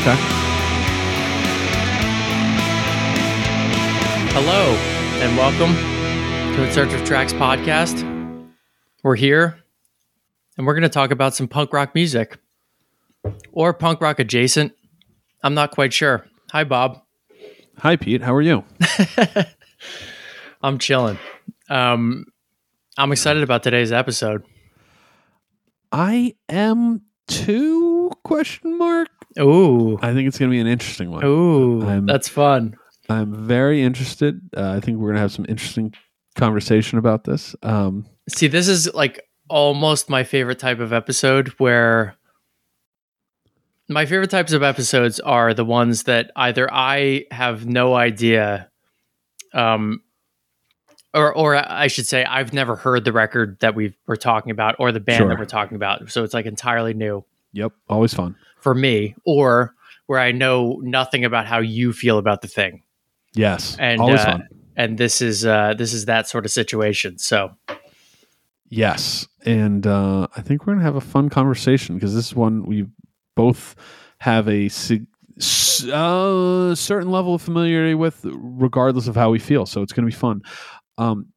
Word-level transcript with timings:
Okay. 0.00 0.16
Hello, 4.32 4.72
and 5.20 5.36
welcome 5.36 5.74
to 6.54 6.64
In 6.64 6.72
Search 6.72 6.94
of 6.94 7.04
Tracks 7.04 7.34
podcast. 7.34 8.02
We're 9.02 9.16
here, 9.16 9.58
and 10.56 10.66
we're 10.66 10.72
going 10.72 10.84
to 10.84 10.88
talk 10.88 11.10
about 11.10 11.34
some 11.34 11.48
punk 11.48 11.74
rock 11.74 11.94
music 11.94 12.38
or 13.52 13.74
punk 13.74 14.00
rock 14.00 14.18
adjacent. 14.18 14.72
I'm 15.42 15.52
not 15.52 15.70
quite 15.70 15.92
sure. 15.92 16.26
Hi, 16.52 16.64
Bob. 16.64 17.02
Hi, 17.76 17.96
Pete. 17.96 18.22
How 18.22 18.34
are 18.34 18.40
you? 18.40 18.64
I'm 20.62 20.78
chilling. 20.78 21.18
Um, 21.68 22.24
I'm 22.96 23.12
excited 23.12 23.42
about 23.42 23.62
today's 23.62 23.92
episode. 23.92 24.44
I 25.92 26.36
am 26.48 27.02
too? 27.26 28.12
Question 28.24 28.78
mark. 28.78 29.19
Ooh, 29.38 29.98
I 30.02 30.12
think 30.12 30.26
it's 30.28 30.38
going 30.38 30.50
to 30.50 30.54
be 30.54 30.60
an 30.60 30.66
interesting 30.66 31.10
one. 31.10 31.24
ooh, 31.24 31.82
I'm- 31.86 32.06
that's 32.06 32.28
fun. 32.28 32.74
I'm 33.08 33.46
very 33.46 33.82
interested. 33.82 34.40
Uh, 34.56 34.70
I 34.72 34.80
think 34.80 34.98
we're 34.98 35.08
going 35.08 35.16
to 35.16 35.20
have 35.20 35.32
some 35.32 35.46
interesting 35.48 35.92
conversation 36.36 36.96
about 36.98 37.24
this. 37.24 37.56
Um, 37.62 38.06
See, 38.28 38.46
this 38.46 38.68
is 38.68 38.92
like 38.94 39.20
almost 39.48 40.08
my 40.08 40.22
favorite 40.22 40.60
type 40.60 40.78
of 40.78 40.92
episode 40.92 41.48
where 41.58 42.14
my 43.88 44.06
favorite 44.06 44.30
types 44.30 44.52
of 44.52 44.62
episodes 44.62 45.18
are 45.18 45.52
the 45.54 45.64
ones 45.64 46.04
that 46.04 46.30
either 46.36 46.72
I 46.72 47.24
have 47.32 47.66
no 47.66 47.94
idea 47.94 48.70
um 49.52 50.00
or 51.12 51.34
or 51.34 51.56
I 51.56 51.88
should 51.88 52.06
say 52.06 52.24
I've 52.24 52.52
never 52.52 52.76
heard 52.76 53.04
the 53.04 53.12
record 53.12 53.58
that 53.60 53.74
we 53.74 53.96
we're 54.06 54.14
talking 54.14 54.52
about 54.52 54.76
or 54.78 54.92
the 54.92 55.00
band 55.00 55.18
Sure. 55.18 55.28
that 55.30 55.38
we're 55.40 55.44
talking 55.44 55.74
about. 55.74 56.08
So 56.12 56.22
it's 56.22 56.32
like 56.34 56.46
entirely 56.46 56.94
new 56.94 57.24
yep, 57.52 57.72
always 57.88 58.14
fun. 58.14 58.36
For 58.62 58.74
me 58.74 59.14
or 59.24 59.74
where 60.06 60.18
I 60.20 60.32
know 60.32 60.80
nothing 60.82 61.24
about 61.24 61.46
how 61.46 61.58
you 61.60 61.92
feel 61.92 62.18
about 62.18 62.42
the 62.42 62.48
thing. 62.48 62.82
Yes, 63.34 63.76
And 63.78 64.00
always 64.00 64.20
uh, 64.20 64.24
fun. 64.24 64.48
and 64.76 64.98
this 64.98 65.20
is 65.22 65.46
uh 65.46 65.74
this 65.74 65.92
is 65.92 66.06
that 66.06 66.28
sort 66.28 66.44
of 66.44 66.50
situation. 66.50 67.18
So 67.18 67.50
Yes, 68.72 69.26
and 69.44 69.84
uh, 69.86 70.28
I 70.36 70.42
think 70.42 70.60
we're 70.62 70.74
going 70.74 70.78
to 70.78 70.84
have 70.84 70.94
a 70.94 71.00
fun 71.00 71.28
conversation 71.28 71.96
because 71.96 72.14
this 72.14 72.26
is 72.26 72.34
one 72.36 72.64
we 72.66 72.86
both 73.34 73.74
have 74.18 74.48
a 74.48 74.68
sig- 74.68 75.08
uh, 75.92 76.74
certain 76.76 77.10
level 77.10 77.34
of 77.34 77.42
familiarity 77.42 77.94
with, 77.94 78.20
regardless 78.24 79.08
of 79.08 79.16
how 79.16 79.30
we 79.30 79.40
feel. 79.40 79.66
So 79.66 79.82
it's 79.82 79.92
going 79.92 80.08
to 80.08 80.14
be 80.14 80.18
fun. 80.18 80.42
Um, 80.98 81.32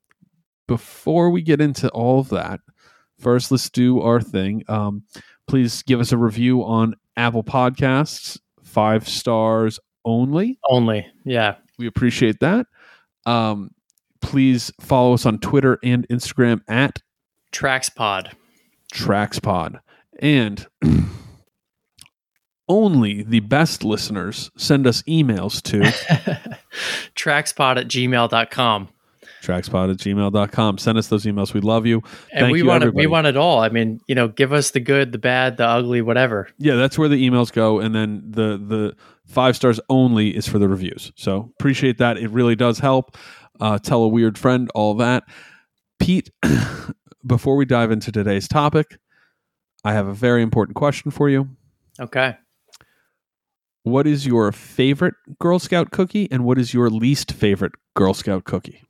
before 0.67 1.31
we 1.31 1.41
get 1.41 1.59
into 1.59 1.89
all 1.89 2.19
of 2.19 2.29
that, 2.29 2.59
first 3.17 3.51
let's 3.51 3.69
do 3.69 3.99
our 4.01 4.21
thing. 4.21 4.63
Um, 4.67 5.03
please 5.47 5.81
give 5.81 5.99
us 5.99 6.11
a 6.11 6.17
review 6.17 6.63
on 6.63 6.93
Apple 7.17 7.43
Podcasts, 7.43 8.39
five 8.63 9.07
stars 9.07 9.79
only. 10.05 10.59
only, 10.69 11.07
yeah. 11.23 11.55
We 11.77 11.87
appreciate 11.87 12.39
that. 12.39 12.67
Um, 13.25 13.71
please 14.21 14.71
follow 14.79 15.13
us 15.13 15.25
on 15.25 15.39
Twitter 15.39 15.79
and 15.83 16.07
Instagram 16.09 16.61
at 16.67 16.99
Tracks 17.51 17.89
Pod. 17.89 18.35
TracksPod. 18.93 19.79
And 20.19 20.67
only 22.69 23.23
the 23.23 23.41
best 23.41 23.83
listeners 23.83 24.51
send 24.57 24.87
us 24.87 25.01
emails 25.03 25.61
to 25.63 25.79
trackspod 27.15 27.77
at 27.77 27.87
gmail.com. 27.87 28.89
trackspod 29.43 29.91
at 29.91 29.97
gmail.com. 29.97 30.77
Send 30.77 30.97
us 30.97 31.07
those 31.07 31.25
emails. 31.25 31.53
We 31.53 31.61
love 31.61 31.85
you. 31.85 32.01
And 32.31 32.45
Thank 32.45 32.53
we 32.53 32.59
you, 32.59 32.65
want 32.65 32.83
it, 32.83 32.87
everybody. 32.87 33.07
we 33.07 33.11
want 33.11 33.27
it 33.27 33.37
all. 33.37 33.59
I 33.59 33.69
mean, 33.69 33.99
you 34.07 34.15
know, 34.15 34.27
give 34.27 34.53
us 34.53 34.71
the 34.71 34.79
good, 34.79 35.11
the 35.11 35.17
bad, 35.17 35.57
the 35.57 35.67
ugly, 35.67 36.01
whatever. 36.01 36.47
Yeah, 36.57 36.75
that's 36.75 36.97
where 36.97 37.09
the 37.09 37.29
emails 37.29 37.51
go. 37.51 37.79
And 37.79 37.93
then 37.93 38.23
the 38.25 38.57
the 38.57 38.95
five 39.25 39.55
stars 39.55 39.79
only 39.89 40.35
is 40.35 40.47
for 40.47 40.59
the 40.59 40.67
reviews. 40.67 41.11
So 41.15 41.51
appreciate 41.59 41.97
that. 41.97 42.17
It 42.17 42.29
really 42.29 42.55
does 42.55 42.79
help. 42.79 43.17
Uh, 43.59 43.77
tell 43.77 44.03
a 44.03 44.07
weird 44.07 44.37
friend, 44.37 44.69
all 44.73 44.95
that. 44.95 45.23
Pete, 45.99 46.31
before 47.25 47.55
we 47.55 47.65
dive 47.65 47.91
into 47.91 48.11
today's 48.11 48.47
topic, 48.47 48.97
I 49.83 49.93
have 49.93 50.07
a 50.07 50.13
very 50.13 50.41
important 50.41 50.75
question 50.75 51.11
for 51.11 51.29
you. 51.29 51.49
Okay. 51.99 52.35
What 53.83 54.07
is 54.07 54.25
your 54.25 54.51
favorite 54.53 55.15
Girl 55.39 55.59
Scout 55.59 55.91
cookie 55.91 56.29
and 56.31 56.45
what 56.45 56.57
is 56.57 56.73
your 56.73 56.89
least 56.89 57.33
favorite 57.33 57.73
Girl 57.95 58.13
Scout 58.13 58.45
cookie? 58.45 58.81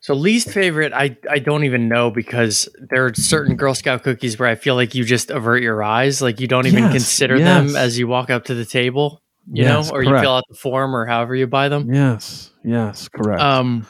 So 0.00 0.14
least 0.14 0.50
favorite, 0.50 0.92
I, 0.92 1.16
I 1.28 1.40
don't 1.40 1.64
even 1.64 1.88
know 1.88 2.10
because 2.10 2.68
there 2.90 3.04
are 3.06 3.14
certain 3.14 3.56
Girl 3.56 3.74
Scout 3.74 4.04
cookies 4.04 4.38
where 4.38 4.48
I 4.48 4.54
feel 4.54 4.76
like 4.76 4.94
you 4.94 5.04
just 5.04 5.30
avert 5.30 5.60
your 5.62 5.82
eyes, 5.82 6.22
like 6.22 6.38
you 6.40 6.46
don't 6.46 6.66
even 6.66 6.84
Yes, 6.84 6.92
consider 6.92 7.38
yes. 7.38 7.44
them 7.44 7.76
as 7.76 7.98
you 7.98 8.06
walk 8.06 8.30
up 8.30 8.44
to 8.44 8.54
the 8.54 8.64
table, 8.64 9.20
you 9.52 9.64
Yes, 9.64 9.88
know, 9.88 9.92
or 9.94 10.02
you 10.04 10.16
fill 10.18 10.34
out 10.34 10.44
the 10.48 10.54
form 10.56 10.94
or 10.94 11.04
however 11.04 11.34
you 11.34 11.48
buy 11.48 11.68
them. 11.68 11.92
Yes, 11.92 12.52
yes, 12.64 13.08
correct. 13.08 13.42
Um, 13.42 13.86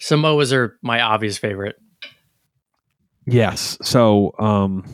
Samoas 0.00 0.52
are 0.52 0.76
my 0.82 1.00
obvious 1.00 1.38
favorite. 1.38 1.76
yes. 3.26 3.78
So, 3.82 4.32
um, 4.40 4.84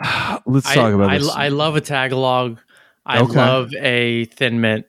let's 0.46 0.68
I, 0.68 0.74
talk 0.74 0.94
about 0.94 1.10
I, 1.10 1.18
this. 1.18 1.28
I 1.34 1.48
love 1.48 1.74
a 1.76 1.80
Tagalong. 1.80 2.58
I 3.04 3.18
Okay. 3.20 3.34
love 3.34 3.74
a 3.74 4.24
Thin 4.26 4.60
Mint. 4.60 4.86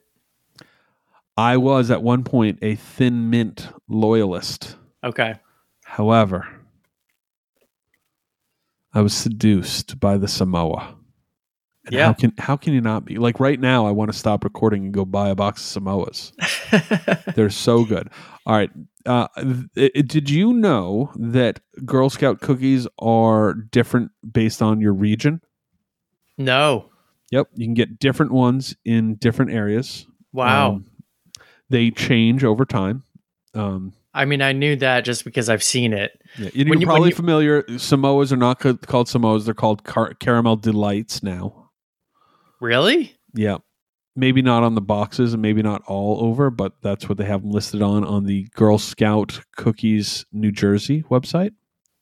I 1.40 1.56
was 1.56 1.90
at 1.90 2.04
one 2.04 2.26
point 2.26 2.60
a 2.62 2.76
thin 2.76 3.30
mint 3.30 3.70
loyalist. 3.88 4.76
Okay. 5.02 5.36
However, 5.86 6.46
I 8.94 9.00
was 9.00 9.14
seduced 9.14 10.02
by 10.02 10.18
the 10.18 10.28
Samoa. 10.28 10.96
And 11.86 11.96
Yeah. 11.96 12.08
How 12.08 12.14
can 12.14 12.34
how 12.38 12.58
can 12.58 12.74
you 12.74 12.82
not 12.82 13.06
be? 13.06 13.18
Like 13.18 13.40
right 13.40 13.58
now 13.58 13.88
I 13.88 13.92
want 13.92 14.12
to 14.12 14.18
stop 14.18 14.44
recording 14.44 14.84
and 14.84 14.94
go 14.94 15.06
buy 15.06 15.30
a 15.30 15.36
box 15.36 15.76
of 15.78 15.82
Samoas. 15.82 16.34
They're 17.36 17.50
so 17.50 17.86
good. 17.86 18.10
All 18.46 18.56
right. 18.58 18.70
Uh, 19.06 19.28
th- 19.76 19.94
did 19.94 20.30
you 20.30 20.52
know 20.52 21.10
that 21.16 21.62
Girl 21.86 22.10
Scout 22.10 22.42
cookies 22.42 22.86
are 23.00 23.54
different 23.54 24.12
based 24.30 24.62
on 24.62 24.82
your 24.82 24.94
region? 24.94 25.42
no. 26.38 26.90
Yep. 27.32 27.48
You 27.54 27.68
can 27.68 27.76
get 27.76 28.00
different 28.00 28.32
ones 28.32 28.76
in 28.84 29.14
different 29.16 29.52
areas. 29.52 30.08
Wow. 30.34 30.72
Um, 30.72 30.89
they 31.70 31.92
change 31.92 32.44
over 32.44 32.66
time. 32.66 33.04
Um, 33.54 33.94
I 34.14 34.26
mean, 34.26 34.42
I 34.42 34.54
knew 34.54 34.76
that 34.78 35.06
just 35.06 35.24
because 35.24 35.50
I've 35.50 35.64
seen 35.64 35.94
it. 35.94 36.20
yeah, 36.38 36.50
you're 36.54 36.70
When 36.70 36.82
probably 36.82 37.10
you- 37.10 37.16
familiar. 37.16 37.64
Samoas 37.64 38.32
are 38.32 38.38
not 38.38 38.60
ca- 38.60 38.74
called 38.74 39.08
Samoas; 39.08 39.46
they're 39.46 39.54
called 39.54 39.84
car- 39.84 40.14
caramel 40.16 40.56
delights 40.56 41.22
now. 41.24 41.70
Really? 42.60 43.16
Yeah, 43.34 43.58
maybe 44.16 44.42
not 44.42 44.64
on 44.64 44.76
the 44.76 44.82
boxes 44.82 45.34
and 45.34 45.42
maybe 45.42 45.62
not 45.62 45.82
all 45.88 46.24
over, 46.26 46.50
but 46.50 46.74
that's 46.82 47.08
what 47.08 47.18
they 47.18 47.26
have 47.26 47.46
listed 47.46 47.82
on 47.82 48.04
on 48.04 48.26
the 48.26 48.48
Girl 48.56 48.78
Scout 48.78 49.42
Cookies 49.56 50.26
New 50.32 50.52
Jersey 50.52 51.04
website. 51.04 51.52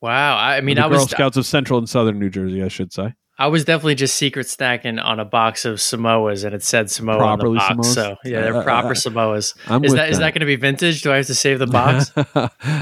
Wow. 0.02 0.38
I, 0.38 0.62
mean, 0.62 0.78
I 0.80 0.84
Girl 0.90 1.00
was 1.00 1.10
Scouts 1.10 1.38
of 1.38 1.46
Central 1.46 1.80
and 1.80 1.90
Southern 1.90 2.20
New 2.20 2.30
Jersey, 2.30 2.64
I 2.64 2.68
should 2.68 2.94
say. 2.94 3.14
I 3.40 3.48
was 3.48 3.64
definitely 3.66 3.96
just 3.96 4.16
secret 4.16 4.48
snacking 4.48 5.04
on 5.04 5.20
a 5.20 5.26
box 5.26 5.64
of 5.64 5.78
Samoas, 5.78 6.44
and 6.44 6.56
it 6.56 6.64
said 6.64 6.90
Samoa 6.90 7.18
Properly 7.18 7.60
on 7.60 7.70
the 7.70 7.76
box. 7.76 7.88
Samoas? 7.90 7.94
So 7.94 8.16
yeah, 8.24 8.42
they're 8.42 8.58
Uh, 8.58 8.64
proper 8.64 8.90
uh, 8.90 8.92
Samoas. 8.96 9.54
I'm 9.68 9.84
Is 9.84 9.92
with 9.92 10.00
that 10.00 10.10
is 10.10 10.18
that 10.18 10.34
going 10.34 10.40
to 10.40 10.48
be 10.48 10.56
vintage? 10.56 11.04
Do 11.04 11.12
I 11.12 11.18
have 11.18 11.28
to 11.28 11.36
save 11.36 11.60
the 11.60 11.68
box? 11.68 12.12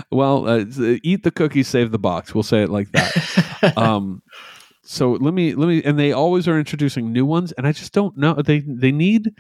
well, 0.12 0.48
uh, 0.48 0.66
eat 1.04 1.24
the 1.24 1.32
cookies, 1.32 1.68
save 1.68 1.92
the 1.92 2.00
box. 2.00 2.34
We'll 2.34 2.44
say 2.44 2.64
it 2.64 2.70
like 2.70 2.92
that. 2.94 3.74
um 3.78 4.22
so 4.84 5.14
let 5.14 5.34
me 5.34 5.56
let 5.56 5.68
me 5.68 5.82
and 5.84 5.98
they 5.98 6.12
always 6.12 6.48
are 6.48 6.60
introducing 6.60 7.12
new 7.12 7.26
ones 7.26 7.52
and 7.54 7.66
i 7.66 7.72
just 7.72 7.92
don't 7.92 8.16
know 8.16 8.36
they 8.36 8.60
they 8.60 8.92
need 8.92 9.32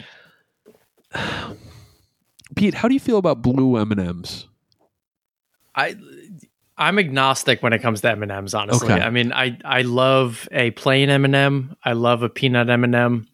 pete 2.56 2.74
how 2.74 2.88
do 2.88 2.95
you 2.95 3.00
feel 3.00 3.18
about 3.19 3.44
blue 3.44 3.78
m&ms 3.78 4.48
I 5.75 5.95
I'm 6.77 7.00
agnostic 7.00 7.63
when 7.63 7.72
it 7.74 7.81
comes 7.81 8.01
to 8.01 8.12
M 8.12 8.24
and 8.24 8.31
M's. 8.31 8.54
Honestly, 8.54 8.92
Okay. 8.92 9.01
I 9.01 9.10
mean, 9.10 9.31
I 9.31 9.57
I 9.63 9.81
love 9.83 10.48
a 10.51 10.72
plain 10.72 11.10
M&M. 11.10 11.33
m 11.36 11.75
I 11.83 11.94
love 11.94 12.22
a 12.24 12.30
peanut 12.30 12.69
M 12.69 12.83
and 12.83 12.94
m 12.95 13.27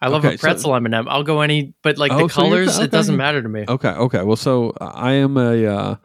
I 0.00 0.08
love 0.08 0.24
Okay, 0.24 0.34
a 0.34 0.38
so- 0.38 0.42
pretzel 0.46 0.74
M 0.74 0.86
and 0.86 0.94
m 0.94 1.08
I'll 1.08 1.22
go 1.24 1.40
any, 1.40 1.74
but 1.82 1.98
like 1.98 2.12
Oh, 2.12 2.26
the 2.26 2.32
so 2.32 2.40
colors, 2.42 2.76
okay. 2.76 2.84
it 2.84 2.90
doesn't 2.90 3.16
matter 3.16 3.42
to 3.42 3.48
me. 3.48 3.64
okay 3.68 3.88
okay 3.90 4.22
well 4.22 4.36
so 4.36 4.72
i 4.80 5.12
am 5.12 5.36
a 5.36 5.66
uh 5.66 5.96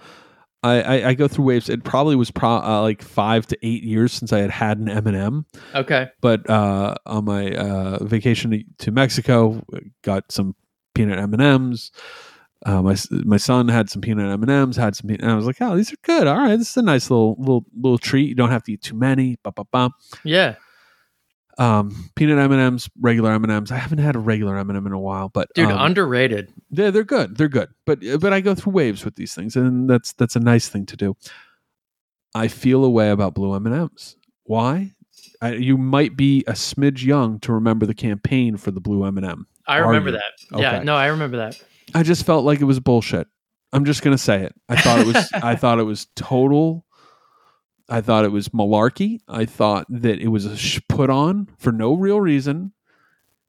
I, 0.66 0.82
I, 0.82 1.08
I 1.10 1.14
go 1.14 1.28
through 1.28 1.44
waves. 1.44 1.68
It 1.68 1.84
probably 1.84 2.16
was 2.16 2.32
pro, 2.32 2.50
uh, 2.50 2.82
like 2.82 3.02
five 3.02 3.46
to 3.48 3.58
eight 3.68 3.84
years 3.84 4.14
since 4.14 4.32
I 4.32 4.40
had 4.40 4.50
had 4.50 4.78
an 4.78 4.88
M 4.88 5.08
and 5.08 5.18
m 5.18 5.46
Okay, 5.76 6.08
But 6.22 6.50
uh, 6.50 6.96
on 7.06 7.26
my 7.26 7.52
uh, 7.52 8.02
vacation 8.06 8.52
to, 8.52 8.64
to 8.86 8.92
Mexico, 8.94 9.62
got 10.04 10.32
some 10.32 10.56
peanut 10.96 11.20
M 11.20 11.34
and 11.34 11.42
M's. 11.42 11.92
Uh, 12.66 12.82
my 12.82 12.96
my 13.26 13.38
son 13.38 13.68
had 13.68 13.90
some 13.90 14.02
peanut 14.02 14.32
M 14.32 14.42
and 14.42 14.52
M's. 14.52 14.78
Had 14.78 14.96
some. 14.96 15.10
And 15.10 15.26
I 15.30 15.36
was 15.36 15.46
like, 15.46 15.58
oh, 15.62 15.76
these 15.76 15.92
are 15.92 15.98
good. 16.04 16.28
All 16.28 16.38
right, 16.38 16.56
this 16.58 16.70
is 16.72 16.78
a 16.78 16.82
nice 16.82 17.10
little 17.10 17.36
little 17.38 17.66
little 17.76 17.98
treat. 17.98 18.30
You 18.30 18.36
don't 18.36 18.52
have 18.52 18.64
to 18.64 18.74
eat 18.74 18.82
too 18.82 18.96
many. 18.96 19.38
Ba, 19.44 19.52
ba, 19.52 19.66
ba. 19.72 19.90
yeah, 20.24 20.56
Um, 21.58 22.10
peanut 22.16 22.40
M 22.40 22.52
and 22.52 22.62
M's, 22.62 22.90
regular 23.02 23.32
M 23.34 23.44
and 23.44 23.52
M's. 23.52 23.72
I 23.72 23.76
haven't 23.78 23.98
had 24.00 24.16
a 24.16 24.20
regular 24.20 24.58
M 24.58 24.70
and 24.70 24.78
m 24.78 24.88
in 24.88 24.94
a 24.94 25.00
while, 25.00 25.30
but 25.30 25.50
dude, 25.56 25.70
um, 25.72 25.80
underrated. 25.82 26.54
they're 26.72 26.92
they're 26.92 27.04
good. 27.04 27.38
They're 27.38 27.50
good. 27.50 27.70
But 27.86 28.00
but 28.20 28.32
I 28.34 28.40
go 28.40 28.56
through 28.56 28.74
waves 28.74 29.04
with 29.06 29.16
these 29.16 29.34
things, 29.36 29.56
and 29.56 29.90
that's 29.90 30.14
that's 30.14 30.36
a 30.36 30.40
nice 30.40 30.70
thing 30.70 30.86
to 30.88 30.96
do. 30.98 31.18
I 32.34 32.48
feel 32.48 32.84
a 32.86 32.90
way 32.90 33.10
about 33.10 33.34
blue 33.36 33.54
M 33.56 33.66
and 33.66 33.76
M's. 33.76 34.16
Why? 34.46 34.94
I, 35.42 35.54
you 35.56 35.78
might 35.78 36.16
be 36.16 36.44
a 36.48 36.54
smidge 36.54 37.04
young 37.04 37.40
to 37.42 37.52
remember 37.54 37.86
the 37.86 37.94
campaign 37.94 38.56
for 38.58 38.72
the 38.72 38.80
blue 38.80 39.06
M&M. 39.06 39.46
I 39.68 39.80
Are 39.80 39.88
remember 39.88 40.10
you? 40.12 40.18
that. 40.18 40.60
Yeah, 40.60 40.82
no, 40.84 40.96
I 40.96 41.08
remember 41.08 41.38
that. 41.38 41.62
I 41.94 42.04
just 42.04 42.26
felt 42.26 42.46
like 42.46 42.62
it 42.62 42.66
was 42.66 42.80
bullshit. 42.80 43.28
I'm 43.72 43.86
just 43.86 44.02
gonna 44.04 44.18
say 44.18 44.44
it. 44.44 44.54
I 44.70 44.80
thought 44.80 45.00
it 45.00 45.08
was. 45.08 45.32
I 45.34 45.56
thought 45.56 45.80
it 45.80 45.84
was 45.84 46.08
total. 46.16 46.86
I 47.90 48.02
thought 48.02 48.26
it 48.26 48.32
was 48.32 48.50
malarkey. 48.50 49.20
I 49.28 49.46
thought 49.46 49.86
that 49.90 50.20
it 50.20 50.30
was 50.30 50.46
a 50.46 50.56
sh- 50.56 50.80
put 50.88 51.10
on 51.10 51.50
for 51.58 51.72
no 51.72 51.94
real 51.94 52.22
reason. 52.22 52.72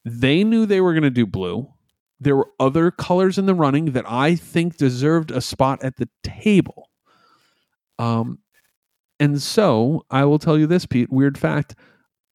They 0.03 0.43
knew 0.43 0.65
they 0.65 0.81
were 0.81 0.93
gonna 0.93 1.09
do 1.09 1.25
blue. 1.25 1.71
There 2.19 2.35
were 2.35 2.49
other 2.59 2.91
colors 2.91 3.37
in 3.37 3.45
the 3.45 3.53
running 3.53 3.91
that 3.91 4.09
I 4.09 4.35
think 4.35 4.77
deserved 4.77 5.31
a 5.31 5.41
spot 5.41 5.83
at 5.83 5.97
the 5.97 6.09
table. 6.23 6.89
Um, 7.99 8.39
and 9.19 9.41
so 9.41 10.05
I 10.09 10.25
will 10.25 10.39
tell 10.39 10.57
you 10.57 10.67
this, 10.67 10.85
Pete. 10.85 11.11
Weird 11.11 11.37
fact: 11.37 11.75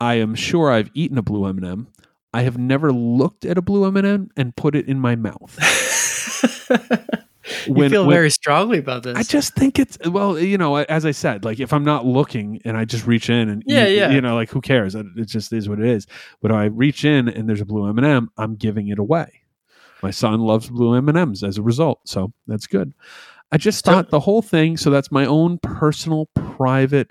I 0.00 0.14
am 0.14 0.34
sure 0.34 0.70
I've 0.70 0.90
eaten 0.94 1.18
a 1.18 1.22
blue 1.22 1.46
M&M. 1.46 1.88
I 2.32 2.42
have 2.42 2.56
never 2.56 2.92
looked 2.92 3.44
at 3.44 3.58
a 3.58 3.62
blue 3.62 3.84
M&M 3.86 4.30
and 4.36 4.56
put 4.56 4.76
it 4.76 4.86
in 4.86 5.00
my 5.00 5.16
mouth. 5.16 5.58
you 7.66 7.74
feel 7.88 8.04
when- 8.06 8.10
very 8.10 8.30
strongly 8.30 8.78
about 8.78 9.02
this. 9.02 9.16
I 9.16 9.22
just 9.22 9.54
think 9.54 9.78
it's 9.78 9.98
well, 10.06 10.38
you 10.38 10.58
know, 10.58 10.76
as 10.76 11.04
I 11.06 11.10
said, 11.10 11.44
like 11.44 11.60
if 11.60 11.72
I'm 11.72 11.84
not 11.84 12.04
looking 12.06 12.60
and 12.64 12.76
I 12.76 12.84
just 12.84 13.06
reach 13.06 13.30
in 13.30 13.48
and 13.48 13.62
Yeah, 13.66 13.86
eat, 13.86 13.96
yeah. 13.96 14.10
you 14.10 14.20
know, 14.20 14.34
like 14.34 14.50
who 14.50 14.60
cares? 14.60 14.94
It 14.94 15.06
just 15.26 15.52
is 15.52 15.68
what 15.68 15.78
it 15.80 15.86
is. 15.86 16.06
But 16.42 16.50
if 16.50 16.56
I 16.56 16.64
reach 16.66 17.04
in 17.04 17.28
and 17.28 17.48
there's 17.48 17.60
a 17.60 17.64
blue 17.66 17.88
M&M. 17.88 18.04
m 18.04 18.30
I'm 18.36 18.56
giving 18.56 18.88
it 18.88 18.98
away. 18.98 19.42
My 20.02 20.10
son 20.10 20.40
loves 20.40 20.68
blue 20.70 20.94
M 20.94 21.08
and 21.08 21.18
M's 21.18 21.42
as 21.42 21.58
a 21.58 21.62
result, 21.62 22.00
so 22.04 22.32
that's 22.46 22.66
good. 22.66 22.94
I 23.52 23.56
just 23.58 23.84
So- 23.84 23.92
thought 23.92 24.10
the 24.10 24.20
whole 24.20 24.42
thing. 24.42 24.76
So 24.76 24.90
that's 24.90 25.10
my 25.10 25.26
own 25.26 25.58
personal, 25.58 26.26
private, 26.34 27.10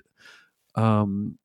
um, 0.75 1.37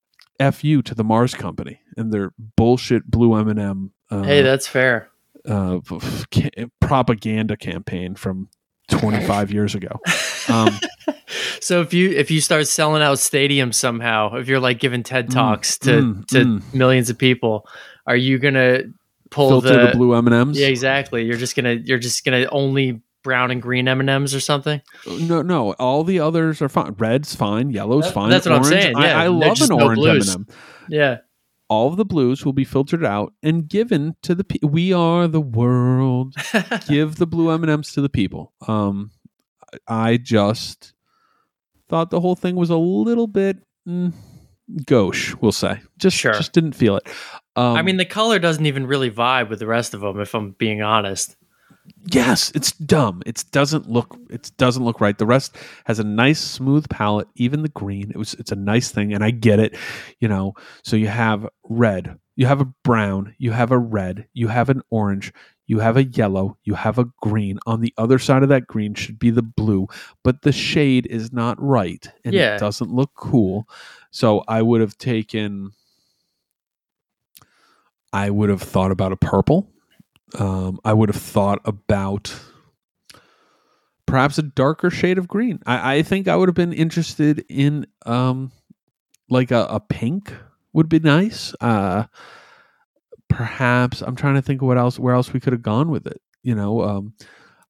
fu 0.53 0.83
to 0.83 0.95
the 0.95 1.05
Mars 1.05 1.35
Company 1.35 1.81
and 1.97 2.13
their 2.13 2.33
bullshit 2.57 3.11
blue 3.11 3.35
M 3.35 3.49
and 3.49 3.59
m 3.61 3.91
hey, 4.11 4.43
that's 4.43 4.67
fair. 4.69 5.09
Uh, 5.49 5.77
f- 5.79 5.93
f- 6.03 6.25
ca- 6.33 6.67
propaganda 6.81 7.57
campaign 7.57 8.15
from 8.15 8.49
25 8.91 9.51
years 9.53 9.75
ago. 9.75 10.01
Um, 10.49 10.79
So 11.61 11.81
if 11.81 11.95
you 11.95 12.11
if 12.11 12.31
you 12.31 12.41
start 12.43 12.67
selling 12.69 13.03
out 13.03 13.17
stadiums 13.17 13.75
somehow, 13.77 14.35
if 14.37 14.47
you're 14.49 14.61
like 14.61 14.79
giving 14.79 15.03
TED 15.03 15.29
Mm, 15.29 15.33
talks 15.33 15.79
to 15.79 15.91
mm, 15.91 16.27
to 16.27 16.37
mm. 16.45 16.75
millions 16.75 17.09
of 17.09 17.17
people, 17.17 17.67
are 18.07 18.17
you 18.17 18.39
gonna 18.39 18.83
pull 19.31 19.63
the, 19.63 19.87
the, 19.87 19.93
blue 19.95 20.15
M 20.15 20.27
and 20.27 20.35
M's. 20.35 20.61
Yeah, 20.61 20.67
exactly. 20.67 21.25
You're 21.25 21.39
just 21.39 21.57
gonna 21.57 21.73
you're 21.73 21.99
just 21.99 22.23
gonna 22.25 22.47
only 22.53 23.01
brown 23.23 23.51
and 23.51 23.63
green 23.63 23.89
M 23.89 24.01
and 24.01 24.11
M's 24.11 24.35
or 24.35 24.41
something. 24.41 24.81
No, 25.07 25.41
no, 25.41 25.73
all 25.75 26.05
the 26.05 26.21
others 26.21 26.61
are 26.61 26.69
fine. 26.69 26.93
Red's 26.99 27.35
fine, 27.35 27.71
yellow's 27.71 28.05
That- 28.05 28.13
fine. 28.15 28.31
that's 28.31 28.47
what 28.47 28.57
I'm 28.57 28.65
saying, 28.65 28.95
yeah. 28.99 29.19
I, 29.19 29.23
They're 29.23 29.31
love 29.31 29.61
an 29.63 29.69
no 29.71 29.81
orange 29.81 29.99
blues. 29.99 30.35
M&M. 30.35 30.47
Yeah. 30.91 31.17
All 31.69 31.89
of 31.89 31.97
the 31.97 32.05
blues 32.05 32.45
will 32.45 32.53
be 32.53 32.65
filtered 32.65 33.05
out 33.05 33.33
and 33.43 33.69
given 33.69 34.17
to 34.23 34.35
the. 34.35 34.45
Pe- 34.45 34.59
we 34.63 34.93
are 34.93 35.27
the 35.27 35.41
world. 35.41 36.35
Give 36.89 37.17
the 37.17 37.27
blue 37.27 37.51
M 37.51 37.63
and 37.63 37.71
M's 37.71 37.93
to 37.95 38.01
the 38.01 38.09
people. 38.09 38.53
Um, 38.69 39.11
I 39.89 40.19
just 40.19 40.93
thought 41.89 42.11
the 42.11 42.21
whole 42.21 42.37
thing 42.37 42.57
was 42.57 42.71
a 42.71 42.77
little 42.77 43.27
bit 43.27 43.59
mm, 43.89 44.13
gauche. 44.87 45.35
We'll 45.41 45.53
say 45.53 45.81
just 45.99 46.17
Sure. 46.17 46.35
just 46.35 46.53
didn't 46.53 46.73
feel 46.75 46.97
it. 46.97 47.09
Um, 47.57 47.77
I 47.77 47.83
mean, 47.83 47.97
the 47.97 48.05
color 48.05 48.39
doesn't 48.39 48.67
even 48.67 48.87
really 48.87 49.11
vibe 49.11 49.49
with 49.49 49.59
the 49.59 49.67
rest 49.67 49.95
of 49.95 50.01
them, 50.01 50.21
if 50.21 50.35
I'm 50.35 50.53
being 50.53 50.83
honest. 50.83 51.37
Yes, 52.11 52.51
it's 52.55 52.73
dumb. 52.73 53.23
It 53.27 53.45
doesn't 53.51 53.89
look 53.89 54.17
it 54.31 54.51
doesn't 54.57 54.85
look 54.85 55.01
right. 55.01 55.17
The 55.19 55.27
rest 55.27 55.57
has 55.85 55.99
a 55.99 56.05
nice 56.05 56.41
smooth 56.41 56.89
palette, 56.89 57.29
even 57.37 57.63
the 57.63 57.69
green. 57.69 58.11
It 58.11 58.17
was 58.17 58.35
it's 58.35 58.53
a 58.53 58.57
nice 58.57 58.91
thing 58.91 59.13
and 59.13 59.23
I 59.25 59.31
get 59.31 59.59
it, 59.59 59.77
you 60.19 60.29
know. 60.29 60.55
So 60.83 60.97
you 60.97 61.09
have 61.09 61.47
red, 61.69 62.19
you 62.37 62.47
have 62.47 62.61
a 62.61 62.67
brown, 62.85 63.35
you 63.39 63.53
have 63.53 63.71
a 63.71 63.79
red, 63.79 64.27
you 64.33 64.49
have 64.49 64.71
an 64.71 64.83
orange, 64.91 65.33
you 65.67 65.79
have 65.81 65.97
a 65.97 66.05
yellow, 66.05 66.57
you 66.65 66.75
have 66.75 66.99
a 66.99 67.07
green. 67.21 67.59
On 67.67 67.81
the 67.81 67.93
other 67.99 68.19
side 68.19 68.43
of 68.43 68.49
that 68.51 68.67
green 68.67 68.95
should 68.95 69.19
be 69.19 69.31
the 69.31 69.43
blue, 69.43 69.87
but 70.23 70.43
the 70.43 70.53
shade 70.53 71.07
is 71.07 71.33
not 71.33 71.61
right 71.61 72.07
and 72.25 72.35
Yeah. 72.35 72.57
it 72.57 72.61
doesn't 72.61 72.91
look 72.93 73.13
cool. 73.15 73.67
So 74.11 74.43
I 74.49 74.63
would 74.63 74.81
have 74.81 74.97
taken 74.97 75.73
I 78.13 78.31
would 78.31 78.49
have 78.49 78.63
thought 78.63 78.91
about 78.93 79.13
a 79.13 79.17
purple. 79.17 79.71
Um, 80.39 80.81
I 80.85 80.93
would 80.93 81.09
have 81.09 81.21
thought 81.23 81.61
about 81.65 82.35
perhaps 84.07 84.39
a 84.39 84.43
darker 84.43 84.91
shade 84.91 85.19
of 85.19 85.29
green. 85.29 85.61
I, 85.67 85.97
I 85.97 86.03
think 86.03 86.29
I 86.29 86.37
would 86.37 86.49
have 86.49 86.55
been 86.55 86.73
interested 86.73 87.45
in 87.49 87.87
um, 88.07 88.53
like 89.31 89.51
a, 89.51 89.67
a 89.71 89.81
pink 89.81 90.33
would 90.73 90.89
be 90.89 90.99
nice. 91.01 91.55
Uh, 91.61 92.05
perhaps 93.29 94.03
I'm 94.03 94.17
trying 94.17 94.35
to 94.35 94.43
think 94.43 94.63
of 94.63 94.69
what 94.69 94.79
else 94.79 94.99
where 94.99 95.15
else 95.15 95.33
we 95.33 95.41
could 95.41 95.53
have 95.53 95.63
gone 95.63 95.91
with 95.91 96.07
it. 96.07 96.21
You 96.43 96.55
know, 96.55 96.83
um, 96.83 97.15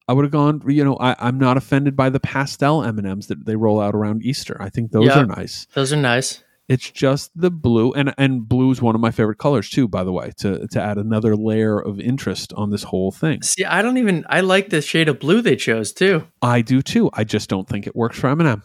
I 0.07 0.13
would 0.13 0.25
have 0.25 0.31
gone. 0.31 0.61
You 0.67 0.83
know, 0.83 0.97
I, 0.97 1.15
I'm 1.19 1.37
not 1.39 1.57
offended 1.57 1.95
by 1.95 2.09
the 2.09 2.19
pastel 2.19 2.83
M 2.83 2.97
and 2.97 3.07
M's 3.07 3.27
that 3.27 3.45
they 3.45 3.55
roll 3.55 3.79
out 3.79 3.95
around 3.95 4.23
Easter. 4.23 4.57
I 4.59 4.69
think 4.69 4.91
those 4.91 5.07
Yeah. 5.07 5.19
are 5.21 5.25
nice. 5.25 5.67
Those 5.73 5.93
are 5.93 5.97
nice. 5.97 6.43
It's 6.67 6.89
just 6.89 7.29
the 7.35 7.51
blue, 7.51 7.93
and 7.93 8.13
and 8.17 8.47
blue 8.47 8.71
is 8.71 8.81
one 8.81 8.95
of 8.95 9.01
my 9.01 9.11
favorite 9.11 9.37
colors 9.37 9.69
too. 9.69 9.87
By 9.87 10.03
the 10.03 10.11
way, 10.11 10.31
to 10.37 10.67
to 10.67 10.81
add 10.81 10.97
another 10.97 11.35
layer 11.35 11.79
of 11.79 11.99
interest 11.99 12.53
on 12.53 12.71
this 12.71 12.83
whole 12.83 13.11
thing, 13.11 13.43
See, 13.43 13.63
I 13.63 13.83
don't 13.83 13.97
even 13.97 14.25
I 14.29 14.41
like 14.41 14.69
the 14.69 14.81
shade 14.81 15.07
of 15.07 15.19
blue 15.19 15.41
they 15.41 15.55
chose 15.55 15.93
too. 15.93 16.25
I 16.41 16.61
do 16.61 16.81
too. 16.81 17.11
I 17.13 17.23
just 17.23 17.49
don't 17.49 17.67
think 17.67 17.85
it 17.85 17.95
works 17.95 18.17
for 18.17 18.29
M 18.29 18.39
and 18.39 18.49
M. 18.49 18.63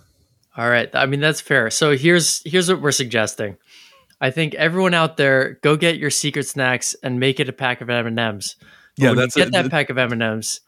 All 0.56 0.68
right. 0.68 0.88
I 0.94 1.06
mean, 1.06 1.20
that's 1.20 1.40
fair. 1.40 1.70
So 1.70 1.96
here's 1.96 2.42
here's 2.44 2.70
what 2.70 2.80
we're 2.80 2.92
suggesting. 2.92 3.56
I 4.20 4.30
think 4.30 4.54
everyone 4.54 4.94
out 4.94 5.16
there 5.16 5.58
go 5.62 5.76
get 5.76 5.96
your 5.96 6.10
secret 6.10 6.46
snacks 6.46 6.94
and 7.02 7.20
make 7.20 7.40
it 7.40 7.48
a 7.48 7.52
pack 7.52 7.80
of 7.80 7.88
M&Ms. 7.88 8.56
But 8.98 9.16
when 9.16 9.18
you 9.18 9.28
get 9.28 9.52
that 9.52 9.70
pack 9.70 9.88
of 9.88 9.96
M&Ms, 9.96 10.60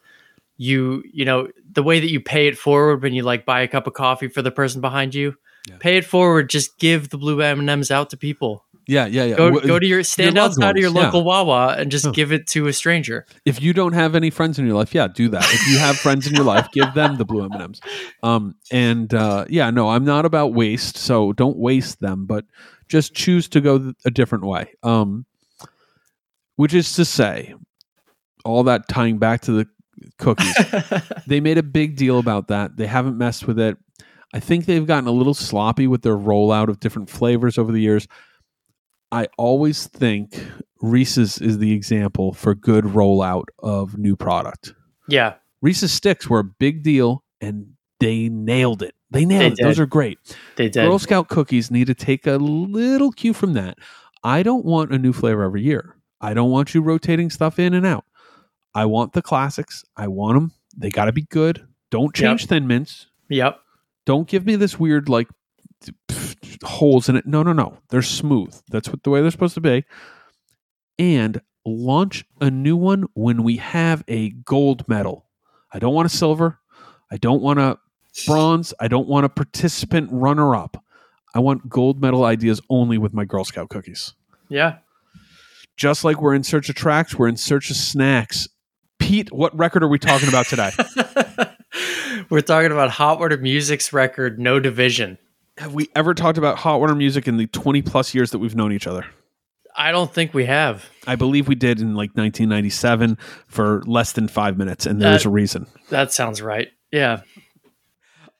you 0.57 1.03
you 1.11 1.25
know, 1.25 1.47
the 1.71 1.83
way 1.83 1.99
that 1.99 2.09
you 2.09 2.19
pay 2.19 2.47
it 2.47 2.57
forward 2.57 3.01
when 3.01 3.13
you 3.13 3.23
like 3.23 3.45
buy 3.45 3.61
a 3.61 3.67
cup 3.67 3.87
of 3.87 3.93
coffee 3.93 4.27
for 4.27 4.41
the 4.41 4.51
person 4.51 4.81
behind 4.81 5.13
you, 5.13 5.35
Yeah. 5.69 5.77
pay 5.79 5.97
it 5.97 6.05
forward, 6.05 6.49
just 6.49 6.77
give 6.77 7.09
the 7.09 7.17
blue 7.17 7.41
M&Ms 7.41 7.89
out 7.89 8.09
to 8.09 8.17
people. 8.17 8.65
yeah, 8.85 9.05
yeah, 9.05 9.23
yeah. 9.23 9.35
Go 9.37 9.61
go 9.61 9.79
to 9.79 9.85
your 9.87 10.03
stand 10.03 10.35
loved 10.35 10.55
outside 10.55 10.71
of 10.71 10.81
your 10.81 10.89
ones, 10.91 10.97
yeah. 10.97 11.05
local 11.05 11.23
Wawa 11.23 11.75
and 11.77 11.89
just 11.89 12.03
Yeah. 12.05 12.11
give 12.11 12.33
it 12.33 12.47
to 12.47 12.67
a 12.67 12.73
stranger. 12.73 13.25
if 13.45 13.61
you 13.61 13.71
don't 13.71 13.93
have 13.93 14.13
any 14.13 14.29
friends 14.29 14.59
in 14.59 14.65
your 14.65 14.75
life, 14.75 14.93
yeah, 14.93 15.07
do 15.07 15.29
that. 15.29 15.43
If 15.45 15.65
you 15.67 15.77
have 15.77 15.95
friends 15.97 16.27
in 16.27 16.35
your 16.35 16.43
life, 16.43 16.67
give 16.73 16.93
them 16.93 17.15
the 17.15 17.23
blue 17.23 17.45
M 17.45 17.51
and 17.53 17.61
M's. 17.61 17.81
Um, 18.23 18.55
and 18.71 19.13
uh, 19.13 19.45
yeah, 19.47 19.69
no, 19.69 19.89
I'm 19.89 20.03
not 20.03 20.25
about 20.25 20.53
waste, 20.53 20.97
so 20.97 21.31
don't 21.31 21.55
waste 21.57 22.01
them, 22.01 22.25
but 22.25 22.43
just 22.89 23.13
choose 23.13 23.47
to 23.49 23.61
go 23.61 23.93
a 24.03 24.11
different 24.11 24.43
way. 24.45 24.73
Um, 24.83 25.25
which 26.57 26.73
is 26.73 26.93
to 26.95 27.05
say, 27.05 27.55
all 28.43 28.63
that 28.63 28.89
tying 28.89 29.17
back 29.17 29.41
to 29.43 29.53
the 29.53 29.67
cookies. 30.17 30.53
they 31.27 31.39
made 31.39 31.57
a 31.57 31.63
big 31.63 31.95
deal 31.95 32.19
about 32.19 32.49
that. 32.49 32.75
They 32.75 32.85
haven't 32.87 33.17
messed 33.17 33.47
with 33.47 33.57
it. 33.59 33.77
I 34.33 34.39
think 34.39 34.65
they've 34.65 34.85
gotten 34.85 35.07
a 35.07 35.11
little 35.11 35.33
sloppy 35.35 35.87
with 35.87 36.01
their 36.01 36.17
rollout 36.17 36.67
of 36.67 36.79
different 36.79 37.09
flavors 37.09 37.57
over 37.57 37.71
the 37.71 37.79
years. 37.81 38.07
I 39.11 39.27
always 39.37 39.85
think 39.87 40.43
Reese's 40.81 41.39
is 41.39 41.59
the 41.59 41.71
example 41.71 42.33
for 42.33 42.55
good 42.55 42.83
rollout 42.85 43.45
of 43.59 43.97
new 43.97 44.15
product. 44.15 44.73
yeah. 45.07 45.35
Reese's 45.61 45.93
sticks 45.93 46.27
were 46.29 46.39
a 46.39 46.43
big 46.43 46.83
deal 46.83 47.23
and 47.39 47.67
they 48.01 48.27
nailed 48.27 48.81
it. 48.83 48.95
They 49.11 49.23
nailed 49.23 49.55
They 49.55 49.63
it. 49.63 49.65
Those 49.65 49.79
are 49.79 49.85
great. 49.85 50.17
They 50.57 50.67
did. 50.67 50.83
Girl 50.85 50.99
Scout 50.99 51.29
cookies 51.29 51.71
need 51.71 51.87
to 51.87 51.93
take 51.95 52.27
a 52.27 52.35
little 52.35 53.13
cue 53.13 53.31
from 53.31 53.53
that. 53.53 53.77
I 54.25 54.43
don't 54.43 54.65
want 54.65 54.91
a 54.91 54.97
new 54.97 55.13
flavor 55.13 55.41
every 55.43 55.61
year. 55.61 55.95
I 56.19 56.33
don't 56.33 56.51
want 56.51 56.73
you 56.73 56.81
rotating 56.81 57.29
stuff 57.29 57.59
in 57.59 57.73
and 57.73 57.85
out. 57.85 58.03
I 58.75 58.85
want 58.85 59.13
the 59.13 59.21
classics. 59.21 59.85
I 59.95 60.09
want 60.09 60.35
them. 60.35 60.51
They 60.75 60.89
got 60.89 61.05
to 61.05 61.13
be 61.13 61.21
good. 61.21 61.65
Don't 61.91 62.13
change 62.13 62.47
Thin 62.47 62.67
Mints. 62.67 63.07
Yep. 63.29 63.57
Don't 64.05 64.27
give 64.27 64.45
me 64.45 64.55
this 64.55 64.79
weird 64.79 65.09
like 65.09 65.27
pff, 66.07 66.63
holes 66.63 67.09
in 67.09 67.15
it. 67.15 67.25
No, 67.25 67.43
no, 67.43 67.53
no. 67.53 67.77
They're 67.89 68.01
smooth. 68.01 68.55
That's 68.69 68.89
what 68.89 69.03
the 69.03 69.09
way 69.09 69.21
they're 69.21 69.31
supposed 69.31 69.55
to 69.55 69.61
be. 69.61 69.85
And 70.99 71.41
launch 71.65 72.25
a 72.41 72.51
new 72.51 72.75
one 72.75 73.05
when 73.13 73.43
we 73.43 73.57
have 73.57 74.03
a 74.07 74.31
gold 74.31 74.87
medal. 74.87 75.25
I 75.71 75.79
don't 75.79 75.93
want 75.93 76.05
a 76.05 76.15
silver. 76.15 76.59
I 77.11 77.17
don't 77.17 77.41
want 77.41 77.59
a 77.59 77.77
bronze. 78.27 78.73
I 78.79 78.87
don't 78.87 79.07
want 79.07 79.25
a 79.25 79.29
participant 79.29 80.09
runner 80.11 80.55
up. 80.55 80.83
I 81.33 81.39
want 81.39 81.67
gold 81.67 81.99
medal 82.01 82.25
ideas 82.25 82.61
only 82.69 82.97
with 82.97 83.13
my 83.13 83.25
Girl 83.25 83.43
Scout 83.43 83.69
cookies. 83.69 84.13
Yeah. 84.49 84.77
Just 85.75 86.03
like 86.03 86.21
we're 86.21 86.35
in 86.35 86.43
search 86.43 86.69
of 86.69 86.75
tracks, 86.75 87.17
we're 87.17 87.27
in 87.27 87.37
search 87.37 87.71
of 87.71 87.75
snacks. 87.75 88.47
Pete, 88.99 89.31
what 89.31 89.57
record 89.57 89.83
are 89.83 89.87
we 89.87 89.97
talking 89.97 90.29
about 90.29 90.45
today? 90.45 90.69
We're 92.29 92.41
talking 92.41 92.71
about 92.71 92.91
Hot 92.91 93.19
Water 93.19 93.37
Music's 93.37 93.91
record 93.93 94.39
No 94.39 94.59
Division. 94.59 95.17
have 95.57 95.73
we 95.73 95.89
ever 95.95 96.13
talked 96.13 96.37
about 96.37 96.57
hot 96.59 96.79
water 96.79 96.95
music 96.95 97.27
in 97.27 97.37
the 97.37 97.47
20 97.47 97.81
plus 97.81 98.13
years 98.15 98.31
that 98.31 98.39
we've 98.39 98.55
known 98.55 98.71
each 98.71 98.87
other? 98.87 99.05
I 99.75 99.91
don't 99.91 100.11
think 100.13 100.33
we 100.33 100.45
have. 100.45 100.85
I 101.07 101.15
believe 101.15 101.47
we 101.47 101.55
did 101.55 101.79
in 101.81 101.95
like 101.95 102.11
1997 102.15 103.17
for 103.47 103.81
less 103.85 104.11
than 104.11 104.27
five 104.27 104.57
minutes, 104.57 104.85
and 104.85 105.01
there's 105.01 105.23
That- 105.23 105.29
a 105.29 105.31
reason. 105.31 105.67
That 105.89 106.11
sounds 106.13 106.41
right. 106.41 106.69
Yeah. 106.91 107.21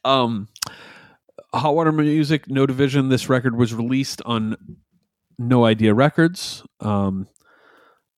Um, 0.05 0.47
Hot 1.53 1.75
Water 1.75 1.91
Music, 1.91 2.49
No 2.49 2.65
Division. 2.65 3.09
This 3.09 3.29
record 3.29 3.55
was 3.57 3.73
released 3.73 4.21
on 4.25 4.57
No 5.39 5.65
Idea 5.65 5.93
Records. 5.93 6.63
Um, 6.79 7.27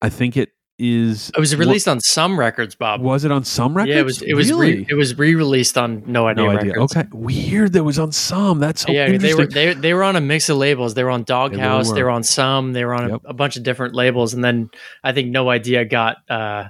I 0.01 0.09
think 0.09 0.35
it 0.37 0.49
is. 0.77 1.29
It 1.35 1.39
was 1.39 1.55
released 1.55 1.87
on 1.87 1.99
some 2.01 2.37
records, 2.39 2.75
Bob. 2.75 3.01
Was 3.01 3.23
it 3.25 3.31
on 3.31 3.43
some 3.43 3.75
records? 3.75 3.93
Yeah, 3.93 3.99
it 4.01 4.05
was. 4.05 4.21
It 4.21 4.33
was. 4.33 4.51
Really? 4.51 4.77
Re, 4.79 4.85
it 4.89 4.93
was 4.95 5.17
re-released 5.17 5.77
on 5.77 6.03
No 6.05 6.27
Idea 6.27 6.43
no 6.45 6.49
idea. 6.51 6.71
Records. 6.73 6.95
Okay, 6.97 7.07
weird. 7.13 7.73
That 7.73 7.83
was 7.83 7.97
on 7.99 8.11
some. 8.11 8.59
That's 8.59 8.81
so 8.81 8.91
yeah, 8.91 9.17
they 9.17 9.33
were 9.33 9.45
they, 9.47 9.73
they 9.73 9.93
were 9.93 10.03
on 10.03 10.15
a 10.15 10.21
mix 10.21 10.49
of 10.49 10.57
labels. 10.57 10.93
They 10.93 11.03
were 11.03 11.09
on 11.11 11.23
Doghouse. 11.23 11.91
They 11.91 12.01
were. 12.03 12.09
were 12.09 12.11
on 12.11 12.23
some. 12.23 12.73
They 12.73 12.85
were 12.85 12.93
on 12.93 13.09
Yep. 13.09 13.21
a, 13.25 13.29
a 13.29 13.33
bunch 13.33 13.57
of 13.57 13.63
different 13.63 13.95
labels, 13.95 14.33
and 14.33 14.43
then 14.43 14.69
I 15.03 15.11
think 15.13 15.29
No 15.29 15.49
Idea 15.49 15.85
got 15.85 16.17
uh, 16.29 16.65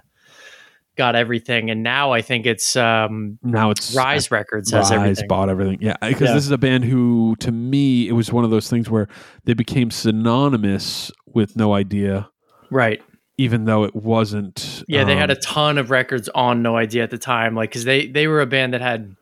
got 0.95 1.15
everything. 1.15 1.69
And 1.71 1.83
now 1.83 2.11
I 2.13 2.21
think 2.21 2.45
it's 2.45 2.75
um, 2.75 3.37
now 3.43 3.69
it's 3.71 3.95
Rise 3.95 4.31
Records 4.31 4.71
has 4.71 4.91
Rise 4.91 4.99
everything. 4.99 5.27
bought 5.27 5.49
everything. 5.49 5.79
Yeah, 5.81 5.95
because 6.01 6.29
Yeah. 6.29 6.33
this 6.35 6.45
is 6.45 6.51
a 6.51 6.57
band 6.57 6.85
who, 6.85 7.35
to 7.39 7.51
me, 7.51 8.07
it 8.07 8.13
was 8.13 8.31
one 8.31 8.43
of 8.45 8.49
those 8.51 8.69
things 8.69 8.89
where 8.89 9.07
they 9.45 9.53
became 9.53 9.89
synonymous 9.91 11.11
with 11.25 11.55
No 11.57 11.73
Idea, 11.73 12.29
Right. 12.71 13.01
Even 13.37 13.65
though 13.65 13.83
it 13.83 13.95
wasn't. 13.95 14.83
Yeah, 14.87 15.03
they 15.03 15.15
had 15.15 15.31
um, 15.31 15.37
a 15.37 15.39
ton 15.39 15.77
of 15.77 15.91
records 15.91 16.29
on 16.29 16.61
No 16.61 16.77
Idea 16.77 17.03
at 17.03 17.11
the 17.11 17.17
time, 17.17 17.55
like 17.55 17.69
because 17.69 17.83
they 17.83 18.07
they 18.07 18.27
were 18.27 18.41
a 18.41 18.45
band 18.45 18.73
that 18.73 18.81
had 18.81 19.15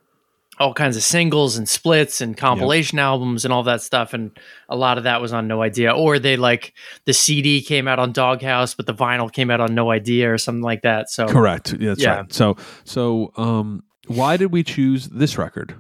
all 0.60 0.74
kinds 0.74 0.96
of 0.96 1.02
singles 1.02 1.58
and 1.58 1.68
splits 1.68 2.22
and 2.22 2.38
compilation 2.38 3.00
albums 3.00 3.44
and 3.44 3.52
all 3.52 3.64
that 3.64 3.82
stuff, 3.82 4.14
and 4.14 4.30
a 4.70 4.76
lot 4.76 5.00
of 5.00 5.06
that 5.06 5.20
was 5.20 5.34
on 5.34 5.48
No 5.48 5.64
Idea. 5.64 5.92
Or 5.92 6.20
they 6.20 6.38
like 6.38 6.74
the 7.06 7.14
CD 7.14 7.62
came 7.62 7.88
out 7.88 7.98
on 7.98 8.12
Doghouse, 8.12 8.76
but 8.76 8.86
the 8.86 8.94
vinyl 8.94 9.32
came 9.32 9.50
out 9.50 9.60
on 9.62 9.74
No 9.74 9.90
Idea 9.90 10.32
or 10.32 10.38
something 10.38 10.62
like 10.62 10.84
that. 10.84 11.10
So 11.10 11.28
correct. 11.28 11.74
Yeah, 11.74 11.90
that's 11.90 12.02
Yeah. 12.02 12.16
right. 12.18 12.34
So, 12.34 12.56
so 12.84 13.32
um, 13.36 13.84
why 14.08 14.38
did 14.38 14.52
we 14.52 14.64
choose 14.64 15.08
this 15.08 15.38
record? 15.38 15.76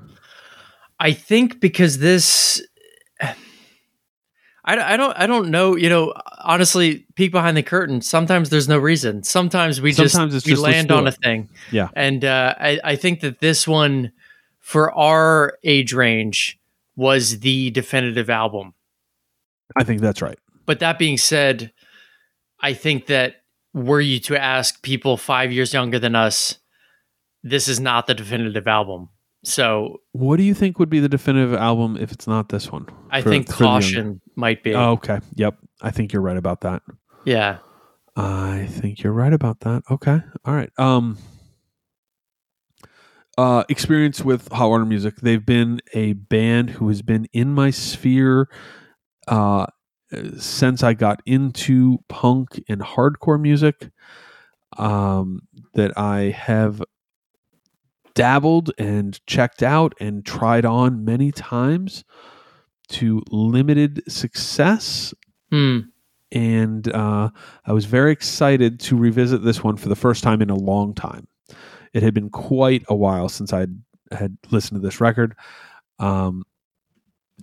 I 0.99 1.11
think 1.11 1.59
because 1.59 1.99
this. 1.99 2.65
I, 4.65 4.93
I 4.93 4.97
don't 4.97 5.13
I 5.17 5.27
don't 5.27 5.49
know 5.49 5.75
you 5.75 5.89
know 5.89 6.13
honestly 6.41 7.05
peek 7.15 7.31
behind 7.31 7.57
the 7.57 7.63
curtain 7.63 8.01
sometimes 8.01 8.49
there's 8.49 8.67
no 8.69 8.77
reason 8.77 9.23
sometimes 9.23 9.81
we 9.81 9.91
Sometimes 9.93 10.33
just 10.33 10.45
we 10.45 10.53
just, 10.53 10.61
land 10.61 10.91
on 10.91 11.07
a 11.07 11.11
thing 11.11 11.49
Yeah. 11.71 11.89
and 11.95 12.23
uh, 12.23 12.55
I, 12.59 12.79
I 12.83 12.95
think 12.95 13.21
that 13.21 13.39
this 13.39 13.67
one 13.67 14.11
for 14.59 14.91
our 14.93 15.57
age 15.63 15.93
range 15.93 16.59
was 16.95 17.39
the 17.39 17.71
definitive 17.71 18.29
album 18.29 18.73
I 19.75 19.83
think 19.83 20.01
that's 20.01 20.21
right. 20.21 20.37
but 20.65 20.79
that 20.79 20.97
being 20.99 21.17
said 21.17 21.71
I 22.61 22.73
think 22.73 23.07
that 23.07 23.43
were 23.73 23.99
you 24.01 24.19
to 24.21 24.41
ask 24.41 24.81
people 24.81 25.17
five 25.17 25.51
years 25.51 25.73
younger 25.73 25.99
than 25.99 26.15
us 26.15 26.57
this 27.43 27.67
is 27.67 27.79
not 27.81 28.07
the 28.07 28.13
definitive 28.13 28.67
album 28.67 29.09
so 29.45 29.99
What 30.13 30.37
do 30.37 30.43
you 30.43 30.53
think 30.53 30.79
would 30.79 30.89
be 30.89 31.01
the 31.01 31.09
definitive 31.09 31.53
album 31.53 31.97
if 31.99 32.13
it's 32.13 32.27
not 32.27 32.47
this 32.47 32.71
one? 32.71 32.87
I 33.11 33.21
For- 33.21 33.29
think 33.29 33.49
caution 33.49 34.21
might 34.35 34.63
be 34.63 34.73
Oh, 34.73 34.91
okay. 34.93 35.19
Yep. 35.35 35.57
I 35.81 35.91
think 35.91 36.13
you're 36.13 36.21
right 36.21 36.37
about 36.37 36.61
that. 36.61 36.81
yeah 37.25 37.59
I 38.15 38.67
think 38.69 39.01
you're 39.01 39.13
right 39.13 39.33
about 39.33 39.61
that. 39.61 39.81
Okay. 39.89 40.19
All 40.45 40.53
right. 40.53 40.69
Um 40.77 41.17
uh 43.37 43.63
experience 43.69 44.21
with 44.23 44.51
Hot 44.51 44.69
Water 44.69 44.85
Music. 44.85 45.15
They've 45.17 45.43
been 45.45 45.81
a 45.93 46.13
band 46.13 46.69
who 46.71 46.87
has 46.89 47.01
been 47.01 47.27
in 47.33 47.53
my 47.53 47.71
sphere 47.71 48.49
uh 49.27 49.65
since 50.37 50.83
I 50.83 50.93
got 50.93 51.21
into 51.25 51.97
punk 52.07 52.61
and 52.69 52.81
hardcore 52.81 53.41
music. 53.41 53.89
Um 54.77 55.41
that 55.73 55.97
I 55.97 56.29
have 56.37 56.83
dabbled 58.13 58.71
and 58.77 59.19
checked 59.25 59.63
out 59.63 59.93
and 59.99 60.23
tried 60.23 60.65
on 60.65 61.03
many 61.03 61.31
times 61.31 62.03
to 62.89 63.21
limited 63.31 64.03
success 64.11 65.13
Hmm. 65.51 65.79
and 66.31 66.87
uh, 66.91 67.29
I 67.65 67.73
was 67.73 67.85
very 67.85 68.11
excited 68.11 68.79
to 68.81 68.95
revisit 68.97 69.43
this 69.43 69.63
one 69.63 69.77
for 69.77 69.87
the 69.87 69.95
first 69.95 70.23
time 70.23 70.41
in 70.41 70.49
a 70.49 70.55
long 70.55 70.95
time. 70.95 71.27
It 71.93 72.01
had 72.01 72.13
been 72.15 72.31
quite 72.31 72.83
a 72.89 72.95
while 72.95 73.29
since 73.29 73.53
I 73.53 73.67
had 74.11 74.37
listened 74.49 74.81
to 74.81 74.85
this 74.85 74.99
record, 74.99 75.35
um, 75.99 76.43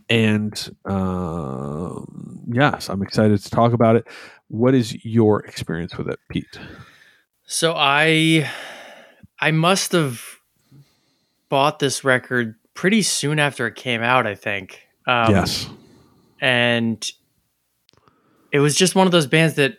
and 0.09 0.71
uh, 0.85 2.01
yes, 2.49 2.89
I'm 2.89 3.03
excited 3.03 3.41
to 3.41 3.51
talk 3.51 3.73
about 3.73 3.95
it. 3.95 4.09
What 4.49 4.75
is 4.75 5.05
your 5.05 5.45
experience 5.47 5.97
with 5.97 6.09
it, 6.09 6.19
Pete? 6.29 6.59
So 7.45 7.75
I 7.77 8.51
I 9.39 9.53
must 9.53 9.93
have 9.93 10.21
bought 11.49 11.79
this 11.79 12.03
record 12.05 12.57
pretty 12.75 13.03
soon 13.03 13.39
after 13.39 13.67
it 13.69 13.77
came 13.77 14.03
out, 14.03 14.27
I 14.27 14.35
think. 14.35 14.89
Um, 15.07 15.35
yes, 15.35 15.69
And 16.40 17.11
it 18.52 18.59
was 18.59 18.75
just 18.75 18.95
one 18.95 19.07
of 19.07 19.12
those 19.12 19.26
bands 19.26 19.54
that 19.54 19.78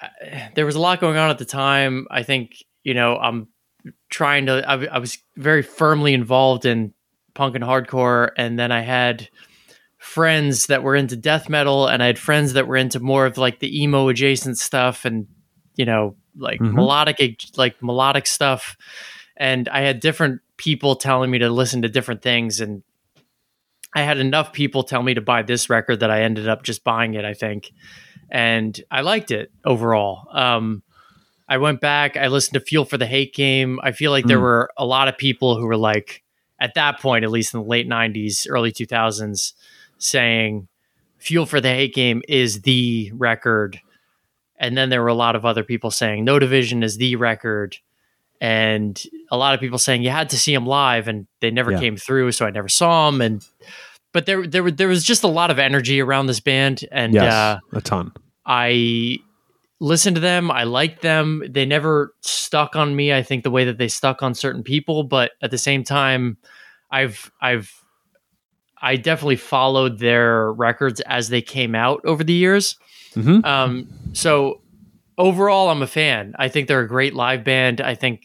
uh, 0.00 0.08
there 0.54 0.66
was 0.66 0.74
a 0.74 0.80
lot 0.80 1.00
going 1.00 1.16
on 1.16 1.30
at 1.30 1.38
the 1.38 1.44
time. 1.44 2.06
I 2.10 2.22
think, 2.22 2.56
you 2.82 2.94
know, 2.94 3.16
I'm 3.16 3.48
trying 4.10 4.46
to, 4.46 4.68
I, 4.68 4.84
I 4.86 4.98
was 4.98 5.18
very 5.36 5.62
firmly 5.62 6.14
involved 6.14 6.64
in 6.64 6.94
punk 7.34 7.54
and 7.54 7.64
hardcore. 7.64 8.30
And 8.36 8.58
then 8.58 8.72
I 8.72 8.80
had 8.80 9.28
friends 9.98 10.66
that 10.66 10.82
were 10.82 10.96
into 10.96 11.16
death 11.16 11.48
metal 11.48 11.86
and 11.86 12.02
I 12.02 12.06
had 12.06 12.18
friends 12.18 12.54
that 12.54 12.66
were 12.66 12.76
into 12.76 12.98
more 13.00 13.26
of 13.26 13.38
like 13.38 13.60
the 13.60 13.82
emo 13.82 14.08
adjacent 14.08 14.58
stuff 14.58 15.04
and, 15.04 15.26
you 15.76 15.84
know, 15.84 16.16
like 16.36 16.60
Mhm. 16.60 16.74
melodic, 16.74 17.38
like 17.56 17.82
melodic 17.82 18.26
stuff. 18.26 18.76
And 19.36 19.68
I 19.68 19.82
had 19.82 20.00
different 20.00 20.40
people 20.56 20.96
telling 20.96 21.30
me 21.30 21.38
to 21.38 21.50
listen 21.50 21.82
to 21.82 21.88
different 21.88 22.22
things. 22.22 22.60
And 22.60 22.82
I 23.94 24.02
had 24.02 24.18
enough 24.18 24.52
people 24.52 24.82
tell 24.82 25.02
me 25.02 25.14
to 25.14 25.20
buy 25.20 25.42
this 25.42 25.68
record 25.68 26.00
that 26.00 26.10
I 26.10 26.22
ended 26.22 26.48
up 26.48 26.62
just 26.62 26.82
buying 26.84 27.14
it, 27.14 27.24
I 27.24 27.34
think. 27.34 27.72
And 28.30 28.80
I 28.90 29.02
liked 29.02 29.30
it 29.30 29.50
overall. 29.64 30.26
Um, 30.32 30.82
I 31.48 31.58
went 31.58 31.80
back, 31.80 32.16
I 32.16 32.28
listened 32.28 32.54
to 32.54 32.60
Fuel 32.60 32.86
for 32.86 32.96
the 32.96 33.06
Hate 33.06 33.34
Game. 33.34 33.78
I 33.82 33.92
feel 33.92 34.10
like 34.10 34.24
there 34.24 34.38
Mm. 34.38 34.42
were 34.42 34.70
a 34.78 34.86
lot 34.86 35.08
of 35.08 35.18
people 35.18 35.58
who 35.58 35.66
were 35.66 35.76
like, 35.76 36.22
at 36.58 36.74
that 36.74 37.00
point, 37.00 37.24
at 37.24 37.30
least 37.30 37.52
in 37.52 37.60
the 37.60 37.66
late 37.66 37.86
90s, 37.88 38.46
early 38.48 38.72
2000s, 38.72 39.52
saying 39.98 40.68
Fuel 41.18 41.44
for 41.44 41.60
the 41.60 41.68
Hate 41.68 41.94
Game 41.94 42.22
is 42.28 42.62
the 42.62 43.10
record. 43.14 43.80
And 44.56 44.78
then 44.78 44.88
there 44.88 45.02
were 45.02 45.08
a 45.08 45.14
lot 45.14 45.36
of 45.36 45.44
other 45.44 45.64
people 45.64 45.90
saying 45.90 46.24
No 46.24 46.38
Division 46.38 46.82
is 46.82 46.96
the 46.96 47.16
record. 47.16 47.76
And 48.42 49.00
a 49.30 49.36
lot 49.36 49.54
of 49.54 49.60
people 49.60 49.78
saying 49.78 50.02
you 50.02 50.10
had 50.10 50.30
to 50.30 50.36
see 50.36 50.52
them 50.52 50.66
live 50.66 51.06
and 51.06 51.28
they 51.40 51.52
never 51.52 51.70
Yeah. 51.70 51.78
came 51.78 51.96
through. 51.96 52.32
So 52.32 52.44
I 52.44 52.50
never 52.50 52.68
saw 52.68 53.08
them. 53.08 53.20
And, 53.20 53.46
but 54.12 54.26
there, 54.26 54.44
there, 54.48 54.68
there 54.68 54.88
was 54.88 55.04
just 55.04 55.22
a 55.22 55.28
lot 55.28 55.52
of 55.52 55.60
energy 55.60 56.00
around 56.00 56.26
this 56.26 56.40
band. 56.40 56.84
And, 56.90 57.14
yes, 57.14 57.32
uh, 57.32 57.58
a 57.72 57.80
ton. 57.80 58.10
I 58.44 59.18
listened 59.78 60.16
to 60.16 60.20
them. 60.20 60.50
I 60.50 60.64
liked 60.64 61.02
them. 61.02 61.44
They 61.48 61.64
never 61.64 62.12
stuck 62.22 62.74
on 62.74 62.96
me. 62.96 63.12
I 63.12 63.22
think 63.22 63.44
the 63.44 63.50
way 63.52 63.64
that 63.64 63.78
they 63.78 63.86
stuck 63.86 64.24
on 64.24 64.34
certain 64.34 64.64
people, 64.64 65.04
but 65.04 65.30
at 65.40 65.52
the 65.52 65.58
same 65.58 65.84
time, 65.84 66.36
I've 66.90 67.30
I've 67.40 67.72
I 68.80 68.96
definitely 68.96 69.36
followed 69.36 70.00
their 70.00 70.52
records 70.52 71.00
as 71.02 71.28
they 71.28 71.42
came 71.42 71.74
out 71.76 72.00
over 72.04 72.24
the 72.24 72.32
years. 72.32 72.76
Mhm. 73.14 73.44
Um, 73.46 73.86
so 74.14 74.60
overall, 75.18 75.68
I'm 75.68 75.82
a 75.82 75.86
fan. 75.86 76.34
I 76.38 76.48
think 76.48 76.68
they're 76.68 76.80
a 76.80 76.88
great 76.88 77.14
live 77.14 77.44
band. 77.44 77.80
I 77.80 77.94
think 77.94 78.24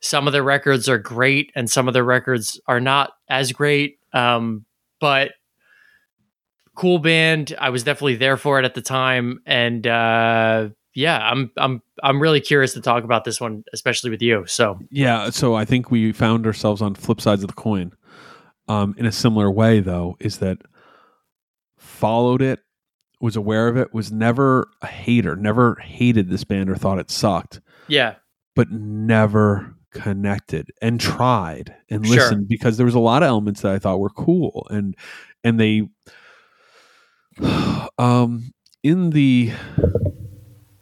some 0.00 0.26
of 0.26 0.32
their 0.32 0.42
records 0.42 0.88
are 0.88 0.98
great, 0.98 1.52
and 1.54 1.70
some 1.70 1.88
of 1.88 1.94
their 1.94 2.04
records 2.04 2.60
are 2.66 2.80
not 2.80 3.12
as 3.28 3.52
great. 3.52 3.98
Um, 4.12 4.64
but 5.00 5.32
cool 6.74 6.98
band. 6.98 7.54
I 7.58 7.70
was 7.70 7.82
definitely 7.82 8.16
there 8.16 8.36
for 8.36 8.58
it 8.58 8.64
at 8.64 8.74
the 8.74 8.82
time, 8.82 9.40
and 9.46 9.86
uh, 9.86 10.68
yeah, 10.94 11.18
I'm 11.18 11.50
I'm 11.56 11.82
I'm 12.02 12.20
really 12.20 12.40
curious 12.40 12.74
to 12.74 12.80
talk 12.80 13.04
about 13.04 13.24
this 13.24 13.40
one, 13.40 13.64
especially 13.72 14.10
with 14.10 14.22
you. 14.22 14.44
So 14.46 14.78
Yeah, 14.90 15.30
so 15.30 15.54
I 15.54 15.64
think 15.64 15.90
we 15.90 16.12
found 16.12 16.46
ourselves 16.46 16.82
on 16.82 16.94
flip 16.94 17.20
sides 17.20 17.42
of 17.42 17.48
the 17.48 17.54
coin. 17.54 17.92
Um, 18.68 18.94
in 18.96 19.04
a 19.04 19.12
similar 19.12 19.50
way, 19.50 19.80
though, 19.80 20.16
is 20.20 20.38
that 20.38 20.58
followed 21.76 22.40
it, 22.40 22.60
was 23.20 23.36
aware 23.36 23.68
of 23.68 23.76
it, 23.76 23.92
was 23.92 24.10
never 24.10 24.68
a 24.82 24.86
hater, 24.86 25.36
never 25.36 25.74
hated 25.76 26.30
this 26.30 26.44
band 26.44 26.70
or 26.70 26.76
thought 26.76 26.98
it 26.98 27.10
sucked, 27.10 27.60
yeah, 27.88 28.14
but 28.56 28.70
never 28.70 29.74
connected 29.92 30.70
and 30.80 31.00
tried 31.00 31.74
and 31.90 32.06
Sure. 32.06 32.16
listened 32.16 32.48
because 32.48 32.76
there 32.76 32.86
was 32.86 32.94
a 32.94 33.00
lot 33.00 33.22
of 33.24 33.28
elements 33.28 33.60
that 33.62 33.72
I 33.72 33.78
thought 33.80 33.98
were 33.98 34.08
cool 34.10 34.66
and 34.70 34.94
and 35.42 35.58
they 35.58 35.88
um 37.98 38.52
in 38.82 39.10
the 39.10 39.52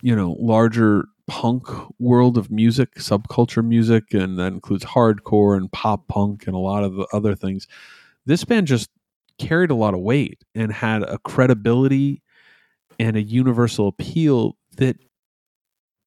you 0.02 0.14
know 0.14 0.36
larger 0.38 1.06
punk 1.26 1.66
world 1.98 2.38
of 2.38 2.50
music 2.50 2.94
subculture 2.96 3.64
music 3.64 4.14
and 4.14 4.38
that 4.38 4.52
includes 4.52 4.84
hardcore 4.84 5.56
and 5.56 5.70
pop 5.72 6.06
punk 6.08 6.46
and 6.46 6.54
a 6.54 6.58
lot 6.58 6.84
of 6.84 6.94
the 6.94 7.06
other 7.12 7.34
things 7.34 7.66
this 8.26 8.44
band 8.44 8.66
just 8.66 8.88
carried 9.38 9.70
a 9.70 9.74
lot 9.74 9.94
of 9.94 10.00
weight 10.00 10.42
and 10.54 10.72
had 10.72 11.02
a 11.02 11.18
credibility 11.18 12.22
and 12.98 13.16
a 13.16 13.22
universal 13.22 13.88
appeal 13.88 14.56
that 14.76 14.96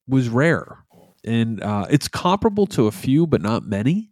was 0.07 0.29
rare. 0.29 0.79
And 1.23 1.61
uh, 1.61 1.85
it's 1.89 2.07
comparable 2.07 2.65
to 2.67 2.87
a 2.87 2.91
few 2.91 3.27
but 3.27 3.41
not 3.41 3.63
many. 3.65 4.09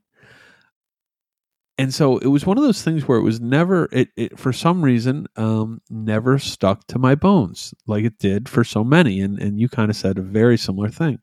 And 1.77 1.93
so 1.93 2.17
it 2.17 2.27
was 2.27 2.45
one 2.45 2.57
of 2.57 2.63
those 2.63 2.81
things 2.81 3.07
where 3.07 3.17
it 3.17 3.24
was 3.24 3.39
never 3.39 3.88
it, 3.93 4.09
it 4.17 4.38
for 4.38 4.51
some 4.51 4.81
reason 4.83 5.27
um, 5.38 5.81
never 5.89 6.38
stuck 6.38 6.86
to 6.88 7.00
my 7.00 7.15
bones 7.15 7.74
like 7.88 8.03
it 8.03 8.19
did 8.19 8.50
for 8.50 8.65
so 8.65 8.83
many. 8.83 9.21
And 9.21 9.39
and 9.39 9.59
you 9.59 9.69
kind 9.69 9.89
of 9.89 9.95
said 9.95 10.17
a 10.17 10.21
very 10.21 10.57
similar 10.57 10.89
thing. 10.89 11.19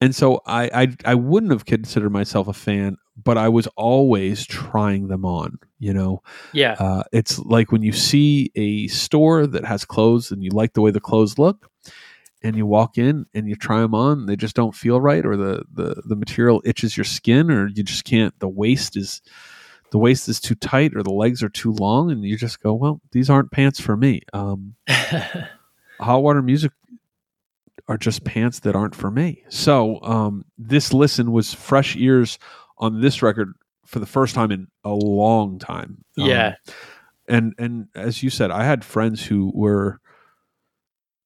And 0.00 0.14
so 0.14 0.40
I, 0.46 0.70
I 0.74 0.96
i 1.04 1.14
wouldn't 1.14 1.52
have 1.52 1.66
considered 1.66 2.10
myself 2.10 2.48
a 2.48 2.52
fan 2.52 2.96
but 3.22 3.38
i 3.38 3.48
was 3.48 3.66
always 3.76 4.46
trying 4.46 5.08
them 5.08 5.24
on 5.24 5.58
you 5.78 5.92
know? 5.92 6.22
Yeah. 6.54 6.76
uh, 6.78 7.02
it's 7.12 7.38
like 7.40 7.70
when 7.70 7.82
you 7.82 7.92
see 7.92 8.50
a 8.54 8.88
store 8.88 9.46
that 9.46 9.66
has 9.66 9.84
clothes 9.84 10.30
and 10.30 10.42
you 10.42 10.50
like 10.50 10.72
the 10.72 10.80
way 10.80 10.90
the 10.90 11.00
clothes 11.00 11.38
look 11.38 11.70
and 12.42 12.56
you 12.56 12.64
walk 12.64 12.96
in 12.96 13.26
and 13.34 13.48
you 13.48 13.54
try 13.56 13.80
them 13.80 13.94
on 13.94 14.26
they 14.26 14.36
just 14.36 14.56
don't 14.56 14.74
feel 14.74 15.00
right 15.00 15.24
or 15.26 15.36
the, 15.36 15.62
the 15.72 16.02
the 16.06 16.16
material 16.16 16.62
itches 16.64 16.96
your 16.96 17.04
skin 17.04 17.50
or 17.50 17.68
you 17.68 17.82
just 17.82 18.04
can't 18.04 18.38
the 18.40 18.48
waist 18.48 18.96
is 18.96 19.20
the 19.94 19.98
waist 19.98 20.28
is 20.28 20.40
too 20.40 20.56
tight 20.56 20.92
or 20.96 21.04
the 21.04 21.12
legs 21.12 21.40
are 21.42 21.48
too 21.48 21.70
long 21.70 22.10
and 22.10 22.24
you 22.24 22.36
just 22.36 22.60
go 22.60 22.74
well 22.74 23.00
these 23.12 23.30
aren't 23.30 23.52
pants 23.52 23.80
for 23.80 23.96
me. 23.96 24.22
Um, 24.32 24.74
hot 24.88 26.22
water 26.22 26.42
music 26.42 26.72
are 27.86 27.96
just 27.96 28.24
pants 28.24 28.60
that 28.60 28.74
aren't 28.74 28.94
for 28.94 29.10
me. 29.10 29.44
So 29.50 30.02
um, 30.02 30.46
this 30.58 30.92
listen 30.92 31.30
was 31.30 31.54
fresh 31.54 31.94
ears 31.96 32.38
on 32.78 33.00
this 33.00 33.22
record 33.22 33.54
for 33.86 33.98
the 33.98 34.06
first 34.06 34.34
time 34.34 34.50
in 34.50 34.66
a 34.84 34.90
long 34.94 35.58
time 35.58 36.04
Um, 36.18 36.26
yeah. 36.28 36.54
and 37.28 37.54
and 37.58 37.88
as 37.94 38.22
you 38.22 38.30
said 38.30 38.50
i 38.50 38.64
had 38.64 38.84
friends 38.84 39.24
who 39.26 39.52
were 39.54 40.00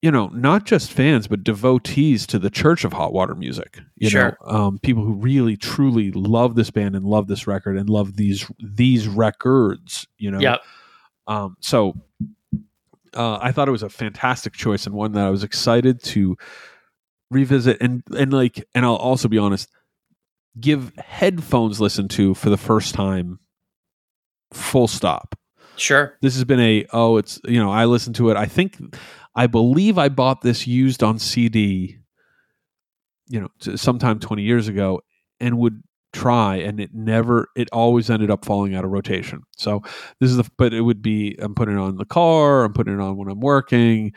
you 0.01 0.11
know 0.11 0.27
not 0.29 0.65
just 0.65 0.91
fans 0.91 1.27
but 1.27 1.43
devotees 1.43 2.25
to 2.27 2.39
the 2.39 2.49
church 2.49 2.83
of 2.85 2.93
hot 2.93 3.11
water 3.13 3.35
music 3.35 3.79
you 3.95 4.09
Sure. 4.09 4.37
know 4.41 4.47
um, 4.51 4.79
people 4.79 5.03
who 5.03 5.13
really 5.13 5.55
truly 5.57 6.11
love 6.11 6.55
this 6.55 6.69
band 6.71 6.95
and 6.95 7.05
love 7.05 7.27
this 7.27 7.47
record 7.47 7.77
and 7.77 7.89
love 7.89 8.15
these 8.17 8.49
these 8.63 9.07
records 9.07 10.07
you 10.17 10.31
know 10.31 10.39
Yep. 10.39 10.61
um, 11.27 11.57
so 11.59 11.95
uh, 13.15 13.39
I 13.41 13.51
thought 13.51 13.67
it 13.67 13.71
was 13.71 13.83
a 13.83 13.89
fantastic 13.89 14.53
choice 14.53 14.85
and 14.85 14.93
one 14.93 15.13
that 15.13 15.25
I 15.25 15.31
was 15.31 15.43
excited 15.43 16.03
to 16.03 16.37
revisit 17.31 17.77
and 17.81 18.03
and 18.17 18.31
like 18.31 18.67
and 18.75 18.85
I'll 18.85 18.95
also 18.95 19.27
be 19.27 19.37
honest, 19.39 19.67
give 20.59 20.93
headphones 20.97 21.79
listen 21.79 22.07
to 22.09 22.33
for 22.33 22.49
the 22.49 22.57
first 22.57 22.93
time. 22.93 23.39
Full 24.53 24.87
stop. 24.87 25.35
Sure. 25.75 26.17
This 26.21 26.35
has 26.35 26.43
been 26.43 26.59
a 26.59 26.85
oh 26.91 27.17
it's 27.17 27.39
you 27.45 27.59
know 27.59 27.71
I 27.71 27.85
listened 27.85 28.15
to 28.17 28.29
it. 28.29 28.37
I 28.37 28.45
think 28.45 28.77
I 29.35 29.47
believe 29.47 29.97
I 29.97 30.09
bought 30.09 30.41
this 30.41 30.67
used 30.67 31.03
on 31.03 31.19
CD. 31.19 31.97
You 33.27 33.41
know, 33.41 33.75
sometime 33.75 34.19
twenty 34.19 34.43
years 34.43 34.67
ago, 34.67 35.01
and 35.39 35.57
would 35.59 35.83
try 36.11 36.55
and 36.55 36.79
it 36.79 36.93
never 36.93 37.49
it 37.55 37.69
always 37.71 38.09
ended 38.09 38.31
up 38.31 38.43
falling 38.43 38.73
out 38.73 38.83
of 38.83 38.89
rotation 38.89 39.43
so 39.55 39.79
this 40.19 40.31
is 40.31 40.37
the 40.37 40.49
but 40.57 40.73
it 40.73 40.81
would 40.81 41.03
be 41.03 41.35
i'm 41.39 41.53
putting 41.53 41.75
it 41.75 41.79
on 41.79 41.97
the 41.97 42.05
car 42.05 42.63
i'm 42.63 42.73
putting 42.73 42.95
it 42.95 42.99
on 42.99 43.15
when 43.15 43.27
i'm 43.27 43.39
working 43.39 44.11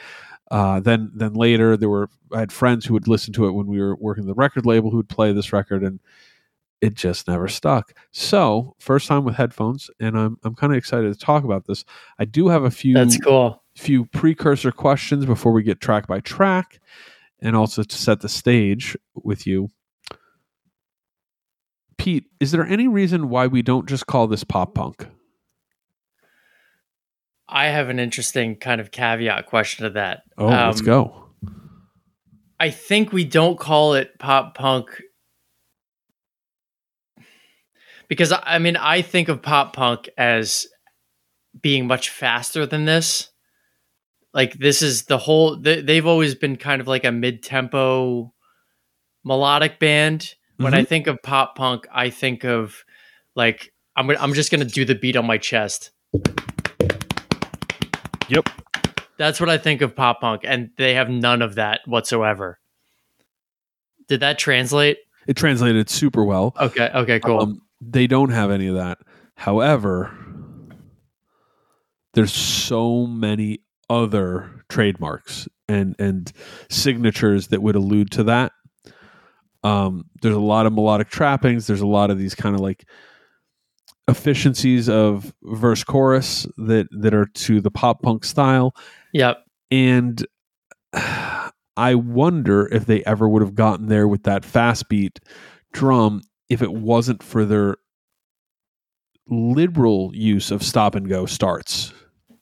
uh, 0.50 0.80
then 0.80 1.10
then 1.14 1.34
later 1.34 1.76
there 1.76 1.88
were 1.90 2.08
i 2.32 2.40
had 2.40 2.50
friends 2.50 2.86
who 2.86 2.94
would 2.94 3.08
listen 3.08 3.32
to 3.32 3.46
it 3.46 3.52
when 3.52 3.66
we 3.66 3.78
were 3.78 3.96
working 3.96 4.26
the 4.26 4.34
record 4.34 4.64
label 4.64 4.90
who 4.90 4.96
would 4.96 5.08
play 5.08 5.32
this 5.32 5.52
record 5.52 5.82
and 5.82 6.00
it 6.82 6.94
just 6.94 7.26
never 7.28 7.48
stuck. 7.48 7.94
So 8.10 8.74
first 8.78 9.06
time 9.08 9.24
with 9.24 9.36
headphones 9.36 9.88
and 10.00 10.18
i'm, 10.18 10.36
I'm 10.44 10.54
kind 10.54 10.72
of 10.72 10.76
excited 10.76 11.10
to 11.12 11.18
talk 11.18 11.44
about 11.44 11.66
this. 11.66 11.84
I 12.18 12.24
do 12.26 12.48
have 12.48 12.64
a 12.64 12.70
few 12.70 12.92
That's 12.94 13.16
cool. 13.16 13.62
few 13.76 14.04
precursor 14.06 14.72
questions 14.72 15.24
before 15.24 15.52
we 15.52 15.62
get 15.62 15.80
track 15.80 16.06
by 16.06 16.20
track 16.20 16.80
and 17.40 17.56
also 17.56 17.82
to 17.82 17.96
set 17.96 18.20
the 18.20 18.28
stage 18.28 18.96
with 19.14 19.46
you. 19.46 19.70
Pete 21.98 22.24
is 22.40 22.50
there 22.50 22.66
any 22.66 22.88
reason 22.88 23.28
why 23.28 23.46
we 23.46 23.62
don't 23.62 23.88
just 23.88 24.06
call 24.06 24.26
this 24.26 24.44
pop 24.44 24.74
punk? 24.74 25.06
I 27.48 27.66
have 27.66 27.90
an 27.90 27.98
interesting 27.98 28.56
kind 28.56 28.80
of 28.80 28.90
caveat 28.90 29.46
question 29.46 29.84
to 29.84 29.90
that. 29.90 30.22
oh 30.38 30.46
let's 30.46 30.80
Um, 30.80 30.86
go. 30.86 31.18
I 32.58 32.70
think 32.70 33.12
we 33.12 33.24
don't 33.24 33.58
call 33.58 33.94
it 33.94 34.18
pop 34.18 34.56
punk 34.56 35.00
because 38.08 38.32
I 38.32 38.58
mean 38.58 38.76
I 38.76 39.02
think 39.02 39.28
of 39.28 39.42
pop 39.42 39.74
punk 39.74 40.08
as 40.16 40.66
being 41.60 41.86
much 41.86 42.10
faster 42.10 42.66
than 42.66 42.84
this. 42.84 43.30
Like 44.34 44.54
this 44.54 44.82
is 44.82 45.04
the 45.04 45.18
whole 45.18 45.56
they, 45.56 45.80
they've 45.82 46.06
always 46.06 46.34
been 46.34 46.56
kind 46.56 46.80
of 46.80 46.88
like 46.88 47.04
a 47.04 47.12
mid-tempo 47.12 48.32
melodic 49.24 49.78
band. 49.78 50.34
When 50.56 50.74
I 50.74 50.84
think 50.84 51.08
of 51.08 51.20
pop 51.22 51.56
punk, 51.56 51.88
I 51.92 52.10
think 52.10 52.44
of 52.44 52.84
like 53.34 53.72
I'm 53.96 54.10
I'm 54.10 54.32
just 54.32 54.50
going 54.50 54.66
to 54.66 54.72
do 54.72 54.84
the 54.84 54.94
beat 54.94 55.16
on 55.16 55.26
my 55.26 55.38
chest. 55.38 55.90
Yep. 58.28 58.48
That's 59.18 59.40
what 59.40 59.50
I 59.50 59.58
think 59.58 59.82
of 59.82 59.94
pop 59.94 60.20
punk 60.20 60.42
and 60.44 60.70
they 60.78 60.94
have 60.94 61.10
none 61.10 61.42
of 61.42 61.56
that 61.56 61.80
whatsoever. 61.86 62.58
Did 64.08 64.20
that 64.20 64.38
translate? 64.38 64.98
it 65.26 65.36
translated 65.36 65.88
super 65.88 66.24
well 66.24 66.52
Okay. 66.60 66.90
Okay. 66.94 67.20
Cool. 67.20 67.40
Um, 67.40 67.61
they 67.90 68.06
don't 68.06 68.30
have 68.30 68.50
any 68.50 68.68
of 68.68 68.76
that. 68.76 68.98
However, 69.34 70.16
there's 72.14 72.32
so 72.32 73.06
many 73.06 73.60
other 73.90 74.64
trademarks 74.68 75.48
and 75.68 75.96
and 75.98 76.32
signatures 76.70 77.48
that 77.48 77.62
would 77.62 77.76
allude 77.76 78.10
to 78.12 78.24
that. 78.24 78.52
Um, 79.64 80.06
there's 80.22 80.34
a 80.34 80.40
lot 80.40 80.66
of 80.66 80.72
melodic 80.72 81.08
trappings. 81.08 81.66
There's 81.66 81.80
a 81.80 81.86
lot 81.86 82.10
of 82.10 82.18
these 82.18 82.34
kind 82.34 82.54
of 82.54 82.60
like 82.60 82.84
efficiencies 84.08 84.88
of 84.88 85.32
verse 85.42 85.84
chorus 85.84 86.46
that 86.56 86.88
that 86.90 87.14
are 87.14 87.26
to 87.26 87.60
the 87.60 87.70
pop 87.70 88.02
punk 88.02 88.24
style 88.24 88.74
yep. 89.12 89.44
and 89.70 90.26
I 91.74 91.94
wonder 91.94 92.68
if 92.70 92.84
they 92.84 93.02
ever 93.04 93.28
would 93.28 93.42
have 93.42 93.54
gotten 93.54 93.86
there 93.86 94.08
with 94.08 94.24
that 94.24 94.44
fast 94.44 94.88
beat 94.88 95.20
drum 95.72 96.20
if 96.52 96.62
it 96.62 96.72
wasn't 96.72 97.22
for 97.22 97.44
their 97.44 97.76
liberal 99.28 100.10
use 100.14 100.50
of 100.50 100.62
stop 100.62 100.94
and 100.94 101.08
go 101.08 101.26
starts 101.26 101.92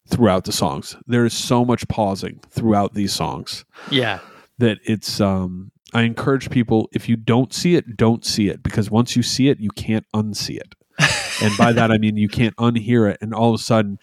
throughout 0.09 0.45
the 0.45 0.53
songs. 0.53 0.97
There 1.07 1.25
is 1.25 1.35
so 1.35 1.65
much 1.65 1.87
pausing 1.89 2.41
throughout 2.51 2.95
these 2.95 3.13
songs 3.13 3.65
Yeah. 3.91 4.19
that 4.59 4.79
it's 4.85 5.21
um 5.21 5.71
I 5.93 6.03
encourage 6.03 6.51
people 6.51 6.89
if 6.93 7.09
you 7.09 7.17
don't 7.17 7.53
see 7.53 7.75
it, 7.75 7.97
don't 7.97 8.25
see 8.25 8.49
it 8.49 8.63
because 8.63 8.91
once 8.91 9.17
you 9.17 9.23
see 9.23 9.49
it, 9.49 9.59
you 9.61 9.71
can't 9.71 10.07
unsee 10.15 10.57
it. 10.59 10.75
And 11.43 11.57
by 11.57 11.73
that 11.73 11.91
I 11.91 11.99
mean 11.99 12.17
you 12.17 12.29
can't 12.29 12.57
unhear 12.57 13.11
it 13.11 13.19
and 13.23 13.33
all 13.33 13.55
of 13.55 13.61
a 13.61 13.63
sudden 13.63 13.99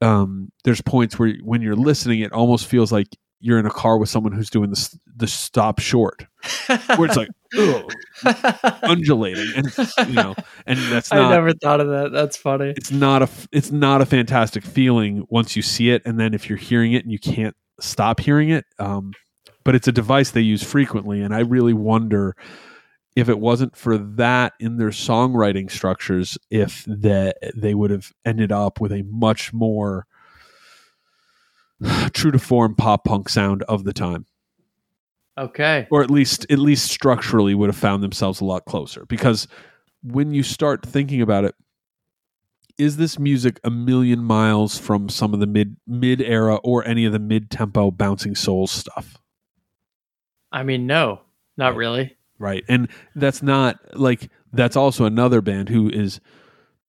um 0.00 0.50
there's 0.64 0.80
points 0.82 1.18
where 1.18 1.34
when 1.42 1.62
you're 1.62 1.76
listening 1.76 2.20
it 2.20 2.32
almost 2.32 2.66
feels 2.66 2.90
like 2.92 3.08
you're 3.40 3.58
in 3.58 3.66
a 3.66 3.70
car 3.70 3.98
with 3.98 4.08
someone 4.08 4.32
who's 4.32 4.50
doing 4.50 4.70
the 4.70 4.98
the 5.16 5.26
stop 5.26 5.78
short 5.78 6.26
where 6.96 7.06
it's 7.06 7.16
like 7.16 7.28
undulating 8.82 9.46
and 9.56 9.76
you 10.08 10.14
know 10.14 10.34
and 10.66 10.78
that's 10.90 11.10
not, 11.12 11.32
I 11.32 11.34
never 11.34 11.52
thought 11.52 11.80
of 11.80 11.88
that. 11.88 12.12
That's 12.12 12.36
funny. 12.36 12.74
it's 12.76 12.90
not 12.90 13.22
a 13.22 13.28
it's 13.52 13.70
not 13.70 14.00
a 14.00 14.06
fantastic 14.06 14.64
feeling 14.64 15.26
once 15.28 15.56
you 15.56 15.62
see 15.62 15.90
it 15.90 16.02
and 16.04 16.18
then 16.18 16.34
if 16.34 16.48
you're 16.48 16.58
hearing 16.58 16.92
it 16.92 17.02
and 17.04 17.12
you 17.12 17.18
can't 17.18 17.56
stop 17.80 18.20
hearing 18.20 18.48
it 18.50 18.64
um 18.78 19.12
but 19.64 19.74
it's 19.74 19.88
a 19.88 19.92
device 19.92 20.30
they 20.30 20.40
use 20.40 20.62
frequently 20.62 21.20
and 21.20 21.34
i 21.34 21.40
really 21.40 21.74
wonder 21.74 22.34
if 23.16 23.28
it 23.28 23.38
wasn't 23.38 23.74
for 23.76 23.96
that 23.98 24.52
in 24.60 24.76
their 24.76 24.90
songwriting 24.90 25.70
structures 25.70 26.38
if 26.50 26.84
that 26.86 27.36
they 27.54 27.74
would 27.74 27.90
have 27.90 28.12
ended 28.24 28.50
up 28.52 28.80
with 28.80 28.92
a 28.92 29.02
much 29.10 29.52
more 29.52 30.06
true 32.12 32.30
to 32.30 32.38
form 32.38 32.74
pop 32.74 33.04
punk 33.04 33.28
sound 33.28 33.62
of 33.64 33.84
the 33.84 33.92
time. 33.92 34.26
Okay. 35.38 35.86
or 35.90 36.02
at 36.02 36.10
least 36.10 36.46
at 36.50 36.58
least 36.58 36.90
structurally 36.90 37.54
would 37.54 37.68
have 37.68 37.76
found 37.76 38.02
themselves 38.02 38.40
a 38.40 38.44
lot 38.44 38.64
closer. 38.64 39.04
Because 39.04 39.46
when 40.02 40.32
you 40.32 40.42
start 40.42 40.84
thinking 40.86 41.20
about 41.20 41.44
it 41.44 41.54
is 42.78 42.96
this 42.96 43.18
music 43.18 43.58
a 43.64 43.70
million 43.70 44.22
miles 44.22 44.78
from 44.78 45.08
some 45.08 45.34
of 45.34 45.40
the 45.40 45.46
mid 45.46 45.76
mid 45.86 46.20
era 46.22 46.56
or 46.56 46.86
any 46.86 47.04
of 47.04 47.12
the 47.12 47.18
mid 47.18 47.50
tempo 47.50 47.90
bouncing 47.90 48.34
souls 48.34 48.70
stuff? 48.70 49.18
I 50.52 50.62
mean, 50.62 50.86
no, 50.86 51.20
not 51.58 51.74
really. 51.76 52.16
right. 52.38 52.64
And 52.68 52.88
that's 53.14 53.42
not 53.42 53.78
like 53.92 54.30
that's 54.52 54.76
also 54.76 55.04
another 55.04 55.42
band 55.42 55.68
who 55.68 55.90
is 55.90 56.20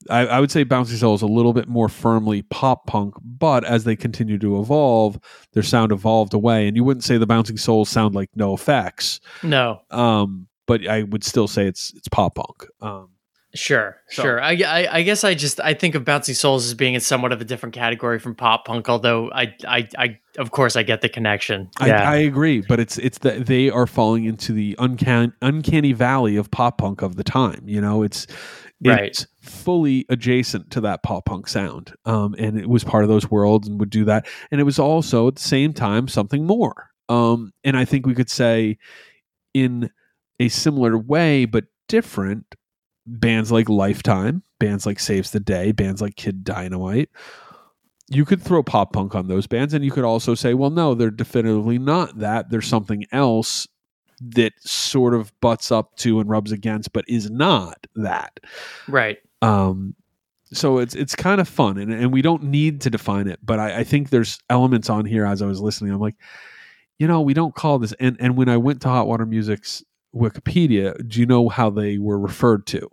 I, 0.09 0.27
I 0.27 0.39
would 0.39 0.51
say 0.51 0.63
Bouncing 0.63 0.97
Soul 0.97 1.15
is 1.15 1.21
a 1.21 1.27
little 1.27 1.53
bit 1.53 1.67
more 1.67 1.89
firmly 1.89 2.43
pop 2.43 2.85
punk, 2.87 3.15
but 3.23 3.63
as 3.65 3.83
they 3.83 3.95
continue 3.95 4.37
to 4.39 4.59
evolve, 4.59 5.19
their 5.53 5.63
sound 5.63 5.91
evolved 5.91 6.33
away. 6.33 6.67
And 6.67 6.77
you 6.77 6.83
wouldn't 6.83 7.03
say 7.03 7.17
the 7.17 7.25
Bouncing 7.27 7.57
Souls 7.57 7.89
sound 7.89 8.15
like 8.15 8.29
NOFX, 8.37 9.19
No. 9.43 9.81
um, 9.91 10.47
but 10.65 10.87
I 10.87 11.03
would 11.03 11.23
still 11.23 11.47
say 11.47 11.65
it's 11.67 11.93
it's 11.95 12.07
pop 12.07 12.35
punk. 12.35 12.67
Um, 12.81 13.09
Sure, 13.55 13.95
So- 14.09 14.21
sure. 14.21 14.41
I, 14.41 14.51
I, 14.51 14.87
I 14.97 15.01
guess 15.03 15.23
I 15.23 15.33
just 15.33 15.59
I 15.61 15.73
think 15.73 15.95
of 15.95 16.03
Bouncy 16.03 16.35
Souls 16.35 16.65
as 16.67 16.73
being 16.75 16.93
in 16.93 16.99
somewhat 16.99 17.31
of 17.31 17.41
a 17.41 17.45
different 17.45 17.73
category 17.73 18.19
from 18.19 18.35
pop 18.35 18.65
punk. 18.65 18.87
Although 18.87 19.31
I, 19.31 19.55
I, 19.67 19.87
I 19.97 20.19
of 20.37 20.51
course 20.51 20.75
I 20.75 20.83
get 20.83 21.01
the 21.01 21.09
connection. 21.09 21.69
I, 21.79 21.87
Yeah, 21.87 22.07
I 22.09 22.17
agree, 22.17 22.61
but 22.61 22.79
it's 22.79 22.99
it's 22.99 23.19
that 23.19 23.47
they 23.47 23.69
are 23.71 23.87
falling 23.87 24.25
into 24.25 24.51
the 24.53 24.75
uncanny 24.77 25.31
uncanny 25.41 25.93
valley 25.93 26.35
of 26.35 26.51
pop 26.51 26.77
punk 26.77 27.01
of 27.01 27.15
the 27.15 27.23
time. 27.23 27.63
You 27.65 27.81
know, 27.81 28.03
it's 28.03 28.27
Right. 28.85 29.05
It's 29.05 29.27
fully 29.41 30.05
adjacent 30.09 30.71
to 30.71 30.81
that 30.81 31.03
pop 31.03 31.25
punk 31.25 31.47
sound. 31.47 31.93
Um, 32.05 32.35
and 32.37 32.59
it 32.59 32.69
was 32.69 32.83
part 32.83 33.03
of 33.03 33.09
those 33.09 33.31
worlds 33.31 33.67
and 33.67 33.79
would 33.79 33.89
do 33.89 34.05
that. 34.05 34.27
And 34.51 34.61
it 34.61 34.65
was 34.65 34.79
also 34.79 35.27
at 35.27 35.35
the 35.35 35.41
same 35.41 35.73
time 35.73 36.07
something 36.07 36.45
more. 36.45 36.89
Um, 37.09 37.53
and 37.63 37.77
I 37.77 37.85
think 37.85 38.05
we 38.05 38.13
could 38.13 38.29
say 38.29 38.77
in 39.53 39.89
a 40.39 40.49
similar 40.49 40.97
way, 40.97 41.45
but 41.45 41.65
different, 41.87 42.55
bands 43.07 43.51
like 43.51 43.69
Lifetime, 43.69 44.43
bands 44.59 44.85
like 44.85 44.99
Saves 44.99 45.31
the 45.31 45.39
Day, 45.39 45.71
bands 45.71 46.01
like 46.01 46.15
Kid 46.15 46.43
Dynamite. 46.43 47.09
You 48.09 48.25
could 48.25 48.41
throw 48.41 48.63
pop 48.63 48.93
punk 48.93 49.15
on 49.15 49.27
those 49.27 49.47
bands, 49.47 49.73
and 49.73 49.83
you 49.83 49.91
could 49.91 50.03
also 50.03 50.35
say, 50.35 50.53
well, 50.53 50.69
no, 50.69 50.93
they're 50.93 51.09
definitively 51.09 51.79
not 51.79 52.19
that. 52.19 52.49
There's 52.49 52.67
something 52.67 53.05
else 53.11 53.67
that 54.21 54.53
sort 54.59 55.13
of 55.13 55.31
butts 55.41 55.71
up 55.71 55.95
to 55.97 56.19
and 56.19 56.29
rubs 56.29 56.51
against, 56.51 56.93
but 56.93 57.05
is 57.07 57.29
not 57.29 57.87
that. 57.95 58.39
Right. 58.87 59.17
Um, 59.41 59.95
so 60.51 60.77
it's 60.79 60.95
it's 60.95 61.15
kind 61.15 61.41
of 61.41 61.47
fun, 61.47 61.77
and, 61.77 61.91
and 61.91 62.13
we 62.13 62.21
don't 62.21 62.43
need 62.43 62.81
to 62.81 62.89
define 62.89 63.27
it, 63.27 63.39
but 63.43 63.59
I, 63.59 63.79
I 63.79 63.83
think 63.83 64.09
there's 64.09 64.39
elements 64.49 64.89
on 64.89 65.05
here 65.05 65.25
as 65.25 65.41
I 65.41 65.45
was 65.45 65.59
listening. 65.59 65.91
I'm 65.91 65.99
like, 65.99 66.15
you 66.99 67.07
know, 67.07 67.21
we 67.21 67.33
don't 67.33 67.53
call 67.53 67.79
this. 67.79 67.93
And 67.99 68.15
and 68.19 68.37
when 68.37 68.49
I 68.49 68.57
went 68.57 68.81
to 68.83 68.87
Hot 68.87 69.07
Water 69.07 69.25
Music's 69.25 69.83
Wikipedia, 70.15 70.95
do 71.07 71.19
you 71.19 71.25
know 71.25 71.49
how 71.49 71.69
they 71.69 71.97
were 71.97 72.17
referred 72.17 72.65
to? 72.67 72.89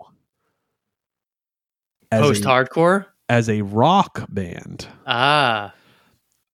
Post 2.10 2.44
hardcore. 2.44 3.06
as 3.28 3.48
a 3.48 3.62
rock 3.62 4.26
band. 4.28 4.86
Ah. 5.06 5.72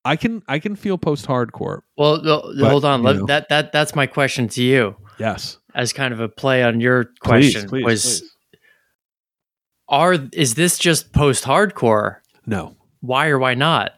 I 0.04 0.16
can 0.16 0.42
I 0.48 0.58
can 0.58 0.76
feel 0.76 0.96
post 0.98 1.26
hardcore. 1.26 1.80
Well, 1.96 2.22
But, 2.22 2.68
hold 2.70 2.84
on. 2.84 3.02
Let, 3.02 3.16
know. 3.16 3.26
that 3.26 3.48
that 3.50 3.72
that's 3.72 3.94
my 3.94 4.06
question 4.06 4.48
to 4.48 4.62
you, 4.62 4.96
Yes. 5.18 5.58
as 5.74 5.92
kind 5.92 6.12
of 6.14 6.20
a 6.20 6.28
play 6.28 6.62
on 6.62 6.80
your 6.80 7.10
question. 7.20 7.68
please, 7.68 7.84
was 7.84 8.02
please. 8.20 8.30
are 9.88 10.16
is 10.32 10.54
this 10.54 10.78
just 10.78 11.12
post 11.12 11.44
hardcore? 11.44 12.16
No. 12.46 12.76
Why 13.00 13.28
or 13.28 13.38
why 13.38 13.54
not? 13.54 13.92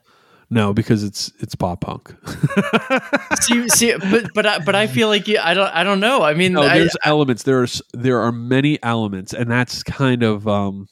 No, 0.50 0.74
because 0.74 1.02
it's 1.02 1.32
it's 1.40 1.54
pop 1.54 1.80
punk. 1.80 2.14
see, 3.40 3.68
see, 3.70 3.94
but 4.10 4.26
but 4.34 4.44
I, 4.44 4.58
but 4.58 4.74
I 4.74 4.86
feel 4.86 5.08
like 5.08 5.26
you, 5.26 5.38
I 5.42 5.54
don't 5.54 5.72
I 5.74 5.82
don't 5.82 5.98
know. 6.00 6.22
I 6.22 6.34
mean, 6.34 6.52
no, 6.52 6.62
I- 6.62 6.78
there's 6.78 6.96
elements. 7.04 7.44
There's 7.44 7.80
there 7.94 8.20
are 8.20 8.32
many 8.32 8.82
elements, 8.82 9.32
and 9.32 9.50
that's 9.50 9.82
kind 9.82 10.22
of 10.22 10.46
um 10.46 10.88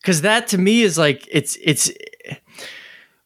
because 0.00 0.22
that 0.22 0.46
to 0.48 0.58
me 0.58 0.80
is 0.82 0.96
like 0.96 1.28
it's 1.30 1.58
it's 1.62 1.90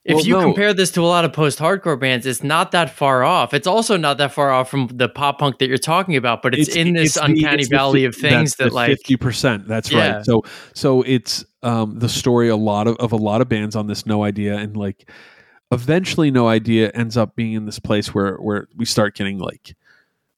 if 0.09 0.15
Well, 0.17 0.25
you 0.27 0.33
no. 0.35 0.43
compare 0.43 0.73
this 0.75 0.91
to 0.93 1.03
a 1.03 1.07
lot 1.07 1.25
of 1.25 1.33
post-hardcore 1.33 2.01
bands 2.01 2.25
it's 2.27 2.43
not 2.43 2.73
that 2.73 2.91
far 2.91 3.23
off 3.23 3.53
it's 3.55 3.67
also 3.67 3.97
not 3.97 4.19
that 4.19 4.33
far 4.33 4.51
off 4.51 4.69
from 4.71 4.89
the 4.89 5.09
pop 5.09 5.39
punk 5.39 5.59
that 5.59 5.69
you're 5.69 5.79
talking 5.79 6.17
about 6.17 6.43
but 6.43 6.55
it's, 6.55 6.75
in 6.75 6.95
this 6.95 7.15
the- 7.15 7.25
uncanny 7.25 7.65
the 7.65 7.69
valley 7.69 8.01
fi- 8.01 8.07
of 8.07 8.15
things 8.17 8.57
that 8.57 8.73
like 8.73 8.89
fifty 8.89 9.17
percent. 9.17 9.69
That's 9.69 9.93
Yeah. 9.93 10.17
right. 10.17 10.25
So 10.25 10.43
so 10.75 11.03
it's 11.03 11.45
um 11.63 11.99
the 11.99 12.09
story 12.09 12.49
a 12.49 12.57
lot 12.57 12.89
of 12.89 12.97
of 12.97 13.13
a 13.13 13.17
lot 13.17 13.41
of 13.41 13.49
bands 13.49 13.77
on 13.77 13.87
this 13.87 14.07
no 14.07 14.25
idea 14.25 14.57
and 14.57 14.77
like 14.77 15.09
eventually 15.71 16.31
no 16.31 16.49
idea 16.49 16.91
ends 16.95 17.17
up 17.17 17.37
being 17.37 17.53
in 17.53 17.67
this 17.67 17.79
place 17.79 18.15
where 18.15 18.37
where 18.37 18.69
we 18.77 18.85
start 18.85 19.15
getting 19.15 19.39
like 19.39 19.77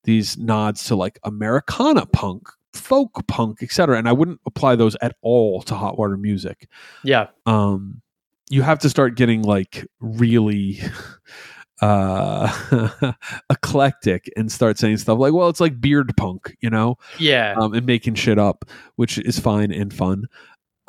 these 0.05 0.37
nods 0.39 0.85
to 0.85 0.97
like 0.97 1.19
Americana 1.25 2.07
punk, 2.07 2.49
folk 2.73 3.25
punk, 3.29 3.63
etc. 3.63 3.99
And 3.99 4.09
I 4.09 4.13
wouldn't 4.13 4.41
apply 4.47 4.75
those 4.77 4.97
at 5.03 5.15
all 5.21 5.63
to 5.63 5.75
hot 5.75 5.99
water 5.99 6.17
music. 6.17 6.69
yeah 7.05 7.27
um 7.47 8.01
you 8.51 8.63
have 8.63 8.81
to 8.81 8.91
start 8.91 9.15
getting 9.15 9.43
like 9.43 9.87
really 10.01 10.81
uh 11.81 13.13
eclectic 13.51 14.31
and 14.37 14.53
start 14.53 14.77
saying 14.77 14.99
stuff 14.99 15.19
like 15.19 15.33
well 15.33 15.49
it's 15.49 15.61
like 15.61 15.81
beard 15.81 16.13
punk 16.19 16.55
you 16.61 16.69
know? 16.69 16.99
Yeah. 17.19 17.55
Um 17.57 17.73
and 17.73 17.87
making 17.87 18.17
shit 18.17 18.39
up 18.39 18.67
which 18.97 19.17
is 19.19 19.39
fine 19.39 19.73
and 19.73 19.95
fun. 19.95 20.27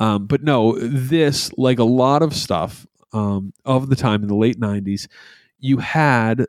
Um 0.00 0.26
but 0.26 0.42
no 0.42 0.78
this 0.78 1.50
like 1.56 1.78
a 1.78 1.84
lot 1.84 2.20
of 2.20 2.34
stuff 2.34 2.86
um 3.14 3.54
of 3.64 3.88
the 3.88 3.96
time 3.96 4.22
in 4.22 4.28
the 4.28 4.34
late 4.34 4.60
90s 4.60 5.08
you 5.58 5.78
had 5.78 6.44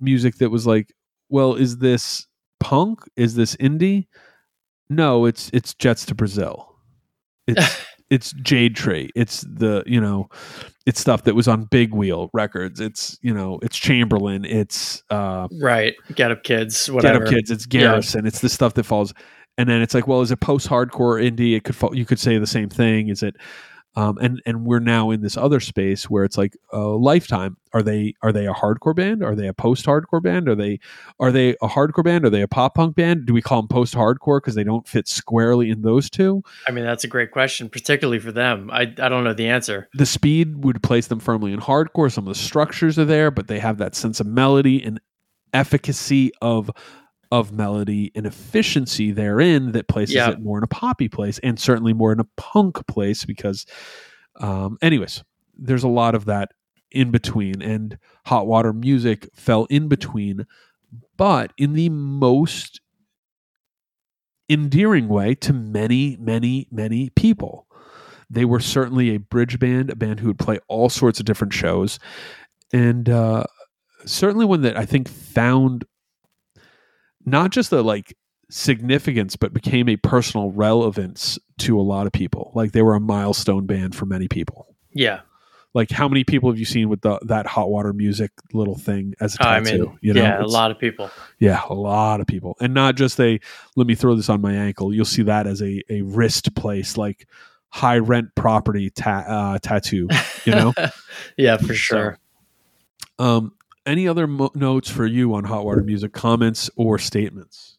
music 0.00 0.36
that 0.36 0.50
was 0.50 0.66
like 0.66 0.94
well 1.28 1.54
is 1.54 1.78
this 1.78 2.26
punk? 2.60 3.00
Is 3.16 3.34
this 3.34 3.56
indie? 3.56 4.06
No 4.88 5.26
it's 5.26 5.50
it's 5.52 5.74
jets 5.74 6.06
to 6.06 6.14
brazil. 6.14 6.76
It's 7.46 7.84
it's 8.12 8.32
jade 8.42 8.76
tree 8.76 9.10
it's 9.14 9.40
the 9.48 9.82
you 9.86 10.00
know 10.00 10.28
it's 10.86 11.00
stuff 11.00 11.24
that 11.24 11.34
was 11.34 11.48
on 11.48 11.64
big 11.64 11.94
wheel 11.94 12.30
records. 12.32 12.80
It's 12.80 13.18
you 13.22 13.32
know 13.32 13.58
it's 13.62 13.76
chamberlain. 13.76 14.44
It's 14.44 15.02
uh 15.10 15.48
right. 15.60 15.94
Get 16.14 16.30
up 16.30 16.42
kids 16.42 16.88
get 16.88 17.16
up 17.16 17.26
kids. 17.26 17.50
It's 17.50 17.66
garrison. 17.66 18.26
It's 18.26 18.40
the 18.40 18.48
stuff 18.48 18.74
that 18.74 18.84
falls. 18.84 19.12
And 19.58 19.68
then 19.68 19.82
it's 19.82 19.94
like 19.94 20.06
well 20.06 20.22
is 20.22 20.30
it 20.30 20.40
post 20.40 20.68
hardcore 20.68 21.22
indie? 21.22 21.56
It 21.56 21.64
could 21.64 21.76
fall 21.76 21.94
you 21.94 22.04
could 22.04 22.18
say 22.18 22.38
the 22.38 22.46
same 22.46 22.68
thing. 22.68 23.08
Is 23.08 23.22
it 23.22 23.36
um 23.96 24.18
and 24.18 24.42
and 24.46 24.64
we're 24.64 24.80
now 24.80 25.10
in 25.10 25.20
this 25.20 25.36
other 25.36 25.60
space 25.60 26.10
where 26.10 26.24
it's 26.24 26.38
like 26.38 26.56
uh, 26.72 26.94
lifetime 26.94 27.56
are 27.74 27.82
they 27.82 28.14
are 28.22 28.32
they 28.32 28.46
a 28.46 28.52
hardcore 28.52 28.94
band? 28.94 29.22
Are 29.22 29.34
they 29.34 29.46
a 29.46 29.54
post 29.54 29.86
hardcore 29.86 30.22
band? 30.22 30.48
Are 30.48 30.54
they 30.54 30.78
are 31.18 31.32
they 31.32 31.50
a 31.62 31.68
hardcore 31.68 32.04
band? 32.04 32.24
Are 32.24 32.30
they 32.30 32.42
a 32.42 32.48
pop 32.48 32.74
punk 32.74 32.96
band? 32.96 33.26
Do 33.26 33.32
we 33.32 33.40
call 33.40 33.62
them 33.62 33.68
post 33.68 33.94
hardcore 33.94 34.38
because 34.38 34.54
they 34.54 34.64
don't 34.64 34.86
fit 34.86 35.08
squarely 35.08 35.70
in 35.70 35.82
those 35.82 36.10
two? 36.10 36.42
I 36.68 36.70
mean 36.70 36.84
that's 36.84 37.04
a 37.04 37.08
great 37.08 37.30
question 37.30 37.68
particularly 37.68 38.18
for 38.18 38.32
them. 38.32 38.70
I 38.70 38.82
i 38.82 39.08
don't 39.08 39.24
know 39.24 39.34
the 39.34 39.48
answer. 39.48 39.88
The 39.94 40.06
speed 40.06 40.64
would 40.64 40.82
place 40.82 41.06
them 41.06 41.20
firmly 41.20 41.52
in 41.52 41.60
hardcore. 41.60 42.12
Some 42.12 42.26
of 42.26 42.34
the 42.34 42.40
structures 42.40 42.98
are 42.98 43.04
there, 43.04 43.30
but 43.30 43.48
they 43.48 43.58
have 43.58 43.78
that 43.78 43.94
sense 43.94 44.20
of 44.20 44.26
melody 44.26 44.82
and 44.82 45.00
efficacy 45.54 46.32
of 46.40 46.70
of 47.32 47.50
melody 47.50 48.12
and 48.14 48.26
efficiency 48.26 49.10
therein 49.10 49.72
that 49.72 49.88
places 49.88 50.14
Yeah. 50.14 50.30
it 50.30 50.40
more 50.40 50.58
in 50.58 50.62
a 50.64 50.68
poppy 50.68 51.08
place 51.08 51.40
and 51.42 51.58
certainly 51.58 51.92
more 51.94 52.12
in 52.12 52.20
a 52.20 52.26
punk 52.36 52.86
place 52.86 53.24
because 53.24 53.66
um 54.38 54.78
anyways, 54.82 55.24
there's 55.58 55.82
a 55.82 55.88
lot 55.88 56.14
of 56.14 56.26
that 56.26 56.52
in 56.90 57.10
between 57.10 57.62
and 57.62 57.98
hot 58.26 58.46
water 58.46 58.72
music 58.72 59.28
fell 59.34 59.64
in 59.70 59.88
between 59.88 60.46
but 61.16 61.52
in 61.56 61.72
the 61.72 61.88
most 61.88 62.80
endearing 64.50 65.08
way 65.08 65.34
to 65.34 65.52
many 65.52 66.16
many 66.20 66.68
many 66.70 67.08
people 67.10 67.66
they 68.28 68.44
were 68.44 68.60
certainly 68.60 69.14
a 69.14 69.18
bridge 69.18 69.58
band, 69.58 69.90
a 69.90 69.96
band 69.96 70.20
who 70.20 70.26
would 70.28 70.38
play 70.38 70.58
all 70.66 70.88
sorts 70.88 71.20
of 71.20 71.26
different 71.26 71.52
shows, 71.52 71.98
and 72.72 73.10
uh, 73.10 73.44
certainly 74.06 74.46
one 74.46 74.62
that 74.62 74.74
I 74.74 74.86
think 74.86 75.06
found 75.06 75.84
not 77.24 77.50
just 77.50 77.70
the 77.70 77.82
like 77.82 78.16
significance, 78.50 79.36
but 79.36 79.52
became 79.52 79.88
a 79.88 79.96
personal 79.96 80.50
relevance 80.50 81.38
to 81.58 81.78
a 81.78 81.82
lot 81.82 82.06
of 82.06 82.12
people. 82.12 82.52
Like 82.54 82.72
they 82.72 82.82
were 82.82 82.94
a 82.94 83.00
milestone 83.00 83.66
band 83.66 83.94
for 83.94 84.06
many 84.06 84.28
people. 84.28 84.74
yeah 84.92 85.20
Like 85.74 85.90
how 85.90 86.06
many 86.08 86.22
people 86.24 86.50
have 86.50 86.58
you 86.58 86.64
seen 86.66 86.88
with 86.90 87.00
the 87.00 87.18
that 87.22 87.46
hot 87.46 87.70
water 87.70 87.92
music 87.92 88.30
little 88.52 88.76
thing 88.76 89.14
as 89.20 89.36
a 89.36 89.46
Oh, 89.46 89.48
i 89.48 89.60
tattoo? 89.60 89.86
mean 89.86 89.98
you 90.02 90.12
know, 90.14 90.22
yeah 90.22 90.42
a 90.42 90.44
lot 90.46 90.70
of 90.70 90.78
people 90.78 91.10
yeah, 91.38 91.62
a 91.68 91.74
lot 91.74 92.20
of 92.20 92.26
people, 92.26 92.56
and 92.60 92.72
not 92.74 92.94
just 92.94 93.18
a 93.20 93.40
let 93.74 93.86
me 93.86 93.94
throw 93.94 94.14
this 94.14 94.28
on 94.28 94.40
my 94.40 94.52
ankle. 94.54 94.92
You'll 94.94 95.04
see 95.06 95.22
that 95.22 95.46
as 95.46 95.60
a 95.62 95.82
a 95.88 96.02
wrist 96.02 96.54
place, 96.54 96.96
like 96.96 97.26
high 97.70 97.98
rent 97.98 98.34
property 98.36 98.90
ta- 98.90 99.24
uh, 99.26 99.58
tattoo. 99.58 100.08
You 100.44 100.52
know. 100.54 100.74
yeah 101.38 101.56
for 101.56 101.74
sure 101.74 102.18
um, 103.18 103.52
any 103.86 104.06
other 104.08 104.26
mo- 104.26 104.50
notes 104.54 104.88
for 104.90 105.06
you 105.06 105.34
on 105.34 105.44
hot 105.44 105.64
water 105.64 105.82
music? 105.82 106.12
Comments 106.12 106.70
or 106.76 106.98
statements? 106.98 107.78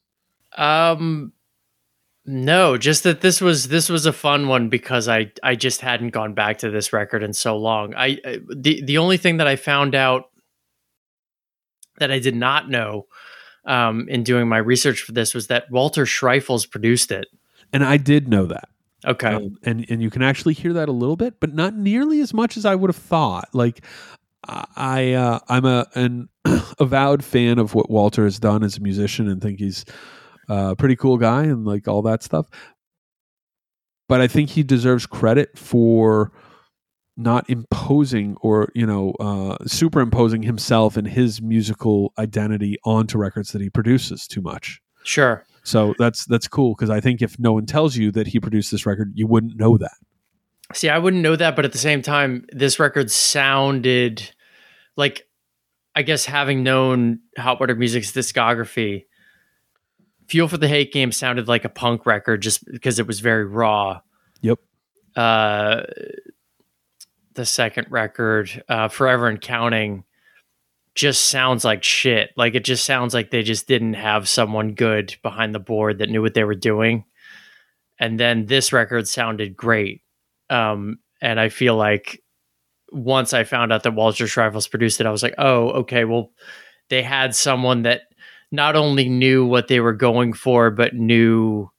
Um 0.57 1.33
no, 2.25 2.77
just 2.77 3.03
that 3.03 3.19
this 3.19 3.41
was 3.41 3.67
this 3.67 3.89
was 3.89 4.05
a 4.05 4.13
fun 4.13 4.47
one 4.47 4.69
because 4.69 5.07
I 5.09 5.31
I 5.43 5.55
just 5.55 5.81
hadn't 5.81 6.11
gone 6.11 6.33
back 6.33 6.59
to 6.59 6.69
this 6.69 6.93
record 6.93 7.21
in 7.23 7.33
so 7.33 7.57
long. 7.57 7.93
I 7.95 8.17
I- 8.25 8.39
the 8.55 8.81
the 8.83 8.97
only 8.97 9.17
thing 9.17 9.37
that 9.37 9.47
I 9.47 9.55
found 9.57 9.93
out 9.95 10.29
that 11.99 12.11
I 12.11 12.19
did 12.19 12.35
not 12.35 12.69
know 12.69 13.07
um, 13.65 14.07
in 14.09 14.23
doing 14.23 14.47
my 14.47 14.57
research 14.57 15.01
for 15.01 15.11
this 15.11 15.33
was 15.33 15.47
that 15.47 15.69
Walter 15.71 16.05
Schreifels 16.05 16.69
produced 16.69 17.11
it. 17.11 17.27
And 17.71 17.83
I 17.83 17.97
did 17.97 18.27
know 18.27 18.45
that. 18.47 18.67
Okay, 19.05 19.33
Um, 19.33 19.57
and 19.63 19.85
and 19.89 20.01
you 20.01 20.09
can 20.09 20.21
actually 20.21 20.53
hear 20.53 20.71
that 20.73 20.87
a 20.87 20.93
little 20.93 21.17
bit, 21.17 21.39
but 21.41 21.53
not 21.53 21.75
nearly 21.75 22.21
as 22.21 22.33
much 22.33 22.55
as 22.55 22.65
I 22.65 22.73
would 22.75 22.89
have 22.89 22.95
thought. 22.95 23.49
Like 23.53 23.83
I 24.47 25.13
uh, 25.13 25.39
I'm 25.47 25.65
a 25.65 25.87
an 25.95 26.29
avowed 26.79 27.23
fan 27.23 27.59
of 27.59 27.73
what 27.73 27.89
Walter 27.89 28.23
has 28.23 28.39
done 28.39 28.63
as 28.63 28.77
a 28.77 28.81
musician 28.81 29.27
and 29.27 29.41
think 29.41 29.59
he's 29.59 29.85
a 30.49 30.75
pretty 30.75 30.95
cool 30.95 31.17
guy 31.17 31.43
and 31.43 31.65
like 31.65 31.87
all 31.87 32.01
that 32.03 32.23
stuff. 32.23 32.47
But 34.09 34.21
I 34.21 34.27
think 34.27 34.49
he 34.49 34.63
deserves 34.63 35.05
credit 35.05 35.57
for 35.57 36.31
not 37.15 37.49
imposing 37.49 38.35
or 38.41 38.69
you 38.73 38.85
know 38.85 39.11
uh, 39.19 39.57
superimposing 39.65 40.43
himself 40.43 40.97
and 40.97 41.07
his 41.07 41.41
musical 41.41 42.11
identity 42.17 42.77
onto 42.83 43.17
records 43.17 43.51
that 43.51 43.61
he 43.61 43.69
produces 43.69 44.27
too 44.27 44.41
much. 44.41 44.81
sure. 45.03 45.45
So 45.65 45.93
that's 45.97 46.25
that's 46.25 46.47
cool 46.47 46.75
because 46.75 46.89
I 46.89 46.99
think 46.99 47.21
if 47.21 47.39
no 47.39 47.53
one 47.53 47.65
tells 47.65 47.95
you 47.95 48.11
that 48.11 48.27
he 48.27 48.39
produced 48.39 48.71
this 48.71 48.85
record, 48.85 49.13
you 49.15 49.27
wouldn't 49.27 49.55
know 49.55 49.77
that. 49.77 49.93
See, 50.73 50.89
I 50.89 50.97
wouldn't 50.97 51.21
know 51.21 51.35
that, 51.35 51.55
but 51.55 51.65
at 51.65 51.71
the 51.71 51.77
same 51.77 52.01
time, 52.01 52.45
this 52.51 52.79
record 52.79 53.11
sounded 53.11 54.32
like, 54.95 55.27
I 55.95 56.01
guess, 56.01 56.25
having 56.25 56.63
known 56.63 57.19
Hot 57.37 57.59
Water 57.59 57.75
Music's 57.75 58.11
discography, 58.11 59.05
Fuel 60.27 60.47
for 60.47 60.57
the 60.57 60.67
Hate 60.67 60.91
Game 60.91 61.11
sounded 61.11 61.47
like 61.47 61.65
a 61.65 61.69
punk 61.69 62.05
record 62.05 62.41
just 62.41 62.65
because 62.65 62.99
it 62.99 63.07
was 63.07 63.19
very 63.19 63.45
raw. 63.45 64.01
Yep. 64.41 64.59
Uh, 65.15 65.83
the 67.33 67.45
second 67.45 67.87
record, 67.89 68.63
uh, 68.69 68.87
Forever 68.87 69.27
and 69.27 69.41
Counting, 69.41 70.05
just 70.95 71.27
sounds 71.27 71.65
like 71.65 71.83
shit. 71.83 72.31
Like 72.37 72.55
it 72.55 72.63
just 72.63 72.85
sounds 72.85 73.13
like 73.13 73.31
they 73.31 73.43
just 73.43 73.67
didn't 73.67 73.95
have 73.95 74.29
someone 74.29 74.73
good 74.73 75.15
behind 75.23 75.53
the 75.53 75.59
board 75.59 75.99
that 75.99 76.09
knew 76.09 76.21
what 76.21 76.33
they 76.33 76.43
were 76.43 76.55
doing. 76.55 77.05
And 77.99 78.19
then 78.19 78.45
this 78.45 78.73
record 78.73 79.07
sounded 79.07 79.55
great. 79.55 80.01
Um, 80.49 80.99
and 81.21 81.39
I 81.39 81.49
feel 81.49 81.75
like 81.75 82.22
once 82.93 83.33
I 83.33 83.43
found 83.43 83.73
out 83.73 83.83
that 83.83 83.95
Walter 83.95 84.25
Schreifels 84.25 84.69
produced 84.69 85.01
it, 85.01 85.05
I 85.07 85.11
was 85.11 85.23
like, 85.23 85.35
oh, 85.37 85.69
okay, 85.81 86.05
well, 86.05 86.31
they 86.89 87.01
had 87.03 87.35
someone 87.35 87.81
that 87.83 88.01
not 88.51 88.75
only 88.75 89.09
knew 89.09 89.45
what 89.45 89.67
they 89.67 89.79
were 89.79 89.93
going 89.93 90.33
for, 90.33 90.69
but 90.69 90.93
knew 90.93 91.69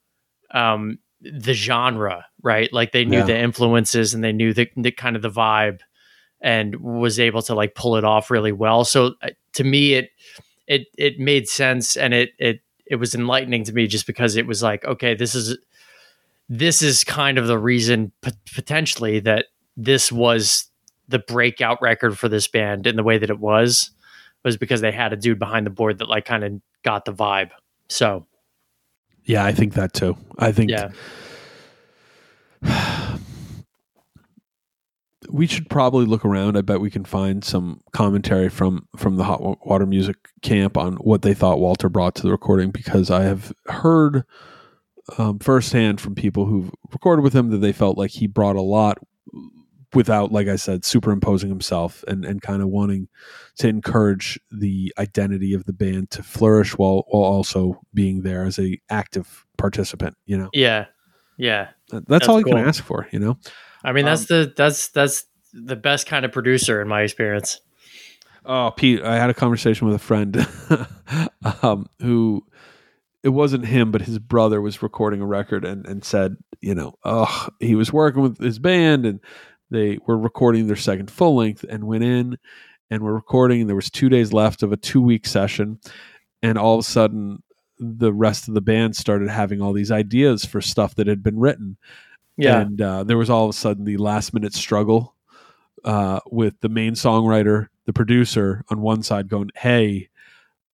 um, 0.50 0.98
the 1.20 1.55
genre, 1.55 2.27
right? 2.42 2.72
Like 2.72 2.92
they 2.92 3.05
knew 3.05 3.18
Yeah. 3.18 3.24
the 3.27 3.38
influences 3.38 4.12
and 4.14 4.22
they 4.24 4.33
knew 4.33 4.53
the, 4.53 4.68
the 4.77 4.90
kind 4.90 5.16
of 5.16 5.22
the 5.22 5.31
vibe 5.31 5.81
and 6.40 6.77
was 6.77 7.18
able 7.20 7.42
to 7.42 7.55
like 7.55 7.74
pull 7.74 7.96
it 7.96 8.05
off 8.05 8.31
really 8.31 8.53
well. 8.53 8.85
So 8.85 9.14
uh, 9.22 9.31
to 9.55 9.64
me, 9.64 9.94
it 9.94 10.11
it 10.66 10.87
it 10.98 11.18
made 11.18 11.48
sense 11.48 11.96
and 11.96 12.12
it 12.12 12.31
it 12.38 12.61
it 12.87 12.96
was 12.96 13.14
enlightening 13.14 13.64
to 13.64 13.72
me 13.72 13.87
just 13.87 14.07
because 14.07 14.37
it 14.37 14.46
was 14.46 14.62
like, 14.62 14.85
okay, 14.85 15.14
this 15.14 15.35
is 15.35 15.57
this 16.48 16.83
is 16.83 17.05
kind 17.05 17.38
of 17.38 17.46
the 17.46 17.59
reason 17.59 18.12
p- 18.20 18.33
potentially 18.55 19.20
that 19.20 19.46
this 19.77 20.12
was 20.12 20.70
the 21.08 21.18
breakout 21.18 21.80
record 21.82 22.18
for 22.18 22.28
this 22.28 22.48
band 22.48 22.86
in 22.86 22.96
the 22.96 23.02
way 23.02 23.18
that 23.18 23.30
it 23.30 23.38
was 23.38 23.90
was 24.44 24.56
because 24.56 24.80
they 24.80 24.92
had 24.92 25.12
a 25.12 25.16
dude 25.16 25.38
behind 25.38 25.66
the 25.66 25.70
board 25.70 25.98
that 25.98 26.08
like 26.08 26.24
kind 26.24 26.44
of 26.44 26.60
got 26.82 27.04
the 27.04 27.12
vibe. 27.12 27.50
So 27.88 28.26
Yeah, 29.24 29.44
I 29.44 29.52
think 29.52 29.74
that 29.74 29.92
too. 29.92 30.16
I 30.38 30.52
think 30.52 30.70
yeah, 30.70 30.90
we 35.30 35.46
should 35.46 35.68
probably 35.68 36.06
look 36.06 36.24
around. 36.24 36.56
I 36.56 36.62
bet 36.62 36.80
we 36.80 36.90
can 36.90 37.04
find 37.04 37.44
some 37.44 37.80
commentary 37.92 38.48
from 38.48 38.86
from 38.96 39.16
the 39.16 39.24
hot 39.24 39.66
water 39.66 39.86
music 39.86 40.16
camp 40.42 40.76
on 40.76 40.94
what 40.96 41.22
they 41.22 41.34
thought 41.34 41.60
Walter 41.60 41.88
brought 41.88 42.14
to 42.16 42.22
the 42.22 42.30
recording 42.30 42.70
because 42.70 43.10
I 43.10 43.22
have 43.24 43.52
heard 43.66 44.24
um, 45.18 45.38
firsthand 45.38 46.00
from 46.00 46.14
people 46.14 46.46
who've 46.46 46.70
recorded 46.92 47.22
with 47.22 47.34
him 47.34 47.50
that 47.50 47.58
they 47.58 47.72
felt 47.72 47.98
like 47.98 48.10
he 48.10 48.26
brought 48.26 48.56
a 48.56 48.62
lot 48.62 48.98
without, 49.94 50.33
like 50.33 50.48
I 50.48 50.57
said, 50.57 50.85
superimposing 50.85 51.48
himself 51.48 52.04
and 52.09 52.24
and 52.24 52.42
kind 52.42 52.62
of 52.62 52.68
wanting 52.68 53.09
to 53.59 53.68
encourage 53.68 54.38
the 54.50 54.92
identity 54.98 55.54
of 55.54 55.64
the 55.64 55.72
band 55.72 56.11
to 56.12 56.22
flourish 56.22 56.76
while 56.76 57.04
while 57.09 57.22
also 57.24 57.80
being 57.92 58.22
there 58.22 58.44
as 58.44 58.59
a 58.59 58.80
active 58.90 59.44
participant. 59.57 60.16
You 60.26 60.38
know, 60.38 60.50
yeah, 60.52 60.87
yeah. 61.37 61.68
That's, 61.90 62.04
That's 62.09 62.28
all 62.28 62.38
you 62.38 62.44
cool. 62.44 62.54
can 62.54 62.66
ask 62.66 62.83
for. 62.83 63.09
You 63.12 63.18
know. 63.18 63.38
I 63.83 63.92
mean, 63.92 64.04
that's 64.04 64.30
Um, 64.30 64.38
the 64.38 64.52
that's 64.57 64.88
that's 64.88 65.24
the 65.52 65.76
best 65.76 66.07
kind 66.07 66.24
of 66.24 66.33
producer 66.33 66.80
in 66.80 66.88
my 66.88 67.02
experience. 67.02 67.61
Oh, 68.46 68.72
Pete, 68.76 69.02
I 69.02 69.16
had 69.16 69.30
a 69.30 69.35
conversation 69.35 69.87
with 69.87 69.96
a 69.96 69.98
friend 69.98 70.46
um, 71.62 71.87
who 72.00 72.44
it 73.22 73.30
wasn't 73.30 73.64
him, 73.64 73.90
but 73.90 74.02
his 74.02 74.18
brother 74.18 74.61
was 74.61 74.83
recording 74.83 75.22
a 75.22 75.26
record 75.26 75.64
and, 75.64 75.87
and 75.87 76.04
said, 76.04 76.37
you 76.61 76.74
know, 76.74 76.94
oh, 77.04 77.48
he 77.59 77.74
was 77.74 77.90
working 77.90 78.20
with 78.20 78.38
his 78.38 78.59
band 78.59 79.07
and 79.07 79.18
they 79.74 79.98
were 80.06 80.18
recording 80.18 80.66
their 80.66 80.76
second 80.76 81.10
full 81.10 81.37
length 81.37 81.64
and 81.68 81.84
went 81.84 82.04
in 82.04 82.38
and 82.90 83.02
were 83.02 83.14
recording 83.14 83.60
and 83.60 83.68
there 83.68 83.76
was 83.76 83.90
two 83.90 84.08
days 84.08 84.32
left 84.32 84.62
of 84.62 84.72
a 84.72 84.76
two 84.76 85.02
week 85.02 85.26
session 85.26 85.78
and 86.42 86.58
all 86.58 86.74
of 86.74 86.80
a 86.80 86.88
sudden 86.88 87.42
the 87.78 88.12
rest 88.12 88.48
of 88.48 88.54
the 88.54 88.60
band 88.60 88.94
started 88.96 89.28
having 89.28 89.60
all 89.60 89.72
these 89.72 89.90
ideas 89.90 90.44
for 90.44 90.60
stuff 90.60 90.94
that 90.94 91.06
had 91.06 91.22
been 91.22 91.38
written 91.38 91.76
Yeah, 92.37 92.60
and 92.60 92.80
uh, 92.80 93.04
there 93.04 93.18
was 93.18 93.30
all 93.30 93.44
of 93.44 93.50
a 93.50 93.58
sudden 93.58 93.84
the 93.84 93.96
last 93.96 94.34
minute 94.34 94.54
struggle 94.54 95.14
uh, 95.84 96.20
with 96.30 96.58
the 96.60 96.68
main 96.68 96.94
songwriter, 96.94 97.68
the 97.87 97.92
producer 97.92 98.64
on 98.70 98.80
one 98.80 99.02
side 99.02 99.28
going, 99.28 99.50
"Hey, 99.54 100.08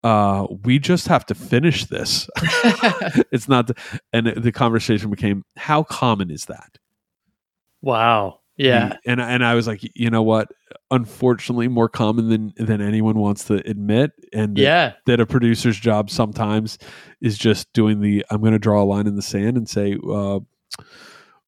uh, 0.04 0.48
we 0.64 0.80
just 0.80 1.08
have 1.08 1.26
to 1.28 1.36
finish 1.36 1.86
this. 1.86 2.30
it's 3.32 3.50
not." 3.50 3.68
The, 3.68 3.76
and 4.14 4.28
the 4.28 4.52
conversation 4.52 5.10
became, 5.10 5.44
"How 5.58 5.84
common 5.84 6.32
is 6.32 6.46
that?" 6.46 6.78
wow. 7.82 8.40
Yeah, 8.68 8.98
and 9.06 9.22
and 9.22 9.44
I 9.46 9.56
was 9.56 9.68
like, 9.68 9.80
you 9.96 10.10
know 10.10 10.24
what? 10.24 10.50
Unfortunately, 10.92 11.68
more 11.68 11.88
common 11.90 12.30
than 12.30 12.54
than 12.58 12.82
anyone 12.82 13.18
wants 13.18 13.46
to 13.46 13.56
admit, 13.70 14.12
and 14.34 14.56
that- 14.58 14.62
yeah, 14.62 14.94
that 15.06 15.20
a 15.20 15.26
producer's 15.26 15.80
job 15.80 16.10
sometimes 16.10 16.78
is 17.22 17.38
just 17.38 17.72
doing 17.74 18.02
the 18.02 18.26
I'm 18.30 18.42
going 18.42 18.54
to 18.54 18.60
draw 18.60 18.82
a 18.82 18.86
line 18.86 19.08
in 19.08 19.16
the 19.16 19.22
sand 19.22 19.56
and 19.58 19.68
say 19.70 19.98
uh, 20.12 20.40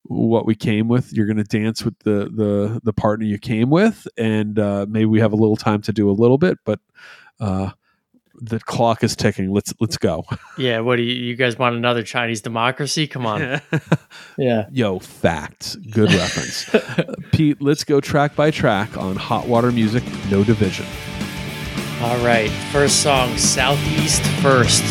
what 0.04 0.46
we 0.46 0.56
came 0.56 0.88
with. 0.88 1.14
You're 1.14 1.26
going 1.26 1.38
to 1.38 1.44
dance 1.44 1.84
with 1.84 1.98
the 2.00 2.30
the 2.34 2.80
the 2.84 2.94
partner 2.94 3.26
you 3.26 3.38
came 3.38 3.70
with, 3.70 4.08
and 4.18 4.58
uh, 4.58 4.86
maybe 4.90 5.06
we 5.06 5.20
have 5.20 5.34
a 5.34 5.38
little 5.38 5.56
time 5.56 5.82
to 5.84 5.94
do 5.94 6.10
a 6.10 6.14
little 6.14 6.38
bit, 6.38 6.58
but 6.66 6.80
uh, 7.40 7.72
the 8.42 8.60
clock 8.60 9.04
is 9.04 9.16
ticking. 9.16 9.52
Let's 9.52 9.74
let's 9.80 9.98
go. 9.98 10.26
yeah. 10.58 10.80
What 10.80 10.96
do 10.98 11.04
you, 11.04 11.14
you 11.14 11.36
guys 11.36 11.58
want 11.58 11.76
another 11.76 12.04
Chinese 12.04 12.42
democracy? 12.42 13.08
Come 13.08 13.26
on. 13.26 13.62
Yeah. 14.38 14.68
Yo, 14.72 15.00
facts. 15.00 15.76
Good 15.76 16.12
reference. 16.12 16.70
Pete, 17.32 17.62
let's 17.62 17.84
go 17.84 18.02
track 18.02 18.36
by 18.36 18.52
track 18.52 18.98
on 18.98 19.16
Hot 19.16 19.48
Water 19.48 19.72
Music, 19.72 20.04
No 20.30 20.44
Division. 20.44 20.86
All 22.02 22.18
right. 22.26 22.50
First 22.72 23.04
song, 23.04 23.38
Southeast 23.38 24.24
First. 24.42 24.84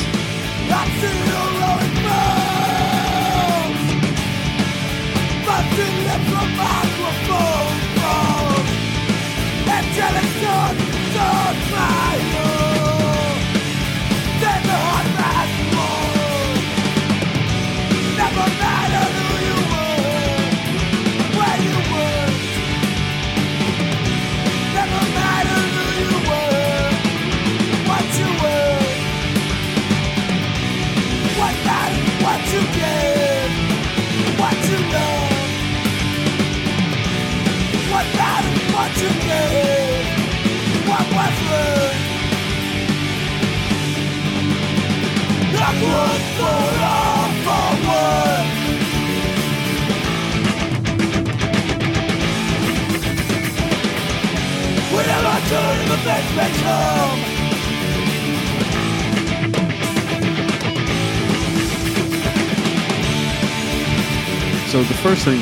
First 65.03 65.25
thing 65.25 65.41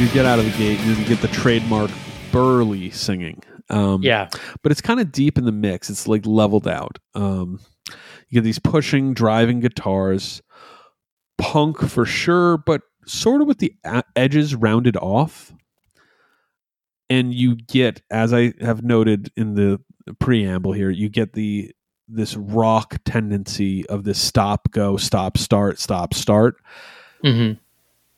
you 0.00 0.08
get 0.12 0.26
out 0.26 0.38
of 0.38 0.44
the 0.44 0.50
gate, 0.58 0.80
you 0.80 0.94
get 1.04 1.20
the 1.20 1.28
trademark 1.28 1.90
burly 2.32 2.90
singing. 2.90 3.42
Um, 3.70 4.02
Yeah. 4.02 4.28
but 4.62 4.72
it's 4.72 4.80
kind 4.80 5.00
of 5.00 5.12
deep 5.12 5.38
in 5.38 5.44
the 5.44 5.52
mix. 5.52 5.88
It's 5.90 6.06
like 6.08 6.26
leveled 6.26 6.66
out. 6.68 6.98
Um, 7.14 7.60
you 8.28 8.34
get 8.34 8.44
these 8.44 8.58
pushing, 8.58 9.14
driving 9.14 9.60
guitars, 9.60 10.42
punk 11.38 11.80
for 11.80 12.04
sure, 12.04 12.58
but 12.58 12.82
sort 13.06 13.40
of 13.40 13.46
with 13.48 13.58
the 13.58 13.72
a- 13.84 14.02
edges 14.16 14.54
rounded 14.54 14.96
off. 14.96 15.52
And 17.08 17.32
you 17.32 17.54
get, 17.54 18.02
as 18.10 18.32
I 18.32 18.54
have 18.60 18.82
noted 18.82 19.30
in 19.36 19.54
the 19.54 19.80
preamble 20.18 20.72
here, 20.72 20.90
you 20.90 21.08
get 21.08 21.32
the 21.34 21.72
this 22.08 22.36
rock 22.36 22.98
tendency 23.04 23.84
of 23.88 24.04
this 24.04 24.20
stop, 24.20 24.70
go, 24.70 24.96
stop, 24.96 25.36
start, 25.38 25.78
stop, 25.80 26.14
start 26.14 26.56
hmm 27.24 27.52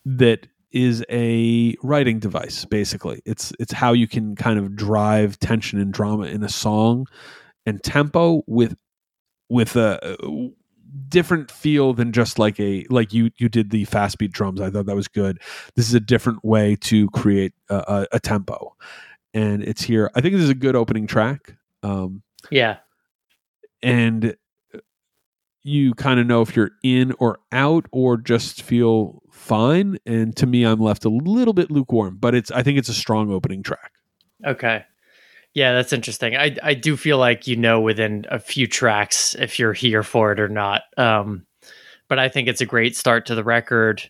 that 0.05 0.47
is 0.71 1.05
a 1.11 1.75
writing 1.83 2.19
device 2.19 2.65
basically. 2.65 3.23
It's 3.25 3.53
it's 3.59 3.73
how 3.73 3.93
you 3.93 4.07
can 4.07 4.37
kind 4.37 4.59
of 4.59 4.77
drive 4.77 5.39
tension 5.41 5.81
and 5.81 5.93
drama 5.93 6.25
in 6.25 6.43
a 6.43 6.49
song 6.49 7.07
and 7.67 7.83
tempo 7.83 8.43
with 8.47 8.77
with 9.49 9.77
a 9.77 10.03
uh, 10.23 10.49
different 11.09 11.51
feel 11.51 11.93
than 11.95 12.13
just 12.13 12.39
like 12.39 12.59
a 12.61 12.85
like 12.91 13.13
you 13.13 13.31
you 13.39 13.49
did 13.49 13.71
the 13.71 13.85
fast 13.87 14.19
beat 14.19 14.33
drums. 14.33 14.61
I 14.61 14.71
thought 14.71 14.87
that 14.87 14.97
was 14.97 15.09
good. 15.09 15.41
This 15.75 15.89
is 15.89 15.95
a 15.95 16.01
different 16.01 16.45
way 16.45 16.77
to 16.83 17.09
create 17.11 17.53
a, 17.71 17.77
a, 17.77 18.07
a 18.17 18.21
tempo. 18.21 18.77
And 19.35 19.63
it's 19.63 19.83
here. 19.83 20.11
I 20.15 20.21
think 20.21 20.35
this 20.35 20.43
is 20.45 20.51
a 20.51 20.55
good 20.55 20.77
opening 20.77 21.07
track 21.07 21.55
um 21.83 22.23
Yeah. 22.51 22.79
and 23.83 24.37
you 25.63 25.93
kind 25.95 26.19
of 26.21 26.27
know 26.27 26.41
if 26.43 26.57
you're 26.57 26.71
in 26.83 27.13
or 27.19 27.39
out 27.53 27.87
or 27.93 28.17
just 28.17 28.63
feel 28.63 29.23
fine, 29.49 29.99
and 30.07 30.37
to 30.37 30.47
me, 30.47 30.65
I'm 30.65 30.81
left 30.81 31.05
a 31.05 31.09
little 31.09 31.55
bit 31.55 31.71
lukewarm. 31.71 32.19
But 32.21 32.35
it's 32.35 32.51
I 32.51 32.63
think 32.63 32.79
it's 32.79 32.89
a 32.89 32.95
strong 32.95 33.33
opening 33.33 33.63
track. 33.63 33.93
Okay. 34.47 34.85
Yeah, 35.55 35.73
that's 35.73 35.93
interesting. 35.93 36.37
I 36.37 36.57
I 36.63 36.75
do 36.75 36.97
feel 36.97 37.19
like 37.19 37.47
you 37.47 37.57
know 37.57 37.81
within 37.81 38.27
a 38.31 38.39
few 38.39 38.67
tracks 38.67 39.35
if 39.35 39.59
you're 39.59 39.73
here 39.73 40.03
for 40.03 40.31
it 40.33 40.39
or 40.39 40.49
not. 40.49 40.83
Um, 40.97 41.47
but 42.09 42.19
I 42.19 42.29
think 42.29 42.49
it's 42.49 42.61
a 42.61 42.67
great 42.67 42.97
start 42.97 43.27
to 43.27 43.35
the 43.35 43.45
record. 43.45 44.09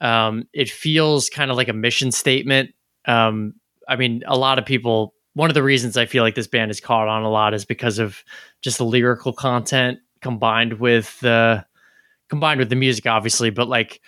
Um, 0.00 0.48
it 0.52 0.70
feels 0.70 1.30
kind 1.30 1.50
of 1.50 1.56
like 1.56 1.68
a 1.68 1.74
mission 1.74 2.10
statement. 2.10 2.70
Um, 3.04 3.54
I 3.88 3.96
mean, 3.96 4.22
a 4.26 4.36
lot 4.36 4.58
of 4.58 4.66
people. 4.66 5.14
One 5.34 5.48
of 5.48 5.54
the 5.54 5.62
reasons 5.62 5.96
I 5.96 6.04
feel 6.04 6.22
like 6.22 6.34
this 6.34 6.46
band 6.46 6.70
is 6.70 6.80
caught 6.80 7.08
on 7.08 7.22
a 7.22 7.30
lot 7.30 7.54
is 7.54 7.64
because 7.64 7.98
of 7.98 8.22
just 8.60 8.76
the 8.76 8.84
lyrical 8.84 9.32
content 9.32 9.98
combined 10.20 10.74
with 10.74 11.18
the 11.20 11.64
combined 12.28 12.58
with 12.58 12.68
the 12.68 12.76
music, 12.76 13.06
obviously. 13.06 13.50
But 13.50 13.68
like, 13.68 14.00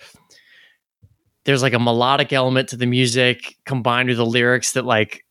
there's 1.45 1.61
like 1.61 1.73
a 1.73 1.79
melodic 1.79 2.33
element 2.33 2.69
to 2.69 2.77
the 2.77 2.85
music 2.87 3.55
combined 3.65 4.09
with 4.09 4.17
the 4.17 4.25
lyrics 4.25 4.73
that 4.73 4.85
like 4.85 5.23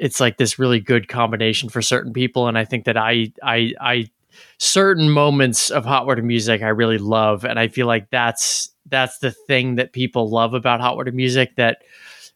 it's 0.00 0.20
like 0.20 0.38
this 0.38 0.58
really 0.58 0.80
good 0.80 1.08
combination 1.08 1.68
for 1.68 1.82
certain 1.82 2.12
people. 2.12 2.48
And 2.48 2.58
i 2.58 2.64
think 2.64 2.84
that 2.84 2.96
i 2.96 3.32
i 3.42 3.72
i 3.80 4.10
certain 4.58 5.10
moments 5.10 5.70
of 5.70 5.84
hot 5.84 6.06
water 6.06 6.22
music 6.22 6.62
i 6.62 6.68
really 6.68 6.98
love. 6.98 7.44
And 7.44 7.58
i 7.58 7.68
feel 7.68 7.86
like 7.86 8.10
that's 8.10 8.70
that's 8.86 9.18
the 9.18 9.30
thing 9.30 9.76
that 9.76 9.92
people 9.92 10.28
love 10.30 10.54
about 10.54 10.80
hot 10.80 10.96
water 10.96 11.12
music 11.12 11.56
that 11.56 11.78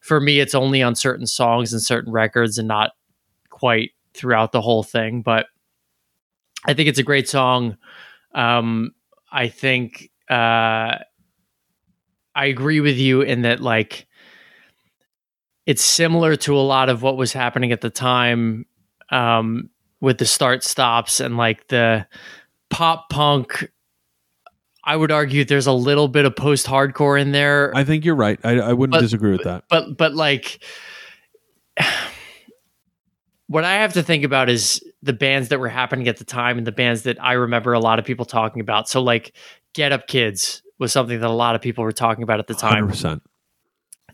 for 0.00 0.20
me 0.20 0.40
it's 0.40 0.54
only 0.54 0.82
on 0.82 0.94
certain 0.94 1.26
songs 1.26 1.72
and 1.72 1.82
certain 1.82 2.12
records 2.12 2.58
and 2.58 2.68
not 2.68 2.92
quite 3.50 3.92
throughout 4.14 4.52
the 4.52 4.60
whole 4.60 4.82
thing. 4.82 5.22
But 5.22 5.46
i 6.66 6.74
think 6.74 6.88
it's 6.88 6.98
a 6.98 7.02
great 7.02 7.28
song. 7.28 7.78
Um 8.34 8.90
i 9.30 9.48
think 9.48 10.10
uh 10.28 10.98
i 12.34 12.46
agree 12.46 12.80
with 12.80 12.96
you 12.96 13.20
in 13.22 13.42
that 13.42 13.60
like 13.60 14.06
it's 15.66 15.82
similar 15.84 16.34
to 16.36 16.56
a 16.56 16.60
lot 16.60 16.88
of 16.88 17.02
what 17.02 17.16
was 17.16 17.32
happening 17.32 17.70
at 17.72 17.80
the 17.80 17.90
time 17.90 18.66
um, 19.10 19.70
with 20.00 20.18
the 20.18 20.26
start 20.26 20.64
stops 20.64 21.20
and 21.20 21.36
like 21.36 21.68
the 21.68 22.04
pop 22.68 23.08
punk. 23.10 23.70
I 24.82 24.96
would 24.96 25.12
argue 25.12 25.44
there's 25.44 25.68
a 25.68 25.72
little 25.72 26.08
bit 26.08 26.24
of 26.24 26.34
post 26.34 26.66
hardcore 26.66 27.20
in 27.20 27.30
there, 27.30 27.70
I 27.76 27.84
think 27.84 28.04
you're 28.04 28.16
right. 28.16 28.40
I, 28.42 28.58
I 28.58 28.72
wouldn't 28.72 28.94
But- 28.94 29.02
disagree 29.02 29.30
with 29.30 29.44
that. 29.44 29.62
but 29.70 29.96
but 29.96 30.14
like 30.14 30.64
what 33.46 33.64
I 33.64 33.74
have 33.74 33.92
to 33.94 34.02
think 34.02 34.24
about 34.24 34.48
is 34.48 34.82
the 35.02 35.12
bands 35.12 35.48
that 35.50 35.60
were 35.60 35.68
happening 35.68 36.08
at 36.08 36.16
the 36.16 36.24
time 36.24 36.58
and 36.58 36.66
the 36.66 36.72
bands 36.72 37.02
that 37.02 37.22
I 37.22 37.34
remember 37.34 37.72
a 37.72 37.80
lot 37.80 37.98
of 37.98 38.04
people 38.04 38.24
talking 38.24 38.60
about. 38.60 38.88
So 38.88 39.02
like 39.02 39.32
Get 39.74 39.92
Up 39.92 40.06
Kids 40.06 40.61
was 40.82 40.92
something 40.92 41.18
that 41.20 41.30
a 41.30 41.32
lot 41.32 41.54
of 41.54 41.62
people 41.62 41.82
were 41.84 41.92
talking 41.92 42.22
about 42.22 42.38
at 42.40 42.46
the 42.46 42.54
time. 42.54 42.88
100%. 42.88 43.20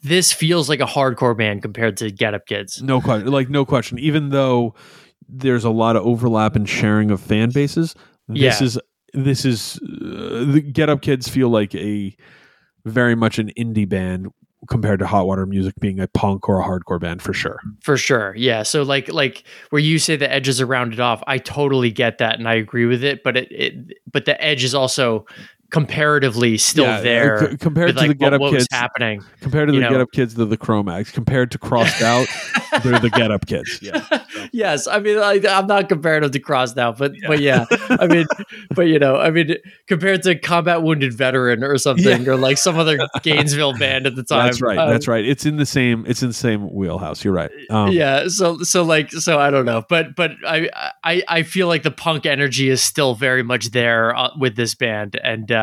This 0.03 0.33
feels 0.33 0.69
like 0.69 0.79
a 0.81 0.85
hardcore 0.85 1.37
band 1.37 1.63
compared 1.63 1.97
to 1.97 2.11
Get 2.13 2.33
Up 2.35 2.47
Kids. 2.47 2.81
No 2.81 3.01
question. 3.01 3.29
Like 3.33 3.49
no 3.51 3.65
question. 3.65 3.99
Even 3.99 4.29
though 4.29 4.75
there's 5.29 5.65
a 5.65 5.71
lot 5.71 5.97
of 5.97 6.07
overlap 6.07 6.55
and 6.55 6.69
sharing 6.69 7.11
of 7.11 7.21
fan 7.21 7.51
bases, 7.51 7.97
this 8.29 8.61
Yeah. 8.61 8.65
is 8.65 8.79
this 9.15 9.45
is 9.45 9.81
uh, 9.83 10.45
the 10.53 10.61
Get 10.61 10.89
Up 10.89 11.03
Kids 11.03 11.29
feel 11.29 11.49
like 11.49 11.75
a 11.75 12.15
very 12.85 13.17
much 13.17 13.39
an 13.41 13.51
indie 13.59 13.89
band 13.89 14.29
compared 14.69 14.99
to 15.01 15.07
Hot 15.07 15.27
Water 15.27 15.47
Music 15.47 15.75
being 15.81 15.99
a 15.99 16.07
punk 16.09 16.49
or 16.49 16.61
a 16.61 16.65
hardcore 16.65 17.01
band 17.01 17.23
for 17.23 17.33
sure. 17.33 17.59
For 17.83 17.97
sure. 17.97 18.35
Yeah. 18.37 18.63
So 18.63 18.83
like 18.85 19.13
like 19.13 19.43
where 19.71 19.81
you 19.81 19.99
say 19.99 20.15
the 20.15 20.31
edges 20.33 20.61
are 20.61 20.67
rounded 20.67 21.01
off, 21.01 21.23
I 21.27 21.39
totally 21.39 21.91
get 21.91 22.19
that 22.19 22.39
and 22.39 22.49
I 22.49 22.55
agree 22.55 22.87
with 22.87 23.03
it. 23.03 23.25
But 23.25 23.37
it, 23.37 23.49
it 23.51 23.75
but 24.13 24.27
the 24.27 24.41
edge 24.43 24.63
is 24.63 24.75
also 24.77 25.27
comparatively 25.71 26.57
still 26.59 26.85
Yeah, 26.85 27.01
there. 27.01 27.51
c- 27.51 27.57
compared 27.59 27.95
to 27.95 28.01
like 28.01 28.09
the 28.09 28.15
Get 28.15 28.35
Up 28.35 28.41
Kids, 28.51 28.67
happening. 28.71 29.23
compared 29.41 29.69
to 29.69 29.73
the 29.73 29.81
know. 29.81 29.91
Get 29.91 30.01
Up 30.01 30.09
Kids, 30.13 30.35
they're 30.35 30.47
the 30.47 30.57
Cro-Mags. 30.57 31.11
Compared 31.11 31.51
to 31.53 31.59
Crossed 31.59 32.03
Out, 32.03 32.27
they're 32.83 32.99
the 32.99 33.11
Get 33.11 33.31
Up 33.31 33.47
Kids. 33.47 33.81
Yeah. 33.83 34.05
yes, 34.53 34.87
I 34.87 34.99
mean 34.99 35.19
I, 35.19 35.41
I'm 35.49 35.67
not 35.67 35.89
comparing 35.89 36.23
them 36.23 36.31
to 36.31 36.41
Crossed 36.41 36.79
Out, 36.79 36.99
but 36.99 37.13
but 37.27 37.41
yeah, 37.41 37.67
I 37.91 38.07
mean, 38.07 38.27
but 38.75 38.83
you 38.89 38.99
know, 38.99 39.17
I 39.17 39.31
mean, 39.31 39.57
compared 39.87 40.23
to 40.25 40.39
Combat 40.39 40.83
Wounded 40.83 41.13
Veteran 41.13 41.63
or 41.65 41.77
something, 41.79 42.29
or 42.29 42.37
like 42.37 42.59
some 42.59 42.79
other 42.79 42.99
Gainesville 43.23 43.77
band 43.79 44.07
at 44.07 44.17
the 44.17 44.23
time. 44.23 44.47
That's 44.47 44.63
right. 44.63 44.79
um, 44.79 44.91
That's 44.91 45.09
right. 45.09 45.25
It's 45.25 45.45
in 45.47 45.57
the 45.57 45.67
same. 45.67 46.05
It's 46.07 46.23
in 46.23 46.29
the 46.29 46.35
same 46.35 46.73
wheelhouse. 46.73 47.25
You're 47.25 47.35
right. 47.35 47.51
Um, 47.71 47.93
yeah 47.93 48.29
so 48.29 48.59
so 48.59 48.83
like 48.83 49.11
so 49.11 49.39
i 49.39 49.51
don't 49.51 49.65
know 49.65 49.83
but 49.89 50.15
but 50.15 50.33
i 50.47 50.69
i 51.05 51.23
i 51.29 51.43
feel 51.43 51.67
like 51.69 51.83
the 51.83 51.91
punk 51.91 52.27
energy 52.27 52.69
is 52.69 52.83
still 52.83 53.15
very 53.15 53.43
much 53.43 53.71
there 53.71 54.15
uh, 54.17 54.31
with 54.39 54.57
this 54.57 54.75
band 54.75 55.19
and 55.23 55.51
uh 55.51 55.58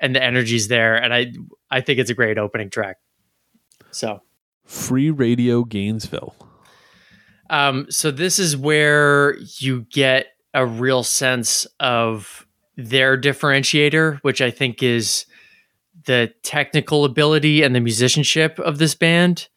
and 0.00 0.14
the 0.14 0.22
energy's 0.22 0.68
there 0.68 0.96
and 0.96 1.12
i 1.14 1.26
i 1.70 1.80
think 1.80 1.98
it's 1.98 2.10
a 2.10 2.14
great 2.14 2.38
opening 2.38 2.70
track 2.70 2.96
so 3.90 4.20
Free 4.64 5.10
Radio 5.10 5.64
Gainesville. 5.64 6.34
um 7.48 7.86
so 7.90 8.10
this 8.10 8.38
is 8.38 8.56
where 8.56 9.36
you 9.58 9.86
get 9.92 10.26
a 10.54 10.64
real 10.64 11.02
sense 11.02 11.66
of 11.80 12.46
their 12.76 13.18
differentiator 13.20 14.18
which 14.22 14.40
i 14.40 14.50
think 14.50 14.82
is 14.82 15.26
the 16.06 16.32
technical 16.42 17.04
ability 17.04 17.62
and 17.62 17.74
the 17.74 17.80
musicianship 17.80 18.58
of 18.60 18.78
this 18.78 18.94
band 18.94 19.48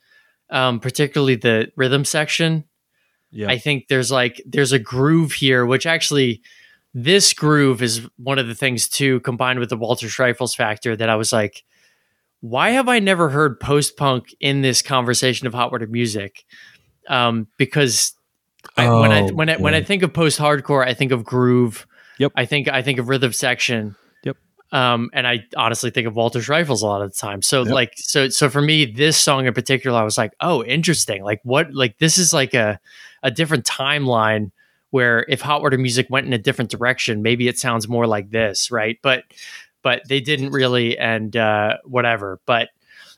um 0.50 0.80
particularly 0.80 1.36
the 1.36 1.72
rhythm 1.78 2.04
section 2.06 2.64
Yeah. 3.32 3.50
I 3.50 3.58
think 3.60 3.88
there's 3.88 4.12
like 4.12 4.42
there's 4.46 4.74
a 4.74 4.80
groove 4.80 5.32
here, 5.34 5.66
which 5.66 5.86
actually 5.88 6.42
this 6.94 7.34
groove 7.34 7.82
is 7.82 8.08
one 8.18 8.40
of 8.40 8.48
the 8.48 8.56
things 8.56 8.88
too, 8.88 9.20
combined 9.22 9.60
with 9.60 9.70
the 9.70 9.78
Walter 9.78 10.08
Schreifels 10.08 10.56
factor 10.56 10.96
that 10.96 11.10
I 11.10 11.16
was 11.16 11.32
like, 11.34 11.64
why 12.42 12.72
have 12.72 12.90
I 12.90 13.00
never 13.00 13.30
heard 13.30 13.60
post 13.60 13.98
punk 13.98 14.36
in 14.40 14.62
this 14.62 14.82
conversation 14.82 15.48
of 15.48 15.54
hot 15.54 15.72
water 15.72 15.88
music? 15.88 16.44
Um, 17.08 17.48
because 17.58 18.14
I, 18.78 18.90
when 18.90 19.12
I 19.12 19.22
Oh, 19.22 19.34
when 19.34 19.50
I 19.50 19.58
when 19.58 19.74
I 19.74 19.82
think 19.82 20.04
of 20.04 20.14
post 20.14 20.40
hardcore, 20.40 20.86
I 20.86 20.94
think 20.94 21.12
of 21.12 21.24
groove. 21.24 21.88
Yep. 22.20 22.32
I 22.36 22.46
think 22.46 22.68
I 22.68 22.82
think 22.82 23.00
of 23.00 23.10
rhythm 23.10 23.34
section. 23.34 23.96
Yep. 24.24 24.38
Um, 24.72 25.10
and 25.14 25.28
I 25.28 25.46
honestly 25.58 25.90
think 25.90 26.08
of 26.08 26.16
Walter 26.16 26.40
Schreifels 26.40 26.82
a 26.82 26.86
lot 26.86 27.02
of 27.02 27.14
the 27.14 27.20
time. 27.20 27.42
So 27.42 27.64
Yep. 27.64 27.74
like 27.74 27.94
so 27.96 28.30
so 28.30 28.50
for 28.50 28.62
me, 28.62 28.86
this 28.86 29.18
song 29.18 29.48
in 29.48 29.54
particular, 29.54 30.00
I 30.00 30.04
was 30.04 30.18
like, 30.18 30.34
oh, 30.42 30.64
interesting. 30.64 31.24
Like 31.24 31.40
what 31.44 31.74
like 31.74 31.98
this 31.98 32.18
is 32.18 32.34
like 32.34 32.54
a 32.54 32.80
a 33.24 33.32
different 33.32 33.66
timeline 33.66 34.52
where 34.94 35.26
if 35.28 35.42
hot 35.42 35.64
water 35.64 35.80
music 35.80 36.06
went 36.12 36.28
in 36.28 36.34
a 36.34 36.38
different 36.38 36.70
direction, 36.70 37.24
maybe 37.24 37.48
it 37.48 37.58
sounds 37.58 37.88
more 37.88 38.06
like 38.06 38.30
this, 38.30 38.70
right? 38.70 39.00
But 39.02 39.24
but 39.82 40.04
they 40.08 40.20
didn't 40.20 40.52
really 40.52 40.96
and 41.00 41.36
uh 41.36 41.78
whatever. 41.84 42.40
But 42.46 42.70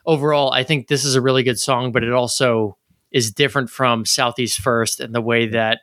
overall, 0.06 0.54
I 0.54 0.64
think 0.64 0.88
this 0.88 1.04
is 1.04 1.16
a 1.16 1.22
really 1.22 1.44
good 1.44 1.60
song, 1.60 1.92
but 1.92 2.02
it 2.02 2.14
also 2.14 2.78
is 3.12 3.30
different 3.30 3.70
from 3.70 4.06
Southeast 4.06 4.62
First 4.62 5.02
in 5.02 5.12
the 5.12 5.20
way 5.20 5.48
that 5.48 5.80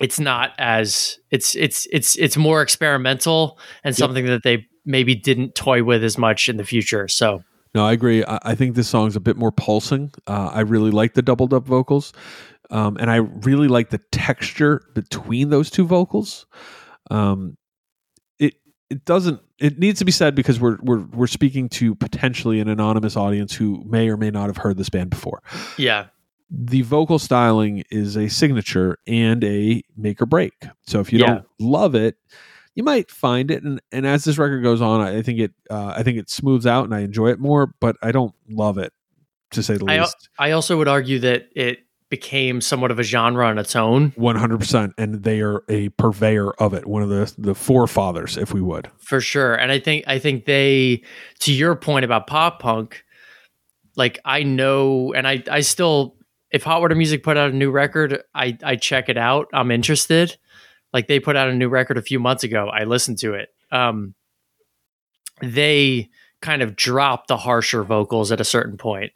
it's 0.00 0.18
not 0.18 0.54
as 0.58 1.20
it's 1.30 1.54
it's 1.54 1.86
it's 1.92 2.16
it's 2.16 2.36
more 2.36 2.60
experimental 2.60 3.60
and 3.84 3.94
something 3.94 4.26
that 4.26 4.42
they 4.42 4.66
maybe 4.84 5.14
didn't 5.14 5.54
toy 5.54 5.84
with 5.84 6.02
as 6.02 6.18
much 6.18 6.48
in 6.48 6.56
the 6.56 6.64
future. 6.64 7.06
So 7.06 7.44
No, 7.76 7.86
I 7.86 7.92
agree. 7.92 8.24
I, 8.24 8.40
I 8.42 8.54
think 8.56 8.74
this 8.74 8.88
song's 8.88 9.14
a 9.14 9.20
bit 9.20 9.36
more 9.36 9.52
pulsing. 9.52 10.10
Uh, 10.26 10.50
I 10.52 10.60
really 10.62 10.90
like 10.90 11.14
the 11.14 11.22
doubled 11.22 11.54
up 11.54 11.64
vocals, 11.64 12.12
um, 12.70 12.96
and 12.98 13.10
I 13.10 13.16
really 13.16 13.68
like 13.68 13.90
the 13.90 13.98
texture 14.12 14.82
between 14.94 15.50
those 15.50 15.70
two 15.70 15.86
vocals. 15.86 16.46
Um, 17.10 17.56
it 18.38 18.54
it 18.90 19.04
doesn't. 19.04 19.40
It 19.58 19.78
needs 19.78 19.98
to 19.98 20.04
be 20.04 20.12
said 20.12 20.34
because 20.34 20.60
we're 20.60 20.78
we're 20.82 21.04
we're 21.06 21.26
speaking 21.26 21.68
to 21.70 21.94
potentially 21.94 22.60
an 22.60 22.68
anonymous 22.68 23.16
audience 23.16 23.54
who 23.54 23.82
may 23.86 24.08
or 24.08 24.16
may 24.16 24.30
not 24.30 24.46
have 24.46 24.58
heard 24.58 24.76
this 24.76 24.88
band 24.88 25.10
before. 25.10 25.42
yeah, 25.76 26.06
The 26.50 26.82
vocal 26.82 27.18
styling 27.18 27.82
is 27.90 28.16
a 28.16 28.28
signature 28.28 28.98
and 29.06 29.42
a 29.44 29.82
make 29.96 30.20
or 30.22 30.26
break. 30.26 30.52
So 30.86 31.00
if 31.00 31.12
you 31.12 31.18
Yeah. 31.20 31.26
don't 31.26 31.46
love 31.58 31.94
it, 31.94 32.16
you 32.74 32.84
might 32.84 33.10
find 33.10 33.50
it 33.50 33.64
and, 33.64 33.80
and 33.90 34.06
as 34.06 34.22
this 34.24 34.38
record 34.38 34.62
goes 34.62 34.80
on 34.80 35.00
i 35.00 35.20
think 35.20 35.40
it 35.40 35.52
uh, 35.68 35.94
i 35.96 36.04
think 36.04 36.16
it 36.16 36.30
smooths 36.30 36.64
out 36.64 36.84
and 36.84 36.94
i 36.94 37.00
enjoy 37.00 37.26
it 37.30 37.40
more 37.40 37.74
but 37.80 37.96
i 38.04 38.12
don't 38.12 38.32
love 38.48 38.78
it 38.78 38.92
to 39.50 39.64
say 39.64 39.76
the 39.76 39.84
I- 39.86 39.98
least 39.98 40.28
I 40.38 40.52
also 40.52 40.76
would 40.78 40.86
argue 40.86 41.18
that 41.20 41.48
it 41.56 41.80
became 42.10 42.60
somewhat 42.60 42.90
of 42.90 42.98
a 42.98 43.02
genre 43.02 43.46
on 43.46 43.58
its 43.58 43.76
own 43.76 44.12
100% 44.12 44.92
and 44.96 45.22
they 45.22 45.40
are 45.40 45.62
a 45.68 45.90
purveyor 45.90 46.52
of 46.52 46.72
it 46.72 46.86
one 46.86 47.02
of 47.02 47.08
the 47.08 47.32
the 47.36 47.54
forefathers 47.54 48.36
if 48.36 48.54
we 48.54 48.60
would 48.60 48.90
for 48.98 49.20
sure. 49.20 49.54
And 49.54 49.72
I 49.72 49.78
think 49.78 50.04
I 50.06 50.18
think 50.18 50.44
they 50.44 51.02
to 51.40 51.52
your 51.52 51.74
point 51.74 52.04
about 52.04 52.26
pop 52.26 52.60
punk, 52.60 53.04
like 53.96 54.18
I 54.24 54.42
know 54.42 55.12
and 55.14 55.26
I 55.26 55.42
I 55.50 55.60
still 55.60 56.16
if 56.50 56.62
Hot 56.62 56.80
Water 56.80 56.94
Music 56.94 57.22
put 57.22 57.36
out 57.36 57.50
a 57.50 57.54
new 57.54 57.70
record, 57.70 58.22
I 58.34 58.56
I 58.62 58.76
check 58.76 59.08
it 59.08 59.16
out. 59.16 59.48
I'm 59.52 59.70
interested. 59.70 60.36
Like 60.92 61.08
they 61.08 61.20
put 61.20 61.36
out 61.36 61.48
a 61.48 61.54
new 61.54 61.68
record 61.68 61.98
a 61.98 62.02
few 62.02 62.18
months 62.18 62.44
ago. 62.44 62.68
I 62.68 62.84
listened 62.84 63.18
to 63.18 63.34
it. 63.34 63.48
Um 63.72 64.14
they 65.40 66.10
kind 66.40 66.62
of 66.62 66.76
dropped 66.76 67.28
the 67.28 67.36
harsher 67.36 67.82
vocals 67.82 68.30
at 68.30 68.40
a 68.40 68.44
certain 68.44 68.76
point. 68.76 69.12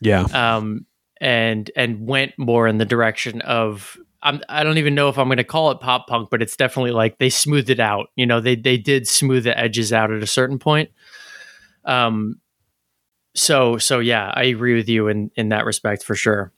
yeah 0.00 0.22
um, 0.32 0.86
and 1.20 1.70
and 1.76 2.06
went 2.06 2.32
more 2.38 2.66
in 2.66 2.78
the 2.78 2.84
direction 2.84 3.40
of 3.42 3.96
I'm, 4.22 4.42
I 4.48 4.64
don't 4.64 4.78
even 4.78 4.94
know 4.94 5.08
if 5.08 5.18
I'm 5.18 5.28
going 5.28 5.38
to 5.38 5.44
call 5.44 5.70
it 5.70 5.80
pop 5.80 6.06
punk, 6.06 6.28
but 6.30 6.42
it's 6.42 6.56
definitely 6.56 6.90
like 6.90 7.18
they 7.18 7.30
smoothed 7.30 7.70
it 7.70 7.80
out. 7.80 8.08
You 8.16 8.26
know, 8.26 8.40
they 8.40 8.56
they 8.56 8.76
did 8.76 9.08
smooth 9.08 9.44
the 9.44 9.58
edges 9.58 9.92
out 9.92 10.10
at 10.10 10.22
a 10.22 10.26
certain 10.26 10.58
point. 10.58 10.90
Um, 11.84 12.40
so 13.34 13.78
so 13.78 13.98
yeah, 13.98 14.30
I 14.34 14.44
agree 14.44 14.74
with 14.74 14.88
you 14.88 15.08
in 15.08 15.30
in 15.36 15.50
that 15.50 15.64
respect 15.64 16.02
for 16.04 16.14
sure. 16.14 16.52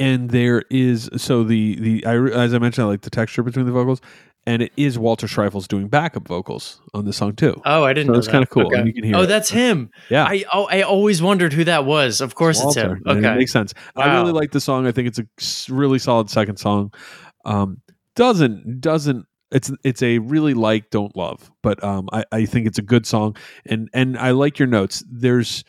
and 0.00 0.30
there 0.30 0.64
is 0.70 1.10
so 1.16 1.44
the 1.44 1.76
the 1.76 2.06
I, 2.06 2.16
as 2.16 2.54
I 2.54 2.58
mentioned, 2.58 2.86
I 2.86 2.88
like 2.88 3.02
the 3.02 3.10
texture 3.10 3.42
between 3.42 3.66
the 3.66 3.72
vocals, 3.72 4.00
and 4.46 4.62
it 4.62 4.72
is 4.76 4.98
Walter 4.98 5.26
Schreifels 5.26 5.68
doing 5.68 5.88
backup 5.88 6.26
vocals 6.26 6.80
on 6.94 7.04
the 7.04 7.12
song 7.12 7.34
too. 7.36 7.60
Oh, 7.64 7.84
I 7.84 7.92
didn't. 7.92 8.08
So 8.08 8.12
know 8.12 8.18
it's 8.18 8.26
that. 8.28 8.32
kinda 8.32 8.46
cool, 8.46 8.66
Okay. 8.66 8.84
you 8.86 8.92
can 8.92 9.04
hear 9.04 9.16
oh, 9.16 9.22
it. 9.22 9.26
that's 9.26 9.50
him. 9.50 9.90
yeah, 10.08 10.24
I 10.24 10.44
oh, 10.52 10.66
I 10.70 10.82
always 10.82 11.20
wondered 11.22 11.52
who 11.52 11.64
that 11.64 11.84
was. 11.84 12.20
Of 12.20 12.34
course, 12.34 12.56
it's 12.58 12.64
Walter, 12.64 12.96
him. 12.96 13.02
and 13.06 13.18
It 13.24 13.28
Okay. 13.28 13.36
makes 13.38 13.52
sense. 13.52 13.74
I 13.96 14.14
really 14.16 14.32
like 14.32 14.50
the 14.52 14.60
song. 14.60 14.86
I 14.86 14.92
think 14.92 15.08
it's 15.08 15.18
a 15.18 15.72
really 15.74 15.98
solid 15.98 16.30
second 16.30 16.56
song. 16.56 16.92
Um, 17.44 17.82
doesn't 18.16 18.80
doesn't 18.80 19.26
it's 19.52 19.70
it's 19.84 20.02
a 20.02 20.18
really 20.18 20.54
like 20.54 20.90
don't 20.90 21.14
love, 21.16 21.50
but 21.62 21.82
um, 21.82 22.08
I 22.12 22.24
I 22.32 22.44
think 22.46 22.66
it's 22.66 22.78
a 22.78 22.82
good 22.82 23.06
song, 23.06 23.36
and 23.66 23.88
and 23.92 24.16
I 24.18 24.30
like 24.30 24.58
your 24.58 24.68
notes. 24.68 25.02
There's 25.10 25.64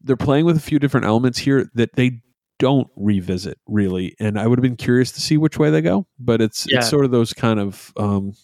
they're 0.00 0.16
playing 0.16 0.44
with 0.44 0.56
a 0.56 0.60
few 0.60 0.78
different 0.78 1.06
elements 1.06 1.38
here 1.38 1.68
that 1.74 1.94
they 1.94 2.20
don't 2.62 2.86
revisit 2.94 3.58
really, 3.66 4.14
and 4.20 4.38
I 4.38 4.46
would 4.46 4.56
have 4.60 4.62
been 4.62 4.76
curious 4.76 5.10
to 5.12 5.20
see 5.20 5.36
which 5.36 5.58
way 5.58 5.68
they 5.70 5.82
go, 5.82 6.06
but 6.20 6.40
it's 6.40 6.64
Yeah. 6.70 6.78
it's 6.78 6.88
sort 6.88 7.04
of 7.04 7.10
those 7.10 7.32
kind 7.32 7.58
of 7.58 7.92
um 7.96 8.34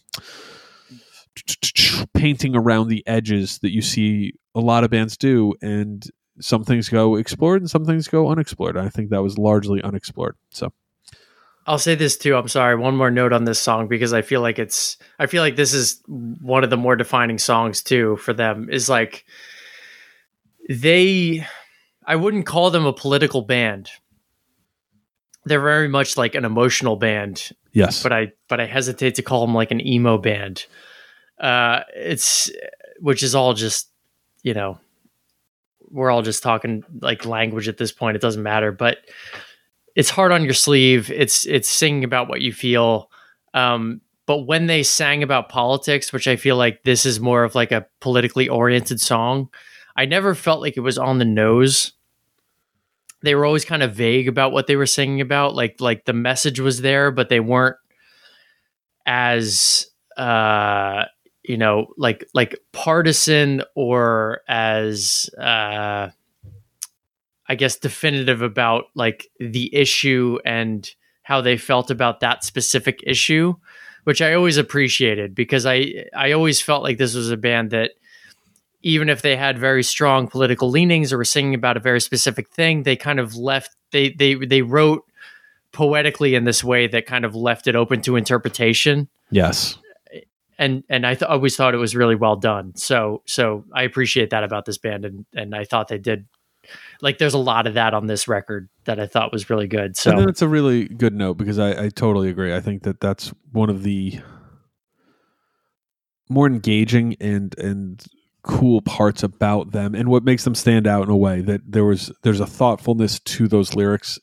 painting 2.14 2.56
around 2.56 2.88
the 2.88 3.06
edges 3.06 3.58
that 3.60 3.70
you 3.72 3.80
see 3.80 4.32
a 4.56 4.60
lot 4.60 4.82
of 4.82 4.90
bands 4.90 5.16
do 5.16 5.54
and 5.62 6.04
some 6.40 6.64
things 6.64 6.88
go 6.88 7.14
explored 7.14 7.60
and 7.62 7.70
some 7.70 7.84
things 7.84 8.08
go 8.08 8.28
unexplored. 8.28 8.76
I 8.76 8.88
think 8.88 9.10
that 9.10 9.22
was 9.22 9.38
largely 9.38 9.80
unexplored. 9.82 10.34
So 10.50 10.72
I'll 11.66 11.78
say 11.78 11.94
this 11.94 12.16
too. 12.16 12.34
I'm 12.34 12.48
sorry. 12.48 12.74
One 12.74 12.96
more 12.96 13.10
note 13.10 13.32
on 13.32 13.44
this 13.44 13.60
song 13.60 13.86
because 13.86 14.12
I 14.12 14.22
feel 14.22 14.40
like 14.40 14.58
it's. 14.58 14.96
I 15.18 15.26
feel 15.26 15.42
like 15.42 15.54
this 15.56 15.74
is 15.74 16.02
one 16.06 16.64
of 16.64 16.70
the 16.70 16.76
more 16.76 16.96
defining 16.96 17.38
songs 17.38 17.82
too 17.82 18.16
for 18.16 18.32
them. 18.32 18.68
Is 18.70 18.88
like 18.88 19.24
they. 20.68 21.46
I 22.06 22.16
wouldn't 22.16 22.46
call 22.46 22.70
them 22.70 22.86
a 22.86 22.92
political 22.92 23.42
band. 23.42 23.90
They're 25.48 25.60
very 25.60 25.88
much 25.88 26.16
like 26.16 26.34
an 26.34 26.44
emotional 26.44 26.96
band, 26.96 27.50
yes, 27.72 28.02
but 28.02 28.12
I 28.12 28.32
but 28.48 28.60
I 28.60 28.66
hesitate 28.66 29.16
to 29.16 29.22
call 29.22 29.46
them 29.46 29.54
like 29.54 29.70
an 29.70 29.84
emo 29.84 30.18
band. 30.18 30.66
Uh, 31.40 31.80
it's 31.94 32.50
which 33.00 33.22
is 33.22 33.34
all 33.34 33.54
just 33.54 33.90
you 34.42 34.54
know 34.54 34.78
we're 35.90 36.10
all 36.10 36.22
just 36.22 36.42
talking 36.42 36.84
like 37.00 37.24
language 37.24 37.68
at 37.68 37.78
this 37.78 37.92
point. 37.92 38.16
It 38.16 38.22
doesn't 38.22 38.42
matter, 38.42 38.72
but 38.72 38.98
it's 39.94 40.10
hard 40.10 40.32
on 40.32 40.44
your 40.44 40.54
sleeve. 40.54 41.10
It's 41.10 41.46
it's 41.46 41.68
singing 41.68 42.04
about 42.04 42.28
what 42.28 42.40
you 42.40 42.52
feel. 42.52 43.10
Um, 43.54 44.00
but 44.26 44.46
when 44.46 44.66
they 44.66 44.82
sang 44.82 45.22
about 45.22 45.48
politics, 45.48 46.12
which 46.12 46.28
I 46.28 46.36
feel 46.36 46.56
like 46.56 46.82
this 46.84 47.06
is 47.06 47.18
more 47.18 47.44
of 47.44 47.54
like 47.54 47.72
a 47.72 47.86
politically 48.00 48.48
oriented 48.48 49.00
song, 49.00 49.48
I 49.96 50.04
never 50.04 50.34
felt 50.34 50.60
like 50.60 50.76
it 50.76 50.80
was 50.80 50.98
on 50.98 51.18
the 51.18 51.24
nose. 51.24 51.92
They 53.22 53.34
were 53.34 53.44
always 53.44 53.64
kind 53.64 53.82
of 53.82 53.94
vague 53.94 54.28
about 54.28 54.52
what 54.52 54.66
they 54.66 54.76
were 54.76 54.86
singing 54.86 55.20
about. 55.20 55.54
Like 55.54 55.80
like 55.80 56.04
the 56.04 56.12
message 56.12 56.60
was 56.60 56.80
there, 56.80 57.10
but 57.10 57.28
they 57.28 57.40
weren't 57.40 57.76
as 59.06 59.86
uh 60.16 61.04
you 61.42 61.56
know 61.56 61.86
like 61.96 62.28
like 62.34 62.58
partisan 62.72 63.62
or 63.74 64.40
as 64.48 65.30
uh 65.38 66.10
I 67.48 67.54
guess 67.54 67.76
definitive 67.76 68.42
about 68.42 68.84
like 68.94 69.28
the 69.40 69.74
issue 69.74 70.38
and 70.44 70.88
how 71.22 71.40
they 71.40 71.56
felt 71.56 71.90
about 71.90 72.20
that 72.20 72.44
specific 72.44 73.00
issue, 73.06 73.54
which 74.04 74.20
I 74.20 74.34
always 74.34 74.58
appreciated 74.58 75.34
because 75.34 75.66
I 75.66 76.04
I 76.14 76.32
always 76.32 76.60
felt 76.60 76.82
like 76.82 76.98
this 76.98 77.14
was 77.14 77.30
a 77.30 77.36
band 77.36 77.70
that 77.70 77.92
even 78.82 79.08
if 79.08 79.22
they 79.22 79.36
had 79.36 79.58
very 79.58 79.82
strong 79.82 80.28
political 80.28 80.70
leanings 80.70 81.12
or 81.12 81.18
were 81.18 81.24
singing 81.24 81.54
about 81.54 81.76
a 81.76 81.80
very 81.80 82.00
specific 82.00 82.48
thing, 82.50 82.84
they 82.84 82.96
kind 82.96 83.18
of 83.18 83.36
left 83.36 83.76
they 83.90 84.10
they 84.10 84.34
they 84.34 84.62
wrote 84.62 85.04
poetically 85.72 86.34
in 86.34 86.44
this 86.44 86.64
way 86.64 86.86
that 86.86 87.06
kind 87.06 87.24
of 87.24 87.34
left 87.34 87.66
it 87.66 87.76
open 87.76 88.00
to 88.02 88.16
interpretation 88.16 89.08
yes, 89.30 89.78
and 90.58 90.84
and 90.88 91.06
I 91.06 91.14
th- 91.14 91.28
always 91.28 91.56
thought 91.56 91.74
it 91.74 91.78
was 91.78 91.94
really 91.94 92.16
well 92.16 92.36
done. 92.36 92.74
So 92.76 93.22
so 93.26 93.64
I 93.72 93.82
appreciate 93.82 94.30
that 94.30 94.44
about 94.44 94.64
this 94.64 94.78
band, 94.78 95.04
and 95.04 95.26
and 95.34 95.54
I 95.54 95.64
thought 95.64 95.88
they 95.88 95.98
did. 95.98 96.26
Like, 97.00 97.16
there's 97.16 97.34
a 97.34 97.38
lot 97.38 97.66
of 97.66 97.74
that 97.74 97.94
on 97.94 98.08
this 98.08 98.28
record 98.28 98.68
that 98.84 99.00
I 99.00 99.06
thought 99.06 99.32
was 99.32 99.48
really 99.48 99.68
good. 99.68 99.96
So 99.96 100.10
and 100.10 100.20
then 100.20 100.28
it's 100.28 100.42
a 100.42 100.48
really 100.48 100.86
good 100.86 101.14
note 101.14 101.34
because 101.38 101.58
I, 101.58 101.84
I 101.84 101.88
totally 101.88 102.28
agree. 102.28 102.54
I 102.54 102.60
think 102.60 102.82
that 102.82 103.00
that's 103.00 103.32
one 103.52 103.70
of 103.70 103.84
the 103.84 104.20
more 106.28 106.46
engaging 106.46 107.16
and 107.20 107.56
and 107.58 108.04
cool 108.42 108.80
parts 108.82 109.22
about 109.22 109.72
them, 109.72 109.94
and 109.94 110.08
what 110.08 110.24
makes 110.24 110.44
them 110.44 110.54
stand 110.54 110.86
out 110.86 111.02
in 111.04 111.10
a 111.10 111.16
way 111.16 111.40
that 111.42 111.60
there 111.70 111.84
was 111.84 112.12
there's 112.22 112.40
a 112.40 112.46
thoughtfulness 112.46 113.18
to 113.20 113.48
those 113.48 113.74
lyrics 113.74 114.18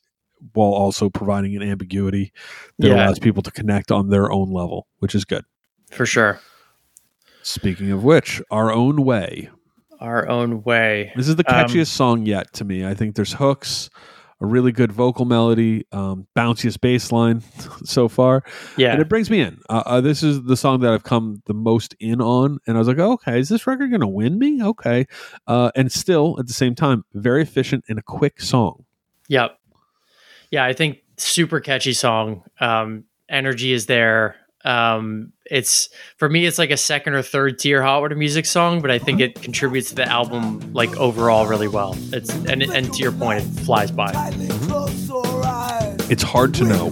while 0.53 0.71
also 0.71 1.09
providing 1.09 1.55
an 1.55 1.63
ambiguity 1.63 2.31
that 2.79 2.87
Yeah. 2.89 2.95
allows 2.95 3.19
people 3.19 3.41
to 3.43 3.51
connect 3.51 3.91
on 3.91 4.09
their 4.09 4.31
own 4.31 4.51
level, 4.51 4.87
which 4.99 5.15
is 5.15 5.25
good. 5.25 5.43
for 5.91 6.05
sure, 6.05 6.39
Speaking 7.43 7.91
of 7.91 8.03
which, 8.03 8.41
our 8.51 8.71
own 8.71 9.03
way. 9.05 9.49
our 9.99 10.27
own 10.27 10.61
way. 10.63 11.11
This 11.15 11.27
is 11.27 11.35
the 11.37 11.43
Um, 11.47 11.67
catchiest 11.67 11.87
song 11.87 12.25
yet 12.25 12.51
to 12.53 12.65
me. 12.65 12.85
I 12.85 12.93
think 12.93 13.15
there's 13.15 13.33
hooks, 13.33 13.89
a 14.41 14.45
really 14.45 14.71
good 14.71 14.91
vocal 14.91 15.25
melody, 15.25 15.85
um, 15.91 16.27
bounciest 16.35 16.81
bass 16.81 17.11
line 17.11 17.41
so 17.83 18.07
far. 18.07 18.43
Yeah, 18.77 18.91
and 18.91 19.01
it 19.01 19.09
brings 19.09 19.29
me 19.29 19.39
in. 19.39 19.59
Uh, 19.69 19.83
uh, 19.85 20.01
this 20.01 20.23
is 20.23 20.43
the 20.43 20.57
song 20.57 20.81
that 20.81 20.93
I've 20.93 21.03
come 21.03 21.41
the 21.45 21.53
most 21.53 21.95
in 21.99 22.21
on, 22.21 22.59
and 22.67 22.77
I 22.77 22.79
was 22.79 22.87
like, 22.87 22.99
oh, 22.99 23.13
okay, 23.13 23.39
is 23.39 23.49
this 23.49 23.65
record 23.65 23.89
going 23.89 24.01
to 24.01 24.07
win 24.07 24.37
me? 24.37 24.61
Okay, 24.63 25.05
uh, 25.47 25.71
and 25.75 25.91
still 25.91 26.35
at 26.39 26.47
the 26.47 26.53
same 26.53 26.75
time, 26.75 27.05
very 27.13 27.41
efficient 27.41 27.85
and 27.87 27.97
a 27.97 28.03
quick 28.03 28.41
song. 28.41 28.85
Yep. 29.27 29.57
Yeah, 30.51 30.65
I 30.65 30.73
think 30.73 30.99
super 31.17 31.59
catchy 31.59 31.93
song. 31.93 32.43
Um, 32.59 33.05
energy 33.29 33.73
is 33.73 33.87
there. 33.87 34.35
Um, 34.65 35.31
it's 35.45 35.89
for 36.17 36.27
me, 36.27 36.45
it's 36.45 36.57
like 36.57 36.71
a 36.71 36.77
second 36.77 37.13
or 37.13 37.21
third 37.21 37.59
tier 37.59 37.83
Hot 37.83 38.01
Water 38.01 38.15
Music 38.15 38.45
song, 38.45 38.81
but 38.81 38.89
I 38.89 38.97
think 38.97 39.19
it 39.19 39.41
contributes 39.41 39.89
to 39.89 39.95
the 39.95 40.09
album 40.09 40.73
like 40.73 40.95
overall 40.97 41.45
really 41.45 41.67
well. 41.67 41.95
It's 42.11 42.33
and 42.45 42.63
and 42.63 42.93
to 42.93 42.99
your 42.99 43.11
point, 43.11 43.43
it 43.43 43.45
flies 43.61 43.91
by. 43.91 44.11
Tightly 44.11 44.47
close 44.47 45.09
our 45.11 45.43
eyes. 45.45 46.09
It's 46.09 46.23
hard 46.23 46.53
to 46.55 46.63
We 46.63 46.69
know. 46.69 46.85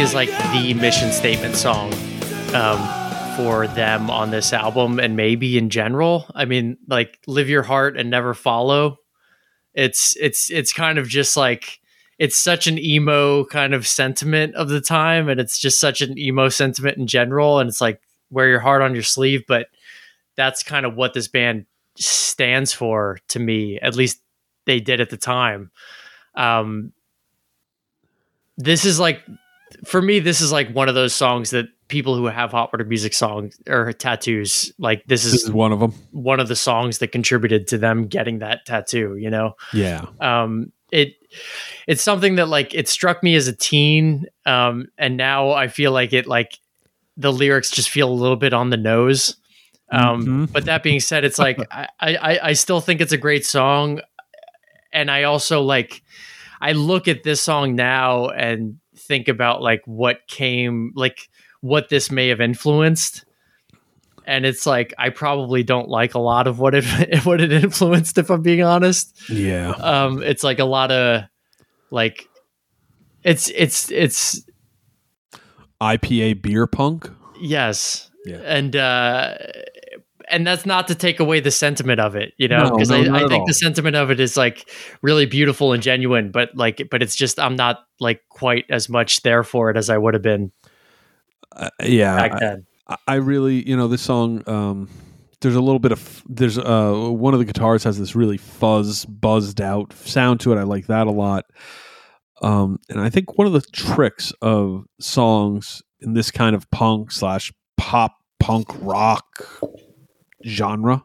Is 0.00 0.14
like 0.14 0.30
the 0.54 0.72
mission 0.72 1.12
statement 1.12 1.54
song 1.54 1.92
um, 2.54 3.36
for 3.36 3.66
them 3.66 4.08
on 4.08 4.30
this 4.30 4.54
album, 4.54 4.98
and 4.98 5.14
maybe 5.14 5.58
in 5.58 5.68
general. 5.68 6.24
I 6.34 6.46
mean, 6.46 6.78
like 6.88 7.18
"Live 7.26 7.50
Your 7.50 7.62
Heart 7.62 7.98
and 7.98 8.08
Never 8.08 8.32
Follow." 8.32 8.96
It's 9.74 10.16
it's 10.16 10.50
it's 10.50 10.72
kind 10.72 10.98
of 10.98 11.06
just 11.06 11.36
like 11.36 11.80
it's 12.18 12.38
such 12.38 12.66
an 12.66 12.78
emo 12.78 13.44
kind 13.44 13.74
of 13.74 13.86
sentiment 13.86 14.54
of 14.54 14.70
the 14.70 14.80
time, 14.80 15.28
and 15.28 15.38
it's 15.38 15.58
just 15.58 15.78
such 15.78 16.00
an 16.00 16.18
emo 16.18 16.48
sentiment 16.48 16.96
in 16.96 17.06
general. 17.06 17.58
And 17.58 17.68
it's 17.68 17.82
like 17.82 18.00
wear 18.30 18.48
your 18.48 18.60
heart 18.60 18.80
on 18.80 18.94
your 18.94 19.02
sleeve, 19.02 19.44
but 19.46 19.66
that's 20.34 20.62
kind 20.62 20.86
of 20.86 20.94
what 20.94 21.12
this 21.12 21.28
band 21.28 21.66
stands 21.96 22.72
for 22.72 23.18
to 23.28 23.38
me, 23.38 23.78
at 23.80 23.96
least 23.96 24.22
they 24.64 24.80
did 24.80 25.02
at 25.02 25.10
the 25.10 25.18
time. 25.18 25.70
Um, 26.34 26.94
this 28.56 28.86
is 28.86 28.98
like 28.98 29.22
for 29.84 30.00
me, 30.02 30.20
this 30.20 30.40
is 30.40 30.52
like 30.52 30.70
one 30.72 30.88
of 30.88 30.94
those 30.94 31.14
songs 31.14 31.50
that 31.50 31.66
people 31.88 32.14
who 32.16 32.26
have 32.26 32.52
hot 32.52 32.72
water 32.72 32.84
music 32.84 33.12
songs 33.12 33.58
or 33.68 33.92
tattoos 33.92 34.72
like 34.78 35.04
this 35.06 35.24
is, 35.24 35.32
This 35.32 35.42
is 35.44 35.50
one 35.52 35.72
of 35.72 35.80
them. 35.80 35.92
one 36.12 36.38
of 36.40 36.48
the 36.48 36.54
songs 36.56 36.98
that 36.98 37.08
contributed 37.08 37.66
to 37.68 37.78
them 37.78 38.06
getting 38.06 38.38
that 38.40 38.64
tattoo. 38.66 39.16
You 39.16 39.30
know, 39.30 39.54
Yeah. 39.72 40.06
um, 40.20 40.72
it 40.92 41.14
it's 41.86 42.02
something 42.02 42.34
that 42.36 42.48
like 42.48 42.74
it 42.74 42.88
struck 42.88 43.22
me 43.22 43.34
as 43.36 43.46
a 43.48 43.54
teen, 43.54 44.26
um, 44.46 44.86
and 44.98 45.16
now 45.16 45.50
I 45.52 45.68
feel 45.68 45.92
like 45.92 46.12
it 46.12 46.26
like 46.26 46.58
the 47.16 47.32
lyrics 47.32 47.70
just 47.70 47.88
feel 47.90 48.08
a 48.10 48.12
little 48.12 48.36
bit 48.36 48.52
on 48.52 48.70
the 48.70 48.76
nose. 48.76 49.36
Um, 49.92 50.24
Mhm. 50.48 50.52
But 50.52 50.64
that 50.66 50.82
being 50.82 50.98
said, 51.00 51.24
it's 51.24 51.38
like 51.38 51.58
I, 51.70 51.86
I 52.00 52.38
I 52.42 52.52
still 52.54 52.80
think 52.80 53.00
it's 53.00 53.12
a 53.12 53.16
great 53.18 53.46
song, 53.46 54.00
and 54.92 55.10
I 55.10 55.22
also 55.24 55.62
like 55.62 56.02
I 56.60 56.72
look 56.72 57.06
at 57.08 57.22
this 57.22 57.40
song 57.40 57.74
now 57.76 58.28
and 58.30 58.79
think 59.10 59.26
about 59.26 59.60
like 59.60 59.82
what 59.86 60.18
came 60.28 60.92
like 60.94 61.28
what 61.62 61.88
this 61.88 62.12
may 62.12 62.28
have 62.28 62.40
influenced 62.40 63.24
and 64.24 64.46
it's 64.46 64.66
like 64.66 64.94
I 64.98 65.08
probably 65.10 65.64
don't 65.64 65.88
like 65.88 66.14
a 66.14 66.20
lot 66.20 66.46
of 66.46 66.60
what 66.60 66.76
it 66.76 66.84
what 67.24 67.40
it 67.40 67.50
influenced 67.52 68.18
if 68.18 68.30
I'm 68.30 68.40
being 68.42 68.62
honest 68.62 69.28
Yeah. 69.28 69.70
um 69.72 70.22
it's 70.22 70.44
like 70.44 70.60
a 70.60 70.64
lot 70.64 70.92
of 70.92 71.24
like 71.90 72.28
it's 73.24 73.48
it's 73.48 73.90
it's 73.90 74.44
IPA 75.80 76.40
beer 76.42 76.68
punk. 76.68 77.10
yes 77.40 78.10
Yeah. 78.26 78.36
and 78.44 78.76
uh 78.76 79.34
and 80.30 80.46
that's 80.46 80.64
not 80.66 80.88
to 80.88 80.94
take 80.94 81.20
away 81.20 81.40
the 81.40 81.50
sentiment 81.50 82.00
of 82.00 82.16
it 82.16 82.32
you 82.38 82.48
know 82.48 82.70
because 82.70 82.90
no, 82.90 82.96
I, 82.96 83.24
I 83.24 83.28
think 83.28 83.46
the 83.46 83.54
sentiment 83.54 83.96
of 83.96 84.10
it 84.10 84.20
is 84.20 84.36
like 84.36 84.70
really 85.02 85.26
beautiful 85.26 85.72
and 85.72 85.82
genuine 85.82 86.30
but 86.30 86.50
like 86.54 86.88
but 86.90 87.02
it's 87.02 87.14
just 87.16 87.38
i'm 87.40 87.56
not 87.56 87.80
like 88.00 88.22
quite 88.28 88.64
as 88.70 88.88
much 88.88 89.22
there 89.22 89.42
for 89.42 89.70
it 89.70 89.76
as 89.76 89.90
i 89.90 89.98
would 89.98 90.14
have 90.14 90.22
been 90.22 90.52
Uh, 91.54 91.68
yeah. 91.84 92.16
back 92.16 92.32
I- 92.34 92.38
then 92.40 92.66
I, 92.88 92.96
I 93.06 93.14
really, 93.16 93.68
you 93.68 93.76
know, 93.76 93.86
this 93.88 94.02
song. 94.02 94.42
Um, 94.48 94.88
there's 95.40 95.54
a 95.54 95.60
little 95.60 95.78
bit 95.78 95.92
of 95.92 96.22
there's 96.28 96.58
uh 96.58 96.92
one 96.92 97.34
of 97.34 97.38
the 97.40 97.46
guitars 97.46 97.84
has 97.84 97.98
this 97.98 98.14
really 98.16 98.36
fuzz 98.36 99.04
buzzed 99.06 99.60
out 99.60 99.92
sound 99.92 100.40
to 100.40 100.52
it. 100.52 100.56
I 100.58 100.64
like 100.64 100.86
that 100.88 101.06
a 101.06 101.10
lot. 101.12 101.44
Um, 102.42 102.78
and 102.88 103.00
I 103.00 103.08
think 103.10 103.38
one 103.38 103.46
of 103.46 103.52
the 103.52 103.60
tricks 103.72 104.32
of 104.42 104.84
songs 105.00 105.82
in 106.00 106.14
this 106.14 106.30
kind 106.30 106.56
of 106.56 106.70
punk 106.70 107.12
slash 107.12 107.52
pop 107.76 108.16
punk 108.40 108.66
rock 108.80 109.26
genre 110.44 111.04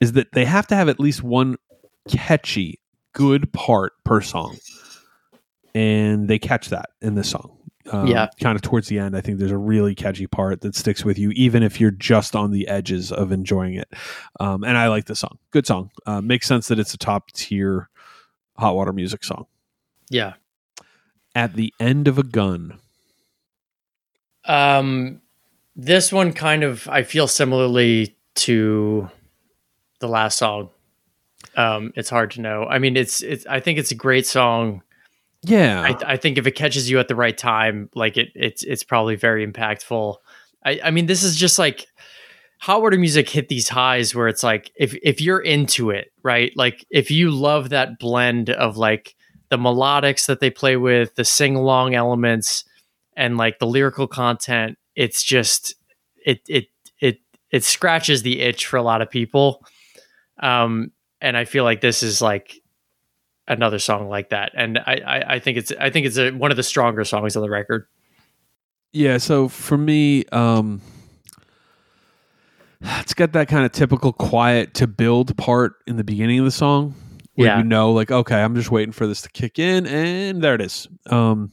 is 0.00 0.12
that 0.12 0.32
they 0.32 0.44
have 0.44 0.66
to 0.68 0.74
have 0.74 0.88
at 0.88 0.98
least 1.00 1.22
one 1.22 1.56
catchy, 2.08 2.80
good 3.12 3.52
part 3.52 3.92
per 4.04 4.20
song, 4.20 4.56
and 5.74 6.28
they 6.28 6.38
catch 6.38 6.68
that 6.70 6.90
in 7.00 7.14
this 7.14 7.30
song. 7.30 7.56
Um, 7.90 8.06
Yeah. 8.08 8.28
kind 8.40 8.54
of 8.54 8.62
towards 8.62 8.88
the 8.88 8.98
end, 8.98 9.16
I 9.16 9.20
think 9.20 9.38
there's 9.38 9.50
a 9.50 9.56
really 9.58 9.94
catchy 9.94 10.26
part 10.28 10.60
that 10.60 10.74
sticks 10.76 11.04
with 11.04 11.18
you, 11.18 11.30
even 11.30 11.62
if 11.64 11.80
you're 11.80 11.90
just 11.90 12.36
on 12.36 12.50
the 12.52 12.68
edges 12.68 13.10
of 13.10 13.32
enjoying 13.32 13.74
it. 13.74 13.92
Um, 14.38 14.62
and 14.64 14.76
I 14.78 14.88
like 14.88 15.06
the 15.06 15.16
song. 15.16 15.38
Good 15.50 15.66
song. 15.66 15.90
Uh, 16.06 16.20
makes 16.20 16.46
sense 16.46 16.68
that 16.68 16.78
it's 16.78 16.94
a 16.94 16.98
top 16.98 17.32
tier 17.32 17.88
hot 18.58 18.76
water 18.76 18.92
music 18.92 19.24
song. 19.24 19.46
yeah 20.10 20.34
At 21.34 21.54
the 21.54 21.72
end 21.80 22.06
of 22.06 22.18
a 22.18 22.22
gun. 22.22 22.78
um 24.44 25.20
this 25.76 26.12
one 26.12 26.32
kind 26.32 26.62
of 26.62 26.86
i 26.88 27.02
feel 27.02 27.26
similarly 27.26 28.16
to 28.34 29.08
the 30.00 30.08
last 30.08 30.38
song 30.38 30.70
um 31.56 31.92
it's 31.96 32.10
hard 32.10 32.30
to 32.30 32.40
know 32.40 32.64
i 32.64 32.78
mean 32.78 32.96
it's 32.96 33.20
it's 33.22 33.46
i 33.46 33.60
think 33.60 33.78
it's 33.78 33.90
a 33.90 33.96
great 33.96 34.26
song 34.26 34.82
Yeah. 35.44 35.82
I, 35.82 36.12
I 36.12 36.16
think 36.16 36.38
if 36.38 36.46
it 36.46 36.52
catches 36.52 36.88
you 36.88 37.00
at 37.00 37.08
the 37.08 37.16
right 37.16 37.36
time, 37.36 37.90
like 37.96 38.16
it, 38.16 38.28
it's 38.36 38.62
it's 38.62 38.84
probably 38.84 39.16
very 39.16 39.44
impactful. 39.44 40.16
I, 40.64 40.80
I 40.84 40.90
mean, 40.92 41.06
this 41.06 41.24
is 41.24 41.34
just 41.34 41.58
like 41.58 41.88
hot 42.60 42.80
water 42.80 42.96
music 42.96 43.28
hit 43.28 43.48
these 43.48 43.68
highs 43.68 44.14
where 44.14 44.28
it's 44.28 44.44
like 44.44 44.70
if 44.76 44.94
if 45.02 45.20
you're 45.20 45.40
into 45.40 45.90
it, 45.90 46.12
right? 46.22 46.52
Like 46.54 46.86
if 46.90 47.10
you 47.10 47.32
love 47.32 47.70
that 47.70 47.98
blend 47.98 48.50
of 48.50 48.76
like 48.76 49.16
the 49.48 49.58
melodics 49.58 50.26
that 50.26 50.38
they 50.38 50.48
play 50.48 50.76
with, 50.76 51.16
the 51.16 51.24
sing 51.24 51.56
along 51.56 51.96
elements, 51.96 52.64
and 53.16 53.36
like 53.36 53.58
the 53.58 53.66
lyrical 53.66 54.06
content, 54.06 54.78
it's 54.94 55.24
just 55.24 55.74
it 56.24 56.38
it 56.48 56.66
it 57.52 57.62
scratches 57.62 58.22
the 58.22 58.40
itch 58.40 58.66
for 58.66 58.76
a 58.78 58.82
lot 58.82 59.02
of 59.02 59.10
people. 59.10 59.64
Um, 60.40 60.90
and 61.20 61.36
I 61.36 61.44
feel 61.44 61.62
like 61.62 61.80
this 61.80 62.02
is 62.02 62.20
like 62.20 62.56
another 63.46 63.78
song 63.78 64.08
like 64.08 64.30
that, 64.30 64.50
and 64.56 64.78
I, 64.78 64.94
I, 65.06 65.34
I 65.34 65.38
think 65.38 65.58
it's 65.58 65.72
I 65.78 65.90
think 65.90 66.06
it's 66.06 66.16
a, 66.18 66.30
one 66.32 66.50
of 66.50 66.56
the 66.56 66.62
stronger 66.64 67.04
songs 67.04 67.36
on 67.36 67.42
the 67.42 67.50
record. 67.50 67.86
Yeah, 68.92 69.18
so 69.18 69.48
for 69.48 69.78
me, 69.78 70.24
um 70.32 70.80
it's 72.84 73.14
got 73.14 73.32
that 73.32 73.48
kind 73.48 73.64
of 73.64 73.72
typical 73.72 74.12
quiet 74.12 74.74
to 74.74 74.86
build 74.88 75.36
part 75.36 75.74
in 75.86 75.96
the 75.96 76.04
beginning 76.04 76.40
of 76.40 76.44
the 76.44 76.50
song 76.50 76.94
where 77.34 77.46
Yeah. 77.48 77.58
you 77.58 77.64
know 77.64 77.92
like 77.92 78.10
okay, 78.10 78.42
I'm 78.42 78.54
just 78.56 78.70
waiting 78.70 78.92
for 78.92 79.06
this 79.06 79.22
to 79.22 79.30
kick 79.30 79.58
in 79.58 79.86
and 79.86 80.42
there 80.42 80.54
it 80.56 80.60
is. 80.60 80.88
Um 81.06 81.52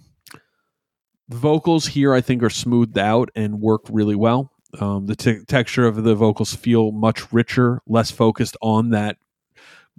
the 1.27 1.37
vocals 1.37 1.85
here 1.85 2.13
I 2.15 2.21
think 2.21 2.41
are 2.41 2.49
smoothed 2.49 2.97
out 2.97 3.29
and 3.35 3.61
work 3.61 3.81
really 3.89 4.15
well. 4.15 4.51
Um 4.79 5.07
the 5.07 5.15
te- 5.15 5.45
texture 5.45 5.87
of 5.87 6.03
the 6.03 6.15
vocals 6.15 6.53
feel 6.55 6.91
much 6.91 7.31
richer, 7.33 7.81
less 7.87 8.11
focused 8.11 8.57
on 8.61 8.89
that 8.91 9.17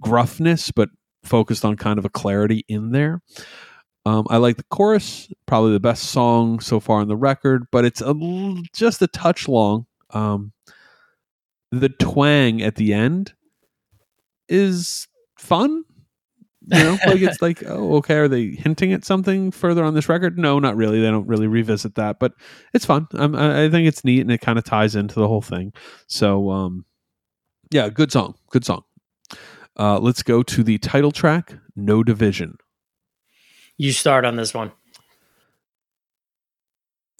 gruffness 0.01 0.71
but 0.73 0.89
focused 1.23 1.65
on 1.65 1.75
kind 1.75 1.99
of 1.99 2.05
a 2.05 2.09
clarity 2.09 2.65
in 2.67 2.91
there. 2.91 3.21
Um, 4.05 4.25
I 4.31 4.37
like 4.37 4.57
the 4.57 4.63
chorus, 4.63 5.29
probably 5.45 5.73
the 5.73 5.79
best 5.79 6.05
song 6.05 6.59
so 6.59 6.79
far 6.79 7.01
on 7.01 7.07
the 7.07 7.15
record, 7.15 7.67
but 7.71 7.85
it's 7.85 8.01
just 8.73 9.01
a 9.01 9.07
touch 9.07 9.47
long. 9.47 9.85
Um, 10.09 10.53
the 11.71 11.89
twang 11.89 12.63
at 12.63 12.75
the 12.75 12.93
end 12.93 13.33
is 14.49 15.07
fun. 15.37 15.83
You 16.71 16.83
know, 16.83 16.97
like 17.05 17.21
it's 17.21 17.41
like, 17.41 17.63
oh, 17.65 17.95
okay, 17.97 18.15
are 18.15 18.27
they 18.27 18.47
hinting 18.47 18.93
at 18.93 19.05
something 19.05 19.51
further 19.51 19.83
on 19.83 19.93
this 19.93 20.09
record? 20.09 20.37
No, 20.37 20.59
not 20.59 20.75
really. 20.75 21.01
They 21.01 21.09
don't 21.09 21.27
really 21.27 21.47
revisit 21.47 21.95
that, 21.95 22.19
but 22.19 22.33
it's 22.73 22.85
fun. 22.85 23.07
Um, 23.13 23.35
I, 23.35 23.65
I 23.65 23.69
think 23.69 23.87
it's 23.87 24.03
neat 24.03 24.21
and 24.21 24.31
it 24.31 24.41
kind 24.41 24.57
of 24.57 24.63
ties 24.63 24.95
into 24.95 25.15
the 25.15 25.27
whole 25.27 25.41
thing. 25.41 25.73
So, 26.07 26.49
um, 26.49 26.85
yeah, 27.71 27.89
good 27.89 28.11
song, 28.11 28.35
good 28.49 28.65
song. 28.65 28.83
Uh, 29.77 29.99
let's 29.99 30.23
go 30.23 30.43
to 30.43 30.63
the 30.63 30.77
title 30.77 31.11
track, 31.11 31.53
"No 31.75 32.03
Division." 32.03 32.57
You 33.77 33.91
start 33.93 34.25
on 34.25 34.35
this 34.35 34.53
one. 34.53 34.71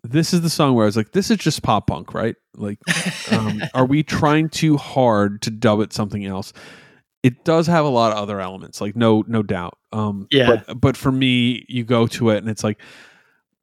this 0.04 0.34
is 0.34 0.42
the 0.42 0.50
song 0.50 0.74
where 0.74 0.86
I 0.86 0.88
was 0.88 0.98
like, 0.98 1.12
this 1.12 1.30
is 1.30 1.38
just 1.38 1.62
pop 1.62 1.88
punk, 1.88 2.14
right? 2.14 2.36
Like, 2.56 2.80
um, 3.32 3.62
are 3.74 3.86
we 3.86 4.04
trying 4.04 4.50
too 4.50 4.78
hard 4.78 5.42
to 5.44 5.52
dub 5.52 5.80
it 5.82 5.94
something 5.94 6.26
else? 6.26 6.54
It 7.24 7.44
does 7.44 7.68
have 7.68 7.86
a 7.86 7.90
lot 7.90 8.12
of 8.12 8.18
other 8.18 8.42
elements, 8.42 8.82
like 8.82 8.96
no, 8.96 9.24
no 9.28 9.44
doubt. 9.44 9.78
Um, 9.92 10.28
Yeah. 10.32 10.62
But, 10.66 10.82
but 10.82 10.98
for 10.98 11.12
me, 11.12 11.66
you 11.68 11.84
go 11.84 12.08
to 12.08 12.30
it 12.32 12.38
and 12.38 12.50
it's 12.50 12.64
like, 12.64 12.82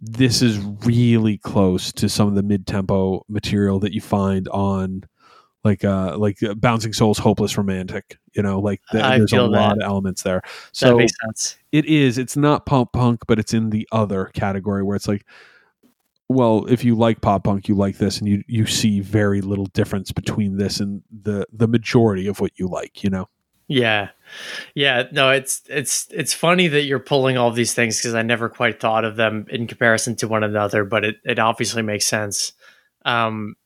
this 0.01 0.43
is 0.43 0.59
really 0.85 1.39
close 1.39 1.93
to 1.95 2.09
some 2.09 2.29
of 2.29 2.37
the 2.37 2.43
mid 2.45 2.67
tempo 2.69 3.25
material 3.29 3.81
that 3.81 3.93
you 3.93 4.01
find 4.01 4.47
on, 4.49 5.03
like, 5.65 5.85
uh, 5.85 6.17
like 6.17 6.41
uh, 6.41 6.55
Bouncing 6.55 6.93
Souls, 6.93 7.19
Hopeless 7.19 7.59
Romantic. 7.59 8.17
You 8.33 8.45
know, 8.45 8.61
like 8.61 8.81
th- 8.93 9.03
I 9.03 9.19
there's 9.19 9.33
a 9.33 9.43
lot 9.43 9.71
that. 9.77 9.85
of 9.85 9.89
elements 9.91 10.23
there. 10.23 10.41
that 10.45 10.51
So 10.73 10.97
makes 10.99 11.13
sense. 11.25 11.57
it 11.73 11.85
is. 11.87 12.17
It's 12.17 12.37
not 12.37 12.65
pop 12.65 12.93
punk, 12.93 13.23
but 13.27 13.41
it's 13.41 13.53
in 13.53 13.71
the 13.71 13.89
other 13.91 14.27
category 14.35 14.85
where 14.85 14.95
it's 14.95 15.09
like, 15.09 15.27
well, 16.29 16.65
if 16.69 16.85
you 16.85 16.95
like 16.95 17.21
pop 17.21 17.43
punk, 17.43 17.67
you 17.67 17.75
like 17.75 17.99
this, 17.99 18.19
and 18.19 18.29
you 18.29 18.45
you 18.47 18.67
see 18.67 19.01
very 19.01 19.41
little 19.41 19.67
difference 19.67 20.13
between 20.13 20.59
this 20.59 20.79
and 20.79 21.03
the 21.11 21.45
the 21.53 21.67
majority 21.67 22.29
of 22.29 22.39
what 22.39 22.53
you 22.57 22.69
like. 22.69 23.03
You 23.03 23.11
know. 23.11 23.27
Yeah, 23.69 24.09
yeah. 24.75 25.05
No, 25.13 25.31
it's 25.31 25.63
it's 25.69 26.09
it's 26.11 26.33
funny 26.33 26.69
that 26.69 26.85
you're 26.85 26.99
pulling 26.99 27.37
all 27.37 27.51
these 27.51 27.75
things 27.75 27.99
because 27.99 28.15
I 28.15 28.23
never 28.23 28.49
quite 28.49 28.81
thought 28.81 29.05
of 29.05 29.17
them 29.17 29.47
in 29.51 29.67
comparison 29.67 30.17
to 30.17 30.29
one 30.29 30.43
another, 30.43 30.85
but 30.85 31.05
it 31.05 31.17
it 31.25 31.39
obviously 31.39 31.83
makes 31.83 32.07
sense. 32.07 32.53
Um, 33.05 33.57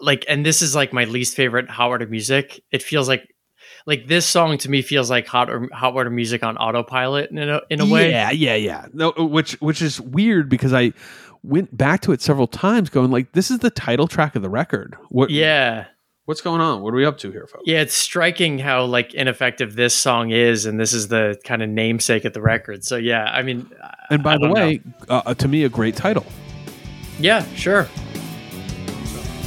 like, 0.00 0.24
and 0.28 0.46
this 0.46 0.62
is 0.62 0.74
like 0.74 0.92
my 0.92 1.04
least 1.04 1.34
favorite 1.34 1.68
hot 1.68 1.88
water 1.88 2.06
music. 2.06 2.62
It 2.70 2.82
feels 2.82 3.08
like 3.08 3.34
like 3.86 4.06
this 4.06 4.26
song 4.26 4.58
to 4.58 4.70
me 4.70 4.80
feels 4.80 5.10
like 5.10 5.26
hot 5.26 5.50
or 5.50 5.68
hot 5.72 5.94
water 5.94 6.10
music 6.10 6.42
on 6.42 6.56
autopilot 6.56 7.30
in 7.30 7.38
a 7.38 7.60
in 7.70 7.80
a 7.80 7.86
way. 7.86 8.10
Yeah, 8.10 8.30
yeah, 8.30 8.54
yeah. 8.54 8.86
No, 8.92 9.12
which 9.16 9.52
which 9.60 9.82
is 9.82 10.00
weird 10.00 10.48
because 10.48 10.72
I 10.72 10.92
went 11.42 11.76
back 11.76 12.00
to 12.02 12.12
it 12.12 12.22
several 12.22 12.46
times, 12.46 12.90
going 12.90 13.10
like, 13.10 13.32
this 13.32 13.50
is 13.50 13.58
the 13.58 13.70
title 13.70 14.08
track 14.08 14.34
of 14.34 14.42
the 14.42 14.48
record. 14.48 14.96
What? 15.10 15.30
Yeah. 15.30 15.86
What's 16.26 16.40
going 16.40 16.62
on? 16.62 16.80
What 16.80 16.94
are 16.94 16.96
we 16.96 17.04
up 17.04 17.18
to 17.18 17.30
here, 17.30 17.46
folks? 17.46 17.64
Yeah, 17.66 17.80
it's 17.82 17.92
striking 17.94 18.58
how 18.58 18.84
like 18.86 19.12
ineffective 19.12 19.76
this 19.76 19.94
song 19.94 20.30
is, 20.30 20.64
and 20.64 20.80
this 20.80 20.94
is 20.94 21.08
the 21.08 21.38
kind 21.44 21.62
of 21.62 21.68
namesake 21.68 22.24
of 22.24 22.32
the 22.32 22.40
record. 22.40 22.82
So 22.82 22.96
yeah, 22.96 23.24
I 23.24 23.42
mean, 23.42 23.70
And 24.10 24.22
by 24.22 24.34
I 24.34 24.38
the 24.38 24.48
way, 24.48 24.80
uh, 25.10 25.34
to 25.34 25.48
me, 25.48 25.64
a 25.64 25.68
great 25.68 25.96
title. 25.96 26.24
yeah, 27.18 27.44
sure. 27.54 27.88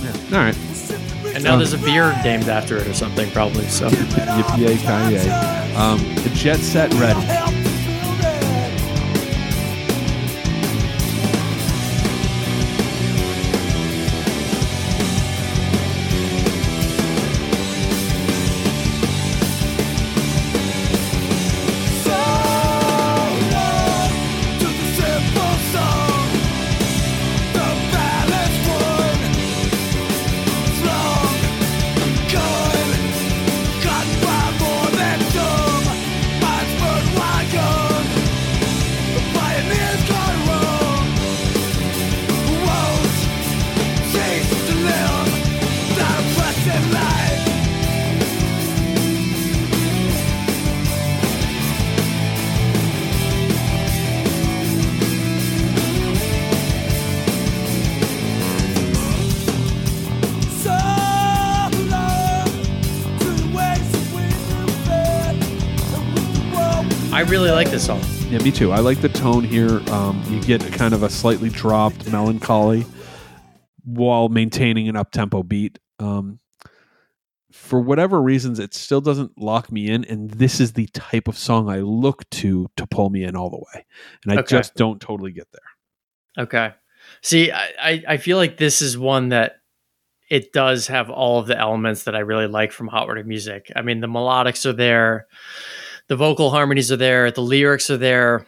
Yeah. 0.04 0.38
All 0.38 0.44
right. 0.44 0.58
And 1.34 1.44
now 1.44 1.56
there's 1.58 1.74
a 1.74 1.80
beer 1.80 2.16
named 2.24 2.48
after 2.48 2.78
it 2.78 2.86
or 2.88 2.94
something, 2.94 3.30
probably. 3.32 3.66
So 3.66 3.90
Yippee 3.90 4.78
ki 4.78 5.76
Um, 5.76 6.00
Jet 6.36 6.58
Set 6.60 6.94
Ready. 6.94 7.67
This 67.78 67.86
song. 67.86 68.02
Yeah, 68.32 68.40
me 68.40 68.52
too. 68.52 68.72
I 68.72 68.80
like 68.80 69.02
the 69.02 69.10
tone 69.10 69.44
here. 69.44 69.82
Um, 69.92 70.20
you 70.30 70.42
get 70.42 70.62
kind 70.74 70.96
of 70.96 71.04
a 71.04 71.10
slightly 71.12 71.50
dropped 71.50 72.12
melancholy 72.12 72.88
while 73.84 74.30
maintaining 74.30 74.90
an 74.90 74.96
up 74.96 75.12
tempo 75.12 75.44
beat. 75.44 75.78
Um, 76.00 76.40
for 77.52 77.80
whatever 77.80 78.20
reasons, 78.20 78.58
it 78.58 78.74
still 78.74 79.00
doesn't 79.00 79.40
lock 79.40 79.72
me 79.72 79.92
in, 79.92 80.06
and 80.06 80.32
this 80.32 80.60
is 80.60 80.74
the 80.74 80.88
type 80.88 81.28
of 81.28 81.38
song 81.38 81.70
I 81.70 81.82
look 81.82 82.28
to 82.32 82.68
to 82.78 82.88
pull 82.88 83.12
me 83.12 83.24
in 83.24 83.36
all 83.36 83.52
the 83.52 83.58
way, 83.58 83.86
and 84.24 84.34
I 84.34 84.38
Okay. 84.42 84.58
just 84.58 84.74
don't 84.74 85.00
totally 85.00 85.32
get 85.32 85.48
there. 85.52 86.46
Okay. 86.46 86.74
See, 87.22 87.52
I, 87.52 87.68
I, 87.80 88.04
I 88.08 88.18
feel 88.18 88.38
like 88.38 88.58
this 88.58 88.82
is 88.82 88.98
one 88.98 89.30
that 89.30 89.58
it 90.32 90.52
does 90.52 90.88
have 90.88 91.12
all 91.12 91.40
of 91.40 91.46
the 91.46 91.58
elements 91.60 92.06
that 92.06 92.16
I 92.16 92.20
really 92.20 92.48
like 92.48 92.72
from 92.72 92.88
Hot 92.88 93.08
Water 93.08 93.24
Music. 93.24 93.72
I 93.76 93.84
mean, 93.84 94.02
the 94.02 94.08
melodics 94.08 94.66
are 94.66 94.74
there, 94.74 95.28
the 96.08 96.16
vocal 96.16 96.50
harmonies 96.50 96.92
are 96.92 96.98
there, 96.98 97.32
the 97.32 97.42
lyrics 97.42 97.90
are 97.90 97.98
there. 97.98 98.46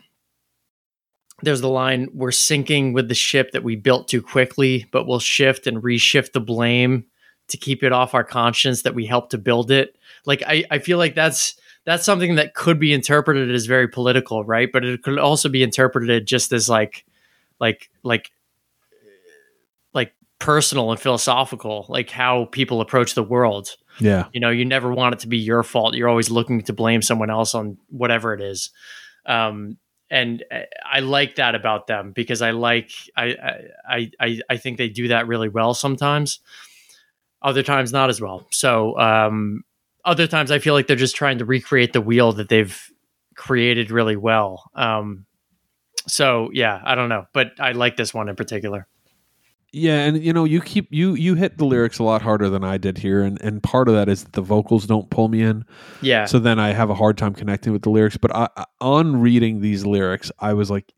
There's 1.42 1.62
the 1.62 1.70
line, 1.70 2.10
we're 2.14 2.32
sinking 2.32 2.92
with 2.92 3.08
the 3.08 3.16
ship 3.16 3.52
that 3.52 3.64
we 3.64 3.76
built 3.78 4.10
too 4.10 4.22
quickly, 4.22 4.88
but 4.92 5.08
we'll 5.08 5.20
shift 5.20 5.68
and 5.68 5.82
reshift 5.82 6.34
the 6.34 6.42
blame 6.42 7.06
to 7.48 7.58
keep 7.58 7.84
it 7.84 7.92
off 7.92 8.14
our 8.14 8.24
conscience 8.24 8.82
that 8.84 8.96
we 8.96 9.06
helped 9.06 9.32
to 9.32 9.38
build 9.38 9.72
it. 9.72 9.96
Like 10.26 10.44
I, 10.46 10.66
I 10.70 10.80
feel 10.80 10.98
like 10.98 11.16
that's 11.16 11.56
that's 11.86 12.06
something 12.06 12.36
that 12.36 12.54
could 12.54 12.80
be 12.80 12.94
interpreted 12.94 13.54
as 13.54 13.66
very 13.66 13.88
political, 13.88 14.44
right? 14.44 14.70
But 14.72 14.86
it 14.86 15.02
could 15.02 15.18
also 15.18 15.50
be 15.50 15.64
interpreted 15.64 16.28
just 16.28 16.52
as 16.52 16.70
like 16.70 17.06
like 17.60 17.90
like 18.04 18.32
like 19.94 20.14
personal 20.40 20.92
and 20.92 21.00
philosophical 21.00 21.86
like 21.90 22.10
how 22.10 22.46
people 22.52 22.82
approach 22.82 23.16
the 23.16 23.24
world 23.24 23.76
Yeah, 24.00 24.26
you 24.34 24.40
know 24.40 24.50
you 24.50 24.66
never 24.66 24.92
want 24.92 25.16
it 25.16 25.20
to 25.22 25.28
be 25.28 25.38
your 25.38 25.64
fault. 25.64 25.96
You're 25.96 26.10
always 26.10 26.30
looking 26.30 26.62
to 26.64 26.74
blame 26.74 27.02
someone 27.02 27.30
else 27.30 27.54
on 27.56 27.78
whatever 27.90 28.34
it 28.34 28.42
is. 28.42 28.70
Um 29.26 29.78
and 30.12 30.44
I- 30.86 31.02
like 31.02 31.36
that 31.36 31.54
about 31.54 31.86
them 31.86 32.12
because 32.14 32.42
i 32.42 32.50
like 32.52 32.92
i 33.16 33.36
i 33.88 34.12
i, 34.20 34.40
I 34.50 34.58
think 34.58 34.78
they 34.78 34.90
do 34.90 35.10
that 35.10 35.28
really 35.28 35.50
well 35.50 35.74
sometimes. 35.74 36.40
Other 37.42 37.64
times 37.64 37.92
not 37.94 38.10
as 38.10 38.20
well. 38.20 38.48
So 38.50 38.98
um 39.00 39.64
other 40.06 40.28
times 40.28 40.50
i 40.52 40.60
feel 40.60 40.74
like 40.74 40.88
they're 40.88 40.96
just 40.96 41.16
trying 41.16 41.38
to 41.40 41.46
recreate 41.46 41.94
the 41.94 42.02
wheel 42.02 42.32
that 42.34 42.50
they've 42.50 42.92
created 43.36 43.92
really 43.92 44.16
well. 44.16 44.70
Um 44.76 45.26
so 46.08 46.50
yeah 46.54 46.82
i 46.86 46.96
don't 46.96 47.10
know 47.10 47.26
but 47.34 47.52
i 47.60 47.72
like 47.74 47.96
this 47.98 48.14
one 48.14 48.30
in 48.30 48.36
particular 48.36 48.88
yeah, 49.72 50.00
and 50.06 50.24
you 50.24 50.34
know, 50.34 50.46
you 50.46 50.62
keep 50.62 50.88
you 50.92 51.14
you 51.14 51.36
hit 51.36 51.58
the 51.58 51.66
lyrics 51.66 52.00
a 52.00 52.04
lot 52.04 52.22
harder 52.22 52.50
than 52.50 52.64
I 52.64 52.78
did 52.78 52.98
here, 52.98 53.22
and 53.24 53.40
and 53.42 53.62
part 53.62 53.88
of 53.88 53.94
that 53.96 54.10
is 54.10 54.24
that 54.24 54.34
the 54.34 54.42
vocals 54.42 54.86
don't 54.88 55.10
pull 55.10 55.28
me 55.28 55.42
in. 55.42 55.66
yeah 56.02 56.26
so 56.26 56.40
then 56.40 56.60
I 56.60 56.72
have 56.74 56.90
a 56.90 56.96
hard 56.96 57.18
time 57.18 57.34
connecting 57.34 57.74
with 57.74 57.84
the 57.84 57.90
lyrics. 57.90 58.18
But 58.18 58.36
I, 58.36 58.50
I- 58.58 58.66
on 58.82 59.22
reading 59.22 59.62
these 59.62 59.86
lyrics, 59.86 60.32
I 60.40 60.54
was 60.54 60.70
like, 60.72 60.92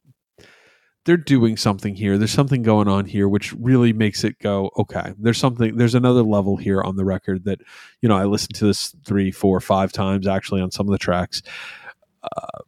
they're 1.05 1.17
doing 1.17 1.57
something 1.57 1.95
here. 1.95 2.17
There's 2.17 2.31
something 2.31 2.61
going 2.61 2.87
on 2.87 3.05
here, 3.05 3.27
which 3.27 3.53
really 3.53 3.91
makes 3.91 4.23
it 4.23 4.37
go, 4.39 4.69
okay. 4.77 5.13
There's 5.17 5.39
something. 5.39 5.75
There's 5.75 5.95
another 5.95 6.21
level 6.21 6.57
here 6.57 6.81
on 6.81 6.95
the 6.95 7.03
record 7.05 7.45
that, 7.45 7.59
you 8.01 8.07
know, 8.09 8.15
I 8.15 8.25
listened 8.25 8.53
to 8.55 8.65
this 8.67 8.95
three, 9.05 9.31
four, 9.31 9.59
five 9.59 9.91
times 9.91 10.27
actually 10.27 10.61
on 10.61 10.69
some 10.71 10.87
of 10.87 10.91
the 10.91 10.99
tracks. 10.99 11.41
Uh, 12.23 12.59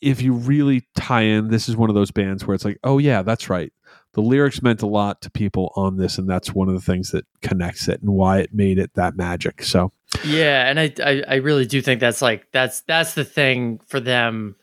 if 0.00 0.20
you 0.22 0.32
really 0.32 0.86
tie 0.96 1.22
in, 1.22 1.48
this 1.48 1.68
is 1.68 1.76
one 1.76 1.90
of 1.90 1.94
those 1.94 2.10
bands 2.10 2.46
where 2.46 2.54
it's 2.54 2.64
like, 2.64 2.78
oh 2.84 2.98
yeah, 2.98 3.22
that's 3.22 3.48
right. 3.48 3.72
The 4.16 4.22
lyrics 4.22 4.62
meant 4.62 4.80
a 4.80 4.86
lot 4.86 5.20
to 5.20 5.30
people 5.30 5.74
on 5.76 5.98
this, 5.98 6.16
and 6.16 6.26
that's 6.26 6.54
one 6.54 6.68
of 6.68 6.74
the 6.74 6.80
things 6.80 7.10
that 7.10 7.26
connects 7.42 7.86
it 7.86 8.00
and 8.00 8.10
why 8.12 8.38
it 8.38 8.54
made 8.54 8.78
it 8.78 8.94
that 8.94 9.14
magic. 9.14 9.62
So 9.62 9.92
Yeah, 10.24 10.66
and 10.66 10.80
I, 10.80 10.94
I 11.04 11.22
I 11.28 11.34
really 11.34 11.66
do 11.66 11.82
think 11.82 12.00
that's 12.00 12.22
like 12.22 12.50
that's 12.50 12.80
that's 12.80 13.12
the 13.12 13.26
thing 13.26 13.78
for 13.86 14.00
them 14.00 14.56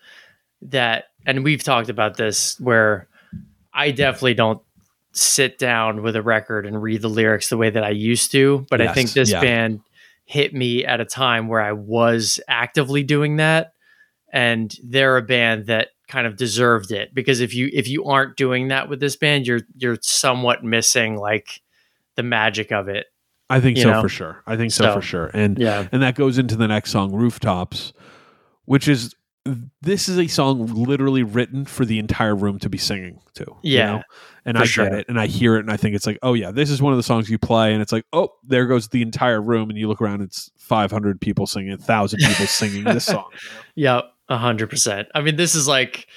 that 0.63 1.05
and 1.23 1.43
we've 1.43 1.63
talked 1.63 1.89
about 1.89 2.17
this 2.17 2.59
where 2.59 3.07
I 3.71 3.91
definitely 3.91 4.33
don't 4.33 4.59
sit 5.11 5.59
down 5.59 6.01
with 6.01 6.15
a 6.15 6.23
record 6.23 6.65
and 6.65 6.81
read 6.81 7.03
the 7.03 7.07
lyrics 7.07 7.49
the 7.49 7.57
way 7.57 7.69
that 7.69 7.83
I 7.83 7.91
used 7.91 8.31
to, 8.31 8.65
but 8.71 8.81
I 8.81 8.91
think 8.91 9.11
this 9.11 9.29
yeah. 9.29 9.41
band 9.41 9.81
hit 10.25 10.55
me 10.55 10.83
at 10.83 10.99
a 10.99 11.05
time 11.05 11.47
where 11.47 11.61
I 11.61 11.73
was 11.73 12.39
actively 12.47 13.03
doing 13.03 13.35
that 13.35 13.75
and 14.31 14.75
they're 14.83 15.17
a 15.17 15.21
band 15.21 15.67
that 15.67 15.89
kind 16.13 16.27
of 16.27 16.35
deserved 16.37 16.91
it 16.91 17.11
because 17.15 17.39
if 17.41 17.55
you 17.55 17.71
if 17.73 17.87
you 17.87 18.05
aren't 18.05 18.37
doing 18.37 18.67
that 18.67 18.87
with 18.87 18.99
this 18.99 19.15
band 19.15 19.47
you're 19.47 19.61
you're 19.75 19.97
somewhat 20.01 20.63
missing 20.63 21.17
like 21.17 21.61
the 22.15 22.21
magic 22.21 22.71
of 22.71 22.87
it. 22.87 23.07
I 23.49 23.59
think 23.59 23.79
so 23.79 23.91
know? 23.91 24.01
for 24.01 24.09
sure. 24.09 24.43
I 24.45 24.55
think 24.55 24.71
so, 24.71 24.83
So, 24.83 24.93
for 24.93 25.01
sure. 25.01 25.31
And 25.33 25.57
Yeah. 25.57 25.87
and 25.91 26.03
that 26.03 26.13
goes 26.13 26.37
into 26.37 26.55
the 26.55 26.67
next 26.67 26.91
song, 26.91 27.13
Rooftops, 27.13 27.93
which 28.65 28.87
is 28.87 29.15
this 29.81 30.07
is 30.07 30.17
a 30.19 30.27
song 30.27 30.67
literally 30.67 31.23
written 31.23 31.65
for 31.65 31.83
the 31.83 31.97
entire 31.99 32.35
room 32.35 32.59
to 32.59 32.69
be 32.69 32.77
singing 32.77 33.19
to. 33.33 33.43
you 33.63 33.77
Yeah, 33.79 33.85
know? 33.87 34.03
and 34.45 34.57
I 34.57 34.65
sure. 34.65 34.85
get 34.85 34.99
it, 34.99 35.09
and 35.09 35.19
I 35.19 35.25
hear 35.27 35.57
it, 35.57 35.61
and 35.61 35.71
I 35.71 35.75
think 35.75 35.95
it's 35.95 36.05
like, 36.07 36.19
oh 36.21 36.33
yeah, 36.33 36.51
this 36.51 36.69
is 36.69 36.81
one 36.81 36.93
of 36.93 36.97
the 36.97 37.03
songs 37.03 37.29
you 37.29 37.37
play, 37.39 37.73
and 37.73 37.81
it's 37.81 37.91
like, 37.91 38.05
oh, 38.13 38.29
there 38.43 38.67
goes 38.67 38.87
the 38.87 39.01
entire 39.01 39.41
room, 39.41 39.69
and 39.69 39.77
you 39.77 39.89
look 39.89 40.01
around, 40.01 40.21
it's 40.21 40.49
five 40.57 40.91
hundred 40.91 41.19
people 41.19 41.45
singing, 41.45 41.75
thousand 41.77 42.19
people 42.19 42.45
singing 42.45 42.85
this 42.85 43.05
song. 43.05 43.29
Yep, 43.75 44.05
a 44.33 44.37
hundred 44.37 44.69
percent. 44.69 45.07
I 45.13 45.21
mean, 45.21 45.35
this 45.35 45.55
is 45.55 45.67
like 45.67 46.07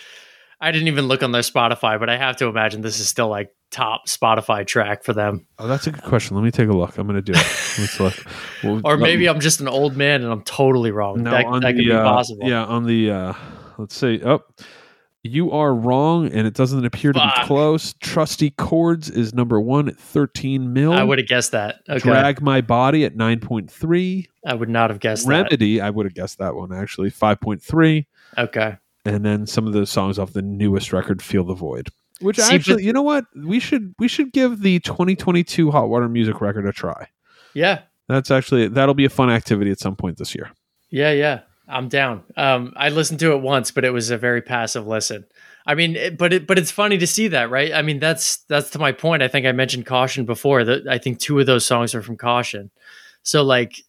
I 0.61 0.73
didn't 0.73 0.89
even 0.89 1.07
look 1.07 1.23
on 1.23 1.33
their 1.33 1.43
Spotify, 1.43 2.01
but 2.01 2.09
I 2.09 2.17
have 2.17 2.37
to 2.39 2.47
imagine 2.47 2.81
this 2.81 2.99
is 2.99 3.09
still 3.09 3.29
like 3.29 3.51
top 3.71 4.07
Spotify 4.07 4.67
track 4.67 5.05
for 5.05 5.13
them. 5.13 5.47
Oh, 5.59 5.69
that's 5.69 5.87
a 5.87 5.93
good 5.93 6.03
question. 6.03 6.35
Let 6.35 6.45
me 6.45 6.51
take 6.51 6.69
a 6.69 6.73
look. 6.73 6.97
I'm 6.97 7.07
going 7.07 7.23
to 7.23 7.33
do 7.33 7.33
it. 7.33 7.79
Let's 7.79 8.01
look. 8.01 8.15
Well, 8.65 8.81
Or 8.85 8.97
maybe 8.97 9.23
me- 9.25 9.29
I'm 9.29 9.41
just 9.41 9.61
an 9.61 9.69
old 9.69 9.97
man 9.97 10.23
and 10.23 10.33
I'm 10.33 10.43
totally 10.43 10.91
wrong. 10.91 11.23
No, 11.23 11.31
that 11.31 11.45
that 11.45 11.61
the, 11.61 11.67
could 11.75 11.77
be 11.77 11.93
uh, 11.93 12.03
possible. 12.03 12.49
Yeah, 12.49 12.65
on 12.65 12.85
the 12.85 13.11
uh 13.11 13.35
let's 13.77 13.95
see. 13.95 14.21
oh 14.25 14.43
you 15.27 15.51
are 15.53 15.75
wrong 15.75 16.33
and 16.33 16.47
it 16.47 16.55
doesn't 16.55 16.85
appear 16.85 17.13
to 17.13 17.19
be 17.19 17.45
close. 17.45 17.95
Trusty 18.01 18.51
Chords 18.51 19.11
is 19.11 19.35
number 19.35 19.61
one 19.61 19.89
at 19.89 19.99
13 19.99 20.73
mil. 20.73 20.93
I 20.93 21.03
would 21.03 21.19
have 21.19 21.29
guessed 21.29 21.53
that. 21.53 21.81
Okay. 21.89 21.99
Drag 22.01 22.41
My 22.41 22.61
Body 22.61 23.05
at 23.05 23.17
9.3. 23.17 24.27
I 24.45 24.55
would 24.55 24.69
not 24.69 24.91
have 24.91 25.01
guessed 25.01 25.27
Remedy, 25.27 25.81
I 25.81 25.91
would 25.91 26.07
have 26.07 26.15
guessed 26.15 26.39
that 26.39 26.55
one 26.55 26.73
actually, 26.73 27.11
5.3. 27.11 28.07
Okay. 28.39 28.77
And 29.05 29.25
then 29.25 29.47
some 29.47 29.67
of 29.67 29.73
the 29.73 29.87
songs 29.87 30.19
off 30.19 30.33
the 30.33 30.43
newest 30.43 30.93
record, 30.93 31.23
Feel 31.23 31.45
the 31.45 31.55
Void. 31.55 31.89
Which 32.21 32.39
See, 32.39 32.55
actually, 32.55 32.77
but- 32.77 32.83
you 32.85 32.93
know 32.93 33.03
what? 33.03 33.25
We 33.37 33.61
should 33.61 33.95
we 33.99 34.09
should 34.09 34.33
give 34.33 34.63
the 34.63 34.81
2022 34.81 35.71
Hot 35.71 35.89
Water 35.89 36.09
Music 36.09 36.41
record 36.41 36.67
a 36.67 36.73
try. 36.73 37.09
Yeah. 37.55 37.83
That's 38.09 38.31
actually 38.31 38.69
that'll 38.69 38.95
be 38.95 39.05
a 39.05 39.11
fun 39.11 39.31
activity 39.31 39.71
at 39.71 39.79
some 39.81 39.97
point 39.97 40.17
this 40.19 40.35
year. 40.35 40.51
Yeah, 40.91 41.13
yeah. 41.13 41.41
I'm 41.69 41.89
down. 41.89 42.23
Um, 42.37 42.73
I 42.77 42.91
listened 42.91 43.21
to 43.21 43.33
it 43.33 43.43
once, 43.43 43.71
but 43.71 43.85
it 43.85 43.91
was 43.91 44.11
a 44.11 44.19
very 44.19 44.41
passive 44.43 44.87
listen. 44.87 45.25
I 45.67 45.75
mean, 45.75 45.97
it, 45.97 46.17
but 46.17 46.33
it, 46.33 46.47
but 46.47 46.59
it's 46.59 46.71
funny 46.71 46.97
to 46.99 47.07
see 47.07 47.29
that, 47.29 47.51
right? 47.51 47.73
I 47.73 47.83
mean, 47.83 47.99
that's 47.99 48.39
that's 48.49 48.71
to 48.71 48.79
my 48.79 48.93
point. 48.93 49.23
I 49.23 49.29
think 49.29 49.47
I 49.47 49.53
mentioned 49.53 49.85
Caution 49.87 50.25
before. 50.25 50.65
That 50.65 50.87
I 50.89 50.99
think 50.99 51.19
two 51.19 51.41
of 51.41 51.47
those 51.47 51.67
songs 51.67 51.95
are 51.95 52.03
from 52.03 52.17
Caution. 52.17 52.71
So 53.23 53.43
like, 53.43 53.83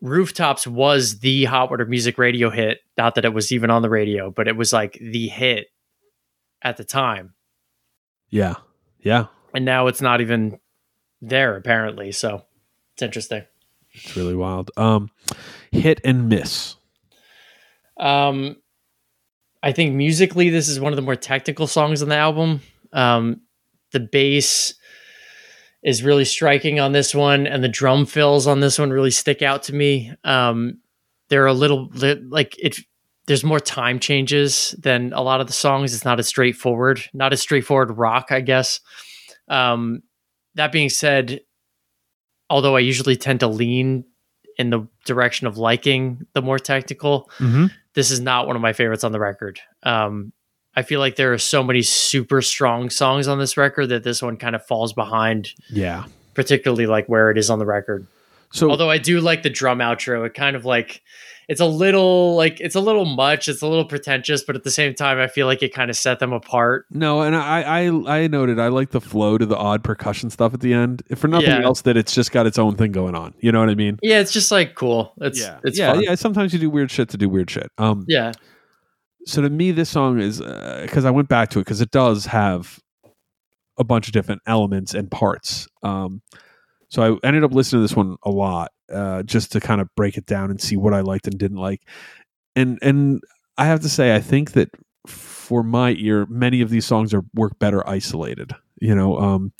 Rooftops 0.00 0.66
was 0.66 1.18
the 1.18 1.44
Hot 1.44 1.70
Water 1.70 1.86
Music 1.86 2.18
radio 2.18 2.50
hit. 2.50 2.80
Not 2.96 3.16
that 3.16 3.24
it 3.24 3.34
was 3.34 3.50
even 3.50 3.70
on 3.70 3.82
the 3.82 3.90
radio, 3.90 4.30
but 4.30 4.46
it 4.46 4.56
was 4.56 4.72
like 4.72 4.98
the 5.00 5.26
hit 5.28 5.66
at 6.62 6.76
the 6.76 6.84
time. 6.84 7.34
Yeah. 8.30 8.56
Yeah. 9.00 9.26
And 9.54 9.64
now 9.64 9.88
it's 9.88 10.00
not 10.00 10.20
even 10.20 10.60
there 11.20 11.56
apparently. 11.56 12.12
So 12.12 12.44
It's 12.94 13.02
interesting. 13.02 13.44
It's 13.92 14.16
really 14.16 14.34
wild. 14.34 14.70
Um, 14.76 15.10
hit 15.70 16.00
and 16.04 16.28
miss. 16.28 16.76
Um, 18.02 18.56
I 19.62 19.70
think 19.70 19.94
musically, 19.94 20.50
this 20.50 20.68
is 20.68 20.80
one 20.80 20.92
of 20.92 20.96
the 20.96 21.02
more 21.02 21.14
technical 21.16 21.68
songs 21.68 22.02
on 22.02 22.08
the 22.08 22.16
album. 22.16 22.60
Um, 22.92 23.42
the 23.92 24.00
bass 24.00 24.74
is 25.84 26.02
really 26.02 26.24
striking 26.24 26.80
on 26.80 26.92
this 26.92 27.14
one, 27.14 27.46
and 27.46 27.62
the 27.62 27.68
drum 27.68 28.04
fills 28.04 28.46
on 28.48 28.58
this 28.58 28.78
one 28.78 28.90
really 28.90 29.12
stick 29.12 29.40
out 29.40 29.62
to 29.64 29.74
me. 29.74 30.12
Um, 30.24 30.80
they're 31.28 31.46
a 31.46 31.52
little 31.52 31.90
like 32.28 32.56
it. 32.58 32.78
There's 33.28 33.44
more 33.44 33.60
time 33.60 34.00
changes 34.00 34.74
than 34.80 35.12
a 35.12 35.22
lot 35.22 35.40
of 35.40 35.46
the 35.46 35.52
songs. 35.52 35.94
It's 35.94 36.04
not 36.04 36.18
as 36.18 36.26
straightforward, 36.26 37.00
not 37.14 37.32
as 37.32 37.40
straightforward 37.40 37.96
rock, 37.96 38.26
I 38.30 38.40
guess. 38.40 38.80
Um, 39.46 40.02
that 40.56 40.72
being 40.72 40.88
said, 40.88 41.40
although 42.50 42.76
I 42.76 42.80
usually 42.80 43.16
tend 43.16 43.40
to 43.40 43.46
lean 43.46 44.04
in 44.58 44.70
the 44.70 44.86
direction 45.04 45.46
of 45.46 45.56
liking 45.58 46.26
the 46.34 46.42
more 46.42 46.58
technical, 46.58 47.30
Mm-hmm. 47.38 47.66
this 47.94 48.10
is 48.10 48.20
not 48.20 48.46
one 48.46 48.56
of 48.56 48.62
my 48.62 48.72
favorites 48.72 49.04
on 49.04 49.12
the 49.12 49.20
record. 49.20 49.60
Um, 49.82 50.32
I 50.74 50.82
feel 50.82 51.00
like 51.00 51.16
there 51.16 51.32
are 51.32 51.38
so 51.38 51.62
many 51.62 51.82
super 51.82 52.40
strong 52.40 52.88
songs 52.90 53.28
on 53.28 53.38
this 53.38 53.56
record 53.56 53.88
that 53.88 54.04
this 54.04 54.22
one 54.22 54.36
kind 54.38 54.54
of 54.56 54.64
falls 54.64 54.92
behind, 54.94 55.50
Yeah. 55.70 56.04
particularly 56.34 56.86
like 56.86 57.06
where 57.08 57.30
it 57.30 57.36
is 57.38 57.50
on 57.50 57.58
the 57.58 57.66
record. 57.66 58.06
So 58.52 58.70
Although 58.70 58.90
I 58.90 58.98
do 58.98 59.20
like 59.20 59.42
the 59.42 59.50
drum 59.50 59.78
outro, 59.78 60.26
it 60.26 60.34
kind 60.34 60.56
of 60.56 60.64
like 60.64 61.02
it's 61.48 61.60
a 61.60 61.66
little 61.66 62.36
like 62.36 62.60
it's 62.60 62.74
a 62.74 62.80
little 62.80 63.04
much, 63.04 63.48
it's 63.48 63.62
a 63.62 63.66
little 63.66 63.84
pretentious, 63.84 64.42
but 64.44 64.56
at 64.56 64.62
the 64.64 64.70
same 64.70 64.94
time, 64.94 65.18
I 65.18 65.26
feel 65.26 65.46
like 65.46 65.62
it 65.62 65.74
kind 65.74 65.90
of 65.90 65.96
set 65.96 66.18
them 66.18 66.32
apart. 66.32 66.86
no, 66.90 67.22
and 67.22 67.34
I, 67.36 67.62
I 67.86 68.18
I 68.22 68.26
noted 68.28 68.58
I 68.58 68.68
like 68.68 68.90
the 68.90 69.00
flow 69.00 69.38
to 69.38 69.44
the 69.46 69.56
odd 69.56 69.82
percussion 69.84 70.30
stuff 70.30 70.54
at 70.54 70.60
the 70.60 70.72
end. 70.74 71.02
If 71.10 71.18
for 71.18 71.28
nothing 71.28 71.48
Yeah. 71.50 71.62
else, 71.64 71.82
that 71.82 71.96
it's 71.96 72.14
just 72.14 72.32
got 72.32 72.46
its 72.46 72.58
own 72.58 72.76
thing 72.76 72.92
going 72.92 73.14
on. 73.14 73.34
You 73.40 73.52
know 73.52 73.60
what 73.60 73.68
I 73.70 73.74
mean? 73.74 73.98
Yeah, 74.02 74.20
it's 74.20 74.32
just 74.32 74.50
like 74.50 74.74
cool. 74.74 75.12
It's 75.20 75.40
it's 75.64 75.78
yeah, 75.78 75.92
fun. 75.92 76.02
yeah. 76.02 76.14
Sometimes 76.14 76.52
you 76.52 76.58
do 76.58 76.70
weird 76.70 76.90
shit 76.90 77.08
to 77.10 77.16
do 77.16 77.28
weird 77.28 77.50
shit. 77.50 77.70
Um, 77.78 78.04
yeah. 78.08 78.32
so 79.26 79.42
to 79.42 79.50
me 79.50 79.70
this 79.70 79.88
song 79.88 80.18
is 80.20 80.40
because 80.40 81.04
i 81.04 81.10
went 81.10 81.28
back 81.28 81.48
to 81.50 81.58
it 81.60 81.62
because 81.62 81.80
it 81.80 81.90
does 81.92 82.26
have 82.26 82.80
a 83.78 83.84
bunch 83.84 84.08
of 84.08 84.12
different 84.12 84.42
elements 84.46 84.94
and 84.94 85.10
parts 85.12 85.68
um, 85.84 86.20
so 86.88 87.02
i 87.22 87.26
ended 87.26 87.44
up 87.44 87.52
listening 87.52 87.78
to 87.80 87.82
this 87.88 87.96
one 87.96 88.16
a 88.24 88.30
lot 88.30 88.72
uh, 88.92 89.22
just 89.22 89.52
to 89.52 89.60
kind 89.60 89.80
of 89.80 89.88
break 89.94 90.16
it 90.16 90.26
down 90.26 90.50
and 90.50 90.60
see 90.60 90.76
what 90.76 90.94
i 90.94 91.00
liked 91.00 91.26
and 91.26 91.38
didn't 91.38 91.58
like 91.58 91.80
and 92.56 92.78
and 92.82 93.20
i 93.58 93.64
have 93.64 93.80
to 93.80 93.88
say 93.88 94.14
i 94.14 94.20
think 94.20 94.52
that 94.52 94.70
for 95.06 95.62
my 95.62 95.90
ear 95.98 96.26
many 96.26 96.60
of 96.60 96.70
these 96.70 96.86
songs 96.86 97.12
are 97.12 97.24
work 97.34 97.58
better 97.58 97.86
isolated 97.88 98.52
you 98.80 98.94
know 98.94 99.18
um, 99.18 99.52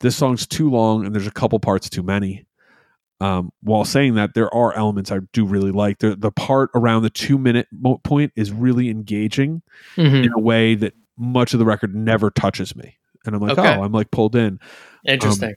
this 0.00 0.16
song's 0.16 0.46
too 0.46 0.68
long 0.70 1.04
and 1.06 1.14
there's 1.14 1.26
a 1.26 1.30
couple 1.32 1.58
parts 1.60 1.88
too 1.88 2.02
many 2.02 2.44
um, 3.18 3.50
while 3.62 3.86
saying 3.86 4.14
that, 4.16 4.34
there 4.34 4.54
are 4.54 4.74
elements 4.74 5.10
I 5.10 5.20
do 5.32 5.46
really 5.46 5.70
like. 5.70 6.00
The 6.00 6.16
the 6.16 6.30
part 6.30 6.68
around 6.74 7.02
the 7.02 7.08
two 7.08 7.38
minute 7.38 7.66
mo- 7.72 7.96
point 8.04 8.30
is 8.36 8.52
really 8.52 8.90
engaging 8.90 9.62
Mhm. 9.96 10.26
in 10.26 10.32
a 10.34 10.38
way 10.38 10.74
that 10.74 10.92
much 11.16 11.54
of 11.54 11.58
the 11.58 11.64
record 11.64 11.94
never 11.94 12.28
touches 12.30 12.76
me, 12.76 12.98
and 13.24 13.34
I'm 13.34 13.40
like, 13.40 13.58
Okay. 13.58 13.74
oh, 13.74 13.82
I'm 13.82 13.92
like 13.92 14.10
pulled 14.10 14.36
in. 14.36 14.60
Interesting. 15.06 15.54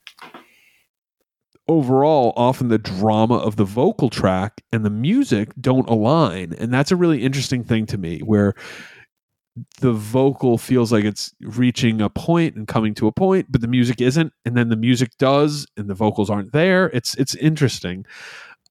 Overall, 1.70 2.34
often 2.36 2.70
the 2.70 2.80
drama 2.80 3.36
of 3.36 3.56
the 3.56 3.64
vocal 3.64 4.10
track 4.10 4.64
and 4.74 4.84
the 4.84 4.90
music 4.90 5.52
don't 5.62 5.88
align, 5.88 6.52
and 6.58 6.74
that's 6.74 6.92
a 6.92 6.96
really 6.96 7.22
interesting 7.24 7.64
thing 7.64 7.86
to 7.86 7.98
me, 8.00 8.22
where 8.22 8.56
the 9.80 9.94
vocal 9.94 10.58
feels 10.58 10.92
like 10.92 11.04
it's 11.06 11.32
reaching 11.42 12.02
a 12.02 12.10
point 12.10 12.56
and 12.56 12.68
coming 12.68 12.96
to 12.96 13.06
a 13.06 13.12
point, 13.12 13.52
but 13.52 13.62
the 13.62 13.68
music 13.68 14.02
isn't, 14.02 14.34
and 14.46 14.58
then 14.58 14.70
the 14.70 14.76
music 14.76 15.12
does, 15.20 15.68
and 15.78 15.88
the 15.88 15.94
vocals 15.94 16.32
aren't 16.32 16.54
there. 16.54 16.88
It's 16.88 17.14
it's 17.16 17.36
interesting, 17.36 18.04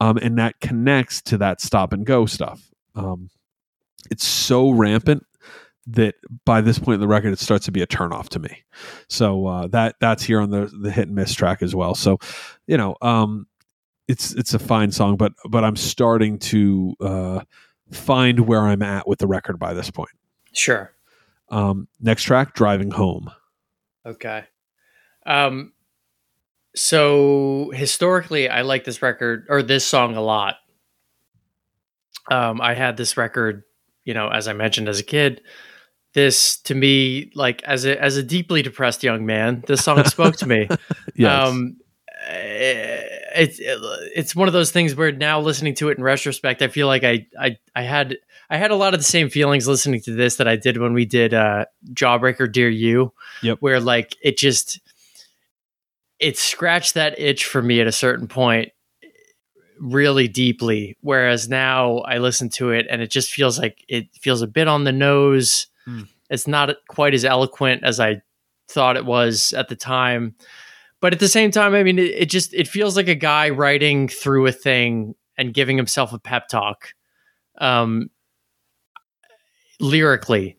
um, 0.01 0.17
and 0.19 0.37
that 0.39 0.59
connects 0.61 1.23
to 1.23 1.39
that 1.39 1.61
stop 1.61 1.93
and 1.93 2.05
go 2.05 2.27
stuff. 2.27 2.61
Um, 2.97 3.31
it's 4.11 4.27
so 4.27 4.71
rampant 4.71 5.25
that 5.91 6.15
by 6.45 6.61
this 6.61 6.79
point 6.79 6.95
in 6.95 7.01
the 7.01 7.09
record, 7.09 7.33
it 7.33 7.39
starts 7.39 7.65
to 7.67 7.73
be 7.73 7.83
a 7.83 7.87
turnoff 7.87 8.29
to 8.31 8.39
me. 8.39 8.65
So 9.09 9.47
uh, 9.47 9.67
that 9.69 9.97
that's 10.01 10.23
here 10.23 10.41
on 10.41 10.51
the 10.51 10.67
the 10.67 10.91
hit 10.91 11.09
and 11.09 11.15
miss 11.15 11.35
track 11.35 11.63
as 11.63 11.75
well. 11.75 11.95
So 11.95 12.19
you 12.67 12.77
know, 12.77 12.97
um, 13.03 13.47
it's 14.07 14.35
it's 14.35 14.55
a 14.55 14.59
fine 14.59 14.91
song, 14.93 15.17
but 15.17 15.33
but 15.49 15.65
I'm 15.65 15.77
starting 15.77 16.39
to 16.41 16.95
uh, 17.01 17.41
find 17.91 18.41
where 18.41 18.61
I'm 18.61 18.83
at 18.83 19.09
with 19.09 19.19
the 19.19 19.27
record 19.27 19.59
by 19.59 19.75
this 19.75 19.91
point. 19.91 20.11
sure. 20.53 20.93
Um, 21.51 21.89
next 21.99 22.25
track, 22.25 22.55
driving 22.55 22.91
home. 22.91 23.31
Okay. 24.05 24.45
Um 25.25 25.73
so 26.75 27.71
historically 27.75 28.49
I 28.49 28.63
like 28.63 28.85
this 28.85 29.03
record 29.03 29.47
or 29.49 29.63
this 29.63 29.85
song 29.85 30.17
a 30.17 30.21
lot. 30.21 30.57
Um 32.31 32.61
I 32.61 32.75
had 32.75 32.97
this 32.97 33.17
record, 33.17 33.65
you 34.05 34.15
know, 34.15 34.29
as 34.29 34.47
I 34.49 34.53
mentioned 34.53 34.89
as 34.89 35.01
a 35.01 35.03
kid. 35.05 35.43
This 36.19 36.57
to 36.63 36.75
me 36.75 37.31
like 37.37 37.63
as 37.63 37.85
a 37.85 38.03
as 38.03 38.17
a 38.17 38.25
deeply 38.25 38.61
depressed 38.61 39.05
young 39.05 39.25
man, 39.25 39.63
this 39.69 39.85
song 39.85 40.03
spoke 40.05 40.35
to 40.39 40.47
me. 40.47 40.69
Yes. 41.15 41.49
Um 41.49 41.77
eh, 42.27 43.03
it's 43.37 43.61
it's 43.61 44.35
one 44.35 44.49
of 44.49 44.53
those 44.53 44.73
things 44.73 44.97
where 44.97 45.13
now 45.13 45.39
listening 45.41 45.75
to 45.77 45.91
it 45.91 45.99
in 45.99 46.03
retrospect, 46.03 46.61
I 46.61 46.67
feel 46.67 46.89
like 46.89 47.05
I 47.05 47.27
I 47.39 47.57
I 47.77 47.83
had 47.83 48.17
I 48.51 48.57
had 48.57 48.73
a 48.73 48.75
lot 48.75 48.95
of 48.95 49.01
the 49.01 49.05
same 49.05 49.31
feelings 49.31 49.69
listening 49.69 50.01
to 50.03 50.15
this 50.17 50.37
that 50.37 50.49
I 50.49 50.57
did 50.57 50.79
when 50.79 50.93
we 50.93 51.05
did 51.05 51.35
uh 51.35 51.67
Jawbreaker 51.93 52.51
Dear 52.51 52.69
You. 52.69 53.13
Yep. 53.45 53.59
Where 53.61 53.79
like 53.79 54.17
it 54.21 54.39
just 54.39 54.81
it 56.19 56.37
scratched 56.37 56.95
that 56.95 57.17
itch 57.21 57.45
for 57.45 57.63
me 57.63 57.81
at 57.81 57.87
a 57.87 57.93
certain 57.93 58.27
point 58.27 58.73
really 59.79 60.27
deeply. 60.27 60.97
Whereas 61.01 61.49
now 61.49 61.99
I 61.99 62.19
listen 62.19 62.49
to 62.51 62.71
it 62.71 62.89
and 62.91 63.01
it 63.03 63.11
just 63.13 63.31
feels 63.31 63.57
like 63.57 63.85
it 63.89 64.09
feels 64.21 64.43
a 64.43 64.49
bit 64.49 64.67
on 64.67 64.83
the 64.83 64.93
nose. 64.93 65.69
Hmm. 65.89 66.03
It's 66.29 66.47
not 66.47 66.69
quite 66.91 67.15
as 67.15 67.25
eloquent 67.25 67.83
as 67.83 67.99
I 67.99 68.21
thought 68.69 68.99
it 68.99 69.07
was 69.07 69.55
at 69.55 69.69
the 69.69 69.77
time. 69.77 70.35
But 71.01 71.15
at 71.15 71.19
the 71.19 71.29
same 71.29 71.51
time, 71.51 71.75
I 71.75 71.83
mean, 71.83 71.99
it, 71.99 72.11
it 72.11 72.31
just 72.31 72.53
it 72.53 72.69
feels 72.69 72.95
like 72.95 73.09
a 73.09 73.15
guy 73.15 73.49
writing 73.49 74.07
through 74.07 74.47
a 74.47 74.53
thing 74.53 75.15
and 75.39 75.55
giving 75.55 75.79
himself 75.79 76.13
a 76.13 76.19
pep 76.19 76.49
talk. 76.49 76.93
Um, 77.59 78.11
lyrically, 79.81 80.59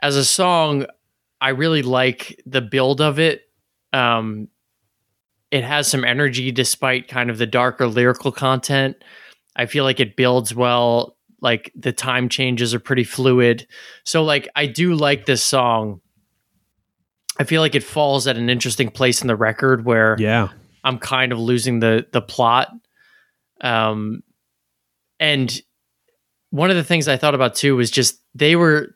as 0.00 0.16
a 0.16 0.24
song, 0.24 0.86
I 1.38 1.50
really 1.50 1.82
like 1.82 2.40
the 2.46 2.62
build 2.62 3.02
of 3.02 3.18
it. 3.18 3.42
Um, 3.92 4.48
it 5.50 5.64
has 5.64 5.86
some 5.86 6.02
energy 6.02 6.50
despite 6.50 7.08
kind 7.08 7.28
of 7.28 7.36
the 7.36 7.46
darker 7.46 7.86
lyrical 7.86 8.32
content. 8.32 8.96
I 9.54 9.66
feel 9.66 9.84
like 9.84 10.00
it 10.00 10.16
builds 10.16 10.54
well. 10.54 11.15
Like 11.40 11.70
the 11.74 11.92
time 11.92 12.28
changes 12.28 12.74
are 12.74 12.80
pretty 12.80 13.04
fluid. 13.04 13.66
So 14.04 14.24
like 14.24 14.48
I 14.56 14.66
do 14.66 14.94
like 14.94 15.26
this 15.26 15.42
song. 15.42 16.00
I 17.38 17.44
feel 17.44 17.60
like 17.60 17.74
it 17.74 17.84
falls 17.84 18.26
at 18.26 18.36
an 18.36 18.48
interesting 18.48 18.90
place 18.90 19.20
in 19.20 19.28
the 19.28 19.36
record 19.36 19.84
where 19.84 20.16
yeah. 20.18 20.48
I'm 20.82 20.98
kind 20.98 21.32
of 21.32 21.38
losing 21.38 21.80
the 21.80 22.06
the 22.12 22.22
plot. 22.22 22.70
Um, 23.60 24.22
and 25.20 25.60
one 26.50 26.70
of 26.70 26.76
the 26.76 26.84
things 26.84 27.08
I 27.08 27.16
thought 27.16 27.34
about 27.34 27.54
too 27.54 27.76
was 27.76 27.90
just 27.90 28.20
they 28.34 28.56
were. 28.56 28.94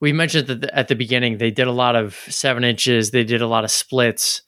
We 0.00 0.12
mentioned 0.12 0.48
that 0.48 0.64
at 0.72 0.88
the 0.88 0.96
beginning 0.96 1.38
they 1.38 1.52
did 1.52 1.68
a 1.68 1.72
lot 1.72 1.94
of 1.94 2.16
seven 2.28 2.64
inches. 2.64 3.12
They 3.12 3.22
did 3.22 3.40
a 3.40 3.46
lot 3.46 3.62
of 3.62 3.70
splits. 3.70 4.42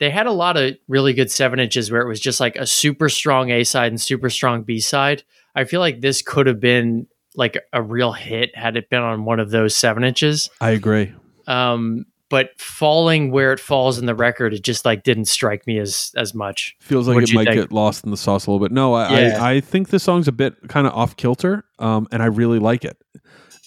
They 0.00 0.10
had 0.10 0.26
a 0.26 0.32
lot 0.32 0.56
of 0.56 0.76
really 0.88 1.12
good 1.12 1.30
seven 1.30 1.60
inches 1.60 1.90
where 1.90 2.02
it 2.02 2.08
was 2.08 2.20
just 2.20 2.40
like 2.40 2.56
a 2.56 2.66
super 2.66 3.08
strong 3.08 3.50
A 3.50 3.64
side 3.64 3.92
and 3.92 4.00
super 4.00 4.28
strong 4.28 4.62
B 4.62 4.80
side. 4.80 5.22
I 5.58 5.64
feel 5.64 5.80
like 5.80 6.00
this 6.00 6.22
could 6.22 6.46
have 6.46 6.60
been 6.60 7.06
like 7.36 7.58
a 7.72 7.82
real 7.82 8.12
hit 8.12 8.56
had 8.56 8.76
it 8.76 8.88
been 8.90 9.02
on 9.02 9.24
one 9.24 9.40
of 9.40 9.50
those 9.50 9.76
seven 9.76 10.04
inches. 10.04 10.48
I 10.60 10.70
agree. 10.70 11.12
Um, 11.46 12.06
but 12.30 12.50
falling 12.60 13.30
where 13.30 13.52
it 13.52 13.60
falls 13.60 13.98
in 13.98 14.04
the 14.06 14.14
record, 14.14 14.52
it 14.52 14.62
just 14.62 14.84
like 14.84 15.02
didn't 15.02 15.24
strike 15.26 15.66
me 15.66 15.78
as 15.78 16.12
as 16.16 16.34
much. 16.34 16.76
Feels 16.80 17.08
like 17.08 17.14
What'd 17.14 17.30
it 17.30 17.34
might 17.34 17.44
think? 17.46 17.56
get 17.56 17.72
lost 17.72 18.04
in 18.04 18.10
the 18.10 18.16
sauce 18.18 18.46
a 18.46 18.50
little 18.50 18.64
bit. 18.66 18.72
No, 18.72 18.92
I, 18.94 19.20
Yeah. 19.20 19.42
I, 19.42 19.50
I 19.52 19.60
think 19.60 19.88
this 19.88 20.02
song's 20.02 20.28
a 20.28 20.32
bit 20.32 20.54
kind 20.68 20.86
of 20.86 20.92
off 20.92 21.16
kilter, 21.16 21.64
um, 21.78 22.06
and 22.12 22.22
I 22.22 22.26
really 22.26 22.58
like 22.58 22.84
it. 22.84 22.96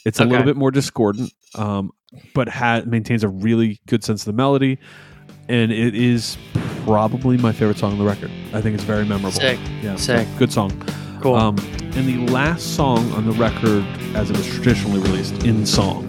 It's 0.05 0.19
a 0.19 0.23
Okay. 0.23 0.29
little 0.31 0.45
bit 0.45 0.57
more 0.57 0.69
discordant, 0.71 1.33
um, 1.55 1.91
but 2.35 2.49
ha- 2.49 2.83
maintains 2.85 3.23
a 3.23 3.29
really 3.29 3.79
good 3.87 4.03
sense 4.03 4.21
of 4.21 4.25
the 4.25 4.33
melody, 4.33 4.77
and 5.49 5.71
it 5.71 5.95
is 5.95 6.37
probably 6.85 7.37
my 7.37 7.51
favorite 7.51 7.77
song 7.79 7.93
on 7.93 7.97
the 7.99 8.05
record. 8.05 8.29
I 8.53 8.61
think 8.61 8.75
it's 8.75 8.83
very 8.83 9.05
memorable. 9.05 9.31
Sick, 9.39 9.59
Yeah, 9.81 9.95
sick. 9.95 10.27
good 10.37 10.51
song. 10.53 10.71
Cool. 11.21 11.35
Um, 11.35 11.57
and 11.95 12.07
the 12.07 12.31
last 12.31 12.75
song 12.75 13.11
on 13.13 13.25
the 13.25 13.33
record, 13.33 13.85
as 14.15 14.29
it 14.29 14.37
was 14.37 14.47
traditionally 14.47 14.99
released, 14.99 15.43
in 15.43 15.65
song. 15.65 16.07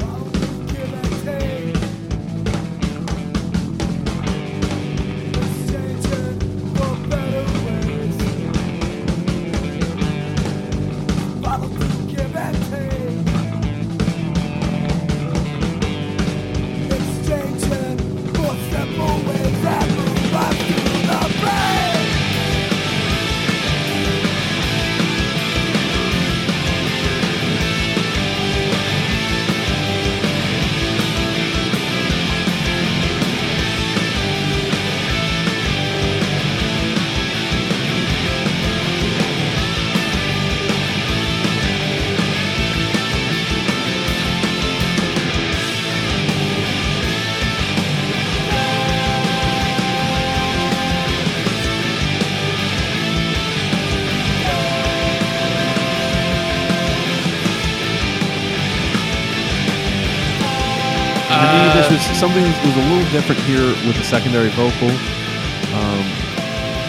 Something 62.32 62.50
that 62.50 62.64
was 62.64 62.76
a 62.76 62.88
little 62.88 63.10
different 63.12 63.40
here 63.42 63.66
with 63.86 63.94
the 63.96 64.04
secondary 64.04 64.48
vocal, 64.50 64.88
um, 64.88 66.02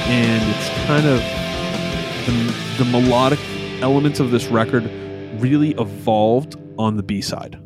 and 0.08 0.42
it's 0.56 0.70
kind 0.86 1.06
of 1.06 1.20
the, 2.26 2.84
the 2.84 2.90
melodic 2.90 3.40
elements 3.82 4.22
of 4.22 4.32
this 4.32 4.46
record 4.48 4.84
really 5.42 5.72
evolved 5.72 6.56
on 6.78 6.96
the 6.96 7.04
B 7.04 7.20
side. 7.20 7.60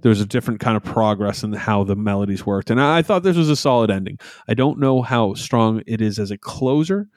There 0.00 0.10
was 0.10 0.20
a 0.20 0.26
different 0.26 0.58
kind 0.58 0.76
of 0.76 0.82
progress 0.82 1.44
in 1.44 1.52
how 1.52 1.84
the 1.84 1.94
melodies 1.94 2.44
worked, 2.44 2.68
and 2.68 2.80
I, 2.80 2.98
I 2.98 3.02
thought 3.02 3.22
this 3.22 3.36
was 3.36 3.48
a 3.48 3.56
solid 3.56 3.92
ending. 3.92 4.18
I 4.48 4.54
don't 4.54 4.80
know 4.80 5.00
how 5.02 5.34
strong 5.34 5.82
it 5.86 6.00
is 6.00 6.18
as 6.18 6.32
a 6.32 6.38
closer, 6.38 7.08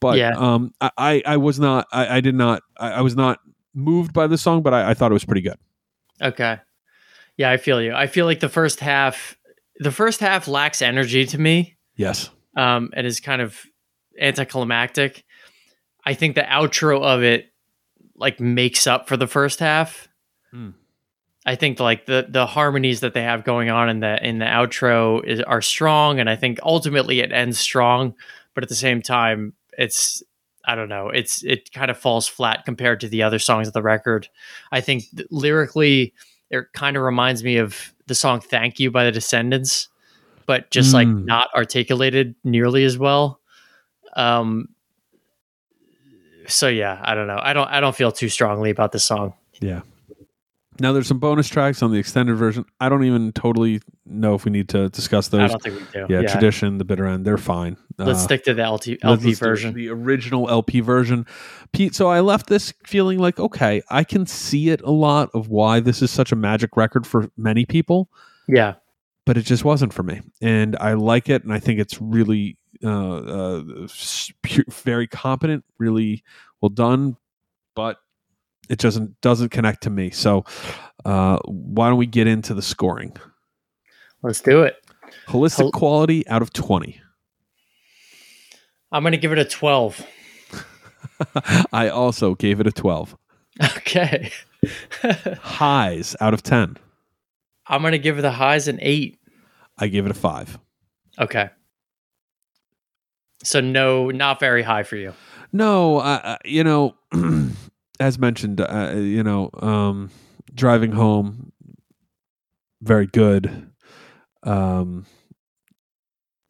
but 0.00 0.16
Yeah. 0.16 0.32
um, 0.38 0.72
I, 0.80 0.90
I, 0.96 1.22
I 1.26 1.36
was 1.36 1.60
not, 1.60 1.86
I, 1.92 2.16
I 2.16 2.20
did 2.22 2.34
not, 2.34 2.62
I, 2.78 2.92
I 2.92 3.00
was 3.02 3.14
not 3.14 3.40
moved 3.74 4.14
by 4.14 4.26
the 4.26 4.38
song, 4.38 4.62
but 4.62 4.72
I, 4.72 4.90
I 4.90 4.94
thought 4.94 5.10
it 5.10 5.14
was 5.14 5.26
pretty 5.26 5.42
good. 5.42 5.58
Okay. 6.22 6.58
Yeah, 7.38 7.50
I 7.50 7.56
feel 7.56 7.80
you. 7.80 7.94
I 7.94 8.06
feel 8.08 8.26
like 8.26 8.40
the 8.40 8.48
first 8.50 8.80
half, 8.80 9.38
the 9.78 9.90
first 9.92 10.20
half 10.20 10.46
lacks 10.48 10.82
energy 10.82 11.24
to 11.26 11.38
me, 11.38 11.76
Yes. 11.96 12.28
um, 12.56 12.90
and 12.94 13.06
is 13.06 13.20
kind 13.20 13.40
of 13.40 13.58
anticlimactic. 14.20 15.24
I 16.04 16.14
think 16.14 16.34
the 16.34 16.42
outro 16.42 17.02
of 17.02 17.22
it 17.22 17.46
like 18.16 18.40
makes 18.40 18.86
up 18.86 19.08
for 19.08 19.16
the 19.16 19.26
first 19.26 19.60
half. 19.60 20.08
Hmm. 20.50 20.70
I 21.46 21.54
think 21.54 21.80
like 21.80 22.04
the 22.06 22.26
the 22.28 22.46
harmonies 22.46 23.00
that 23.00 23.14
they 23.14 23.22
have 23.22 23.44
going 23.44 23.70
on 23.70 23.88
in 23.88 24.00
the 24.00 24.22
in 24.26 24.38
the 24.38 24.44
outro 24.44 25.24
is 25.24 25.40
are 25.40 25.62
strong, 25.62 26.20
and 26.20 26.28
I 26.28 26.36
think 26.36 26.58
ultimately 26.62 27.20
it 27.20 27.32
ends 27.32 27.58
strong. 27.58 28.14
But 28.54 28.64
at 28.64 28.68
the 28.68 28.74
same 28.74 29.00
time, 29.00 29.54
it's 29.78 30.22
I 30.64 30.74
don't 30.74 30.88
know. 30.90 31.08
It's 31.08 31.42
it 31.44 31.72
kind 31.72 31.90
of 31.90 31.96
falls 31.96 32.26
flat 32.28 32.64
compared 32.66 33.00
to 33.00 33.08
the 33.08 33.22
other 33.22 33.38
songs 33.38 33.66
of 33.68 33.72
the 33.72 33.82
record. 33.82 34.28
I 34.72 34.80
think 34.82 35.04
th- 35.16 35.28
lyrically, 35.30 36.12
it 36.50 36.66
kind 36.72 36.96
of 36.96 37.02
reminds 37.02 37.42
me 37.44 37.56
of 37.58 37.92
the 38.06 38.14
song 38.14 38.40
"Thank 38.40 38.78
You" 38.80 38.90
by 38.90 39.04
the 39.04 39.12
Descendents, 39.12 39.88
but 40.46 40.70
just 40.70 40.94
like 40.94 41.08
Mm. 41.08 41.24
not 41.24 41.48
articulated 41.54 42.34
nearly 42.44 42.84
as 42.84 42.96
well. 42.98 43.40
Um. 44.16 44.68
So 46.46 46.68
yeah, 46.68 46.98
I 47.02 47.14
don't 47.14 47.26
know. 47.26 47.38
I 47.40 47.52
don't. 47.52 47.68
I 47.68 47.80
don't 47.80 47.94
feel 47.94 48.10
too 48.12 48.28
strongly 48.30 48.70
about 48.70 48.92
this 48.92 49.04
song. 49.04 49.34
Yeah. 49.60 49.82
Now 50.80 50.92
there's 50.92 51.08
some 51.08 51.18
bonus 51.18 51.48
tracks 51.48 51.82
on 51.82 51.90
the 51.90 51.98
extended 51.98 52.36
version. 52.36 52.64
I 52.80 52.88
don't 52.88 53.02
even 53.04 53.32
totally 53.32 53.80
know 54.06 54.34
if 54.34 54.44
we 54.44 54.52
need 54.52 54.68
to 54.70 54.88
discuss 54.90 55.32
I 55.34 55.38
those. 55.38 55.50
don't 55.50 55.62
think 55.62 55.74
we 55.80 56.00
do. 56.00 56.06
Yeah, 56.08 56.22
tradition, 56.22 56.78
the 56.78 56.84
bitter 56.84 57.04
end, 57.06 57.24
they're 57.24 57.36
fine. 57.36 57.76
Let's 57.98 58.20
Uh, 58.20 58.22
stick 58.22 58.44
to 58.44 58.54
the 58.54 58.62
LT, 58.62 58.90
let's- 59.02 59.24
LP 59.24 59.34
version. 59.34 59.74
the 59.74 59.88
original 59.88 60.48
LP 60.48 60.80
version. 60.80 61.26
Pete, 61.72 61.94
so 61.94 62.06
I 62.08 62.20
left 62.20 62.46
this 62.46 62.72
feeling 62.86 63.18
like, 63.18 63.40
okay, 63.40 63.82
I 63.90 64.04
can 64.04 64.24
see 64.26 64.68
it 64.70 64.80
a 64.82 64.90
lot 64.92 65.30
of 65.34 65.48
why 65.48 65.80
this 65.80 66.00
is 66.00 66.10
such 66.12 66.30
a 66.30 66.36
magic 66.36 66.76
record 66.76 67.06
for 67.06 67.28
many 67.36 67.66
people, 67.66 68.08
Yeah. 68.46 68.74
but 69.26 69.36
it 69.36 69.42
just 69.42 69.64
wasn't 69.64 69.92
for 69.92 70.04
me. 70.04 70.20
And 70.40 70.76
I 70.80 70.92
like 70.94 71.28
it, 71.28 71.42
and 71.42 71.52
I 71.52 71.58
think 71.58 71.80
it's 71.80 72.00
really 72.00 72.56
uh, 72.84 73.16
uh, 73.16 73.62
very 74.70 75.08
competent, 75.08 75.64
really 75.78 76.22
well 76.60 76.68
done, 76.68 77.16
but 77.74 77.96
it 78.68 78.78
doesn't 78.78 79.20
doesn't 79.20 79.50
connect 79.50 79.82
to 79.84 79.90
me. 79.90 80.10
So 80.10 80.44
uh, 81.04 81.38
why 81.46 81.88
don't 81.88 81.98
we 81.98 82.06
get 82.06 82.26
into 82.26 82.54
the 82.54 82.62
scoring? 82.62 83.16
Let's 84.22 84.40
do 84.40 84.62
it. 84.62 84.76
Holistic 85.28 85.56
Hol- 85.62 85.72
quality 85.72 86.26
out 86.28 86.42
of 86.42 86.52
twenty. 86.52 87.00
I'm 88.90 89.02
going 89.02 89.12
to 89.12 89.18
give 89.18 89.32
it 89.32 89.38
a 89.38 89.44
12. 89.44 90.06
I 91.74 91.90
also 91.90 92.34
gave 92.34 92.58
it 92.58 92.66
a 92.66 92.72
12. 92.72 93.14
Okay. 93.76 94.30
Highs 95.42 96.16
out 96.22 96.32
of 96.32 96.42
10. 96.42 96.78
I'm 97.66 97.82
going 97.82 97.92
to 97.92 97.98
give 97.98 98.18
it 98.18 98.22
the 98.22 98.30
highs 98.30 98.66
an 98.66 98.78
8. 98.80 99.18
I 99.76 99.88
gave 99.88 100.06
it 100.06 100.10
a 100.10 100.14
5. 100.14 100.58
Okay. 101.18 101.50
So 103.44 103.60
no, 103.60 104.10
not 104.10 104.40
very 104.40 104.62
high 104.62 104.84
for 104.84 104.96
you. 104.96 105.12
No, 105.52 105.98
I, 105.98 106.14
I- 106.24 106.38
you 106.46 106.64
know, 106.64 106.94
as 108.00 108.18
mentioned, 108.18 108.60
uh, 108.60 108.92
you 108.94 109.22
know, 109.22 109.50
um, 109.60 110.10
driving 110.54 110.92
home, 110.92 111.52
very 112.82 113.06
good. 113.06 113.70
Um, 114.42 115.06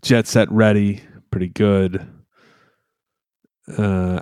jet 0.03 0.27
set 0.27 0.51
ready, 0.51 1.03
pretty 1.31 1.49
good. 1.49 2.07
Uh, 3.77 4.21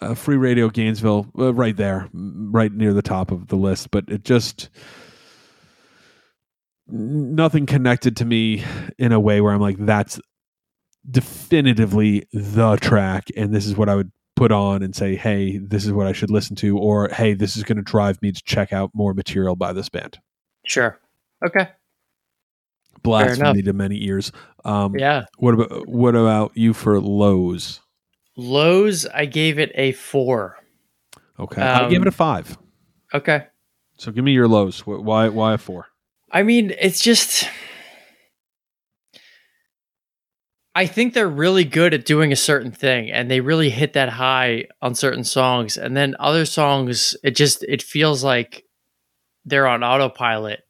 uh, 0.00 0.14
free 0.14 0.36
radio 0.36 0.68
Gainesville, 0.68 1.26
uh, 1.38 1.52
right 1.52 1.76
there, 1.76 2.08
right 2.12 2.72
near 2.72 2.92
the 2.92 3.02
top 3.02 3.30
of 3.30 3.48
the 3.48 3.56
list, 3.56 3.90
but 3.90 4.04
it 4.08 4.24
just 4.24 4.68
nothing 6.86 7.66
connected 7.66 8.16
to 8.16 8.24
me 8.24 8.64
in 8.98 9.12
a 9.12 9.20
way 9.20 9.40
where 9.40 9.52
I'm 9.52 9.60
like, 9.60 9.76
that's 9.78 10.20
definitively 11.10 12.26
the 12.32 12.76
track, 12.76 13.28
and 13.36 13.52
this 13.54 13.66
is 13.66 13.76
what 13.76 13.88
I 13.88 13.96
would 13.96 14.12
put 14.38 14.52
on 14.52 14.82
and 14.82 14.94
say, 14.94 15.16
hey, 15.16 15.58
this 15.58 15.84
is 15.84 15.92
what 15.92 16.06
I 16.06 16.12
should 16.12 16.30
listen 16.30 16.56
to, 16.56 16.78
or 16.78 17.08
hey, 17.08 17.34
this 17.34 17.56
is 17.56 17.64
going 17.64 17.76
to 17.76 17.82
drive 17.82 18.20
me 18.22 18.32
to 18.32 18.42
check 18.44 18.72
out 18.72 18.90
more 18.94 19.12
material 19.12 19.56
by 19.56 19.72
this 19.72 19.88
band. 19.88 20.18
Sure. 20.64 20.98
Okay. 21.44 21.68
Blasphemy 23.02 23.62
to 23.62 23.72
many 23.72 24.04
ears. 24.04 24.32
Um, 24.64 24.96
Yeah. 24.96 25.24
What 25.38 25.54
about 25.54 25.88
what 25.88 26.14
about 26.14 26.52
you 26.56 26.72
for 26.74 27.00
lows? 27.00 27.80
Lows, 28.36 29.06
I 29.06 29.24
gave 29.26 29.58
it 29.58 29.72
a 29.74 29.92
4. 29.92 30.56
Okay, 31.40 31.62
I 31.62 31.84
Um, 31.84 31.90
gave 31.90 32.02
it 32.02 32.08
a 32.08 32.12
five. 32.12 32.58
Okay. 33.14 33.46
So 33.96 34.10
give 34.12 34.24
me 34.24 34.32
your 34.32 34.48
lows. 34.48 34.80
Why 34.86 35.28
why 35.28 35.54
a 35.54 35.58
four? 35.58 35.86
I 36.32 36.42
mean, 36.42 36.72
it's 36.80 37.00
just. 37.00 37.48
I 40.78 40.86
think 40.86 41.12
they're 41.12 41.28
really 41.28 41.64
good 41.64 41.92
at 41.92 42.04
doing 42.04 42.30
a 42.30 42.36
certain 42.36 42.70
thing, 42.70 43.10
and 43.10 43.28
they 43.28 43.40
really 43.40 43.68
hit 43.68 43.94
that 43.94 44.10
high 44.10 44.66
on 44.80 44.94
certain 44.94 45.24
songs, 45.24 45.76
and 45.76 45.96
then 45.96 46.14
other 46.20 46.46
songs, 46.46 47.16
it 47.24 47.34
just 47.34 47.64
it 47.64 47.82
feels 47.82 48.22
like 48.22 48.64
they're 49.44 49.66
on 49.66 49.82
autopilot, 49.82 50.60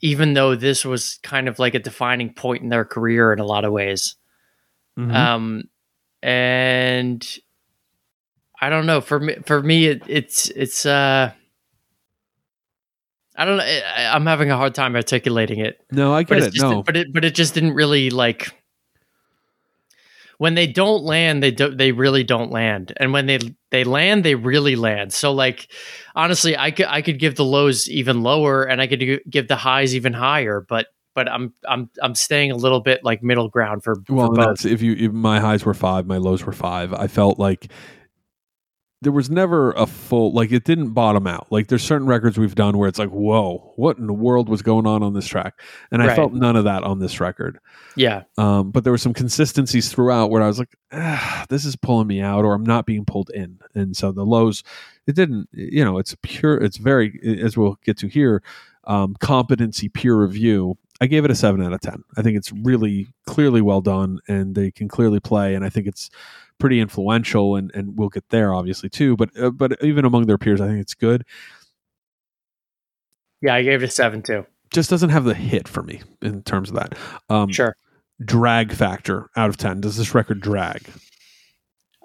even 0.00 0.32
though 0.32 0.54
this 0.54 0.86
was 0.86 1.18
kind 1.22 1.48
of 1.48 1.58
like 1.58 1.74
a 1.74 1.78
defining 1.78 2.32
point 2.32 2.62
in 2.62 2.70
their 2.70 2.86
career 2.86 3.30
in 3.30 3.40
a 3.40 3.44
lot 3.44 3.66
of 3.66 3.72
ways. 3.72 4.16
Mhm. 4.98 5.14
Um, 5.14 5.64
and 6.22 7.38
I 8.58 8.70
don't 8.70 8.86
know. 8.86 9.02
For 9.02 9.20
me, 9.20 9.36
for 9.44 9.62
me, 9.62 9.84
it, 9.84 10.02
it's 10.06 10.48
it's. 10.48 10.86
uh 10.86 11.32
I 13.36 13.44
don't 13.44 13.58
know. 13.58 13.80
I'm 13.96 14.24
having 14.24 14.50
a 14.50 14.56
hard 14.56 14.74
time 14.74 14.96
articulating 14.96 15.60
it 15.60 15.80
no, 15.92 16.14
I 16.14 16.22
get 16.22 16.38
it. 16.38 16.52
just, 16.52 16.62
No, 16.62 16.82
but 16.82 16.96
it 16.96 17.12
but 17.12 17.24
it 17.24 17.34
just 17.34 17.52
didn't 17.52 17.74
really 17.74 18.08
like 18.08 18.54
when 20.40 20.54
they 20.54 20.66
don't 20.66 21.02
land 21.04 21.42
they 21.42 21.50
do, 21.50 21.68
they 21.68 21.92
really 21.92 22.24
don't 22.24 22.50
land 22.50 22.94
and 22.96 23.12
when 23.12 23.26
they 23.26 23.38
they 23.70 23.84
land 23.84 24.24
they 24.24 24.34
really 24.34 24.74
land 24.74 25.12
so 25.12 25.32
like 25.32 25.70
honestly 26.16 26.56
i 26.56 26.70
could 26.70 26.86
i 26.86 27.02
could 27.02 27.18
give 27.18 27.34
the 27.34 27.44
lows 27.44 27.90
even 27.90 28.22
lower 28.22 28.64
and 28.64 28.80
i 28.80 28.86
could 28.86 29.20
give 29.28 29.48
the 29.48 29.56
highs 29.56 29.94
even 29.94 30.14
higher 30.14 30.64
but 30.66 30.86
but 31.14 31.30
i'm 31.30 31.52
i'm 31.68 31.90
i'm 32.02 32.14
staying 32.14 32.50
a 32.50 32.56
little 32.56 32.80
bit 32.80 33.00
like 33.04 33.22
middle 33.22 33.50
ground 33.50 33.84
for, 33.84 33.96
for 34.06 34.14
well, 34.14 34.28
both 34.28 34.38
that's 34.38 34.64
if 34.64 34.80
you 34.80 34.94
if 34.94 35.12
my 35.12 35.40
highs 35.40 35.64
were 35.66 35.74
five, 35.74 36.06
my 36.06 36.16
lows 36.16 36.44
were 36.44 36.52
five. 36.52 36.94
I 36.94 37.06
felt 37.06 37.38
like 37.38 37.70
there 39.02 39.12
was 39.12 39.30
never 39.30 39.72
a 39.72 39.86
full 39.86 40.32
like 40.32 40.52
it 40.52 40.64
didn't 40.64 40.90
bottom 40.90 41.26
out. 41.26 41.46
Like 41.50 41.68
there's 41.68 41.82
certain 41.82 42.06
records 42.06 42.36
we've 42.38 42.54
done 42.54 42.76
where 42.76 42.86
it's 42.88 42.98
like, 42.98 43.08
whoa, 43.08 43.72
what 43.76 43.96
in 43.96 44.06
the 44.06 44.12
world 44.12 44.48
was 44.50 44.60
going 44.60 44.86
on 44.86 45.02
on 45.02 45.14
this 45.14 45.26
track? 45.26 45.60
And 45.90 46.02
I 46.02 46.08
Right. 46.08 46.16
felt 46.16 46.34
none 46.34 46.54
of 46.54 46.64
that 46.64 46.82
on 46.84 46.98
this 46.98 47.18
record. 47.18 47.58
yeah 47.96 48.24
Um, 48.36 48.70
but 48.70 48.84
there 48.84 48.92
were 48.92 48.98
some 48.98 49.14
consistencies 49.14 49.90
throughout 49.90 50.30
where 50.30 50.42
I 50.42 50.46
was 50.46 50.58
like, 50.58 50.76
ah, 50.92 51.46
this 51.48 51.64
is 51.64 51.76
pulling 51.76 52.08
me 52.08 52.20
out, 52.20 52.44
or 52.44 52.52
I'm 52.52 52.62
not 52.62 52.84
being 52.84 53.06
pulled 53.06 53.30
in. 53.30 53.58
And 53.74 53.96
so 53.96 54.12
the 54.12 54.24
lows, 54.26 54.62
it 55.06 55.14
didn't, 55.16 55.48
you 55.52 55.82
know, 55.84 55.96
it's 55.98 56.14
pure, 56.22 56.56
it's 56.62 56.76
very, 56.76 57.18
as 57.42 57.56
we'll 57.56 57.78
get 57.82 57.96
to 57.98 58.06
here, 58.08 58.42
um, 58.84 59.16
competency 59.18 59.88
peer 59.88 60.14
review. 60.14 60.76
I 61.00 61.06
gave 61.06 61.24
it 61.24 61.30
a 61.30 61.34
seven 61.34 61.62
out 61.62 61.72
of 61.72 61.80
10. 61.80 62.04
I 62.18 62.22
think 62.22 62.36
it's 62.36 62.52
really 62.52 63.06
clearly 63.26 63.62
well 63.62 63.80
done 63.80 64.20
and 64.28 64.54
they 64.54 64.70
can 64.70 64.88
clearly 64.88 65.20
play. 65.20 65.54
And 65.54 65.64
I 65.64 65.70
think 65.70 65.86
it's 65.86 66.10
pretty 66.60 66.78
influential 66.78 67.56
and, 67.56 67.72
and 67.74 67.98
we'll 67.98 68.08
get 68.10 68.28
there 68.28 68.54
obviously 68.54 68.88
too. 68.88 69.16
But, 69.16 69.30
uh, 69.36 69.50
but 69.50 69.82
even 69.82 70.04
among 70.04 70.26
their 70.26 70.38
peers, 70.38 70.60
I 70.60 70.68
think 70.68 70.80
it's 70.80 70.94
good. 70.94 71.24
yeah 73.42 73.54
i 73.54 73.62
gave 73.62 73.82
it 73.82 73.86
a 73.86 73.90
seven 73.90 74.22
too 74.22 74.46
Just 74.72 74.90
doesn't 74.90 75.10
have 75.10 75.24
the 75.24 75.34
hit 75.34 75.66
for 75.66 75.82
me 75.82 76.02
in 76.22 76.42
terms 76.44 76.68
of 76.70 76.76
that. 76.76 76.96
Um, 77.28 77.50
sure 77.50 77.74
Drag 78.22 78.70
factor 78.72 79.30
out 79.34 79.48
of 79.48 79.56
10. 79.56 79.80
Does 79.80 79.96
this 79.96 80.14
record 80.14 80.40
drag? 80.42 80.82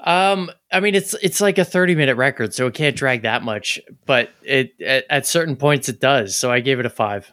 Um, 0.04 0.50
I 0.72 0.80
mean, 0.80 0.96
it's 0.96 1.14
it's 1.16 1.42
like 1.42 1.58
a 1.58 1.66
thirty 1.66 1.94
minute 1.96 2.16
record, 2.16 2.54
so 2.54 2.68
it 2.68 2.74
can't 2.74 2.96
drag 2.96 3.24
that 3.24 3.44
much. 3.44 3.80
But 4.06 4.30
it 4.44 4.80
at, 4.82 5.04
at 5.10 5.26
certain 5.28 5.56
points 5.58 5.90
it 5.90 6.00
does. 6.00 6.38
So 6.38 6.52
I 6.52 6.60
gave 6.62 6.80
it 6.80 6.86
a 6.86 6.90
five. 6.90 7.32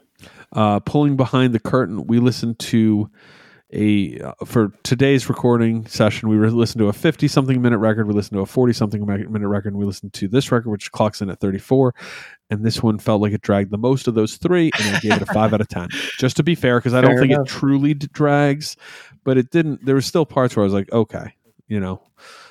uh, 0.53 0.81
pulling 0.81 1.17
behind 1.17 1.53
the 1.55 1.61
curtain, 1.61 2.07
we 2.09 2.19
listened 2.19 2.59
to 2.61 3.09
a 3.73 4.19
uh, 4.21 4.33
for 4.45 4.69
today's 4.83 5.29
recording 5.29 5.87
session, 5.87 6.29
we 6.29 6.37
listened 6.37 6.81
to 6.81 6.89
a 6.89 6.93
50 6.93 7.27
something 7.29 7.61
minute 7.63 7.79
record, 7.79 8.07
we 8.07 8.15
listened 8.15 8.37
to 8.37 8.43
a 8.43 8.47
40 8.47 8.73
something 8.73 9.07
minute 9.07 9.49
record, 9.49 9.69
and 9.73 9.79
we 9.79 9.85
listened 9.85 10.13
to 10.15 10.29
this 10.29 10.53
record, 10.53 10.71
which 10.71 10.93
clocks 10.93 11.23
in 11.23 11.31
at 11.31 11.41
34. 11.41 11.95
And 12.51 12.65
this 12.65 12.83
one 12.83 12.99
felt 12.99 13.23
like 13.23 13.33
it 13.33 13.41
dragged 13.41 13.71
the 13.71 13.79
most 13.79 14.07
of 14.09 14.15
those 14.15 14.37
three, 14.37 14.71
and 14.79 14.97
I 14.97 15.01
gave 15.01 15.13
it 15.13 15.23
a 15.23 15.27
five 15.27 15.55
out 15.55 15.61
of 15.61 15.69
10. 15.69 15.89
Just 16.19 16.37
to 16.37 16.43
be 16.43 16.55
fair, 16.55 16.79
because 16.79 16.93
I 16.95 17.01
don't 17.01 17.13
Fair 17.13 17.21
think 17.21 17.33
enough. 17.33 17.47
it 17.47 17.51
truly 17.51 17.95
d- 17.95 18.09
drags, 18.13 18.77
but 19.25 19.39
it 19.39 19.51
didn't. 19.51 19.85
There 19.85 19.95
were 19.95 20.03
still 20.03 20.27
parts 20.27 20.55
where 20.55 20.63
I 20.63 20.67
was 20.67 20.75
like, 20.75 20.93
okay, 20.93 21.35
you 21.69 21.81
know, 21.81 22.03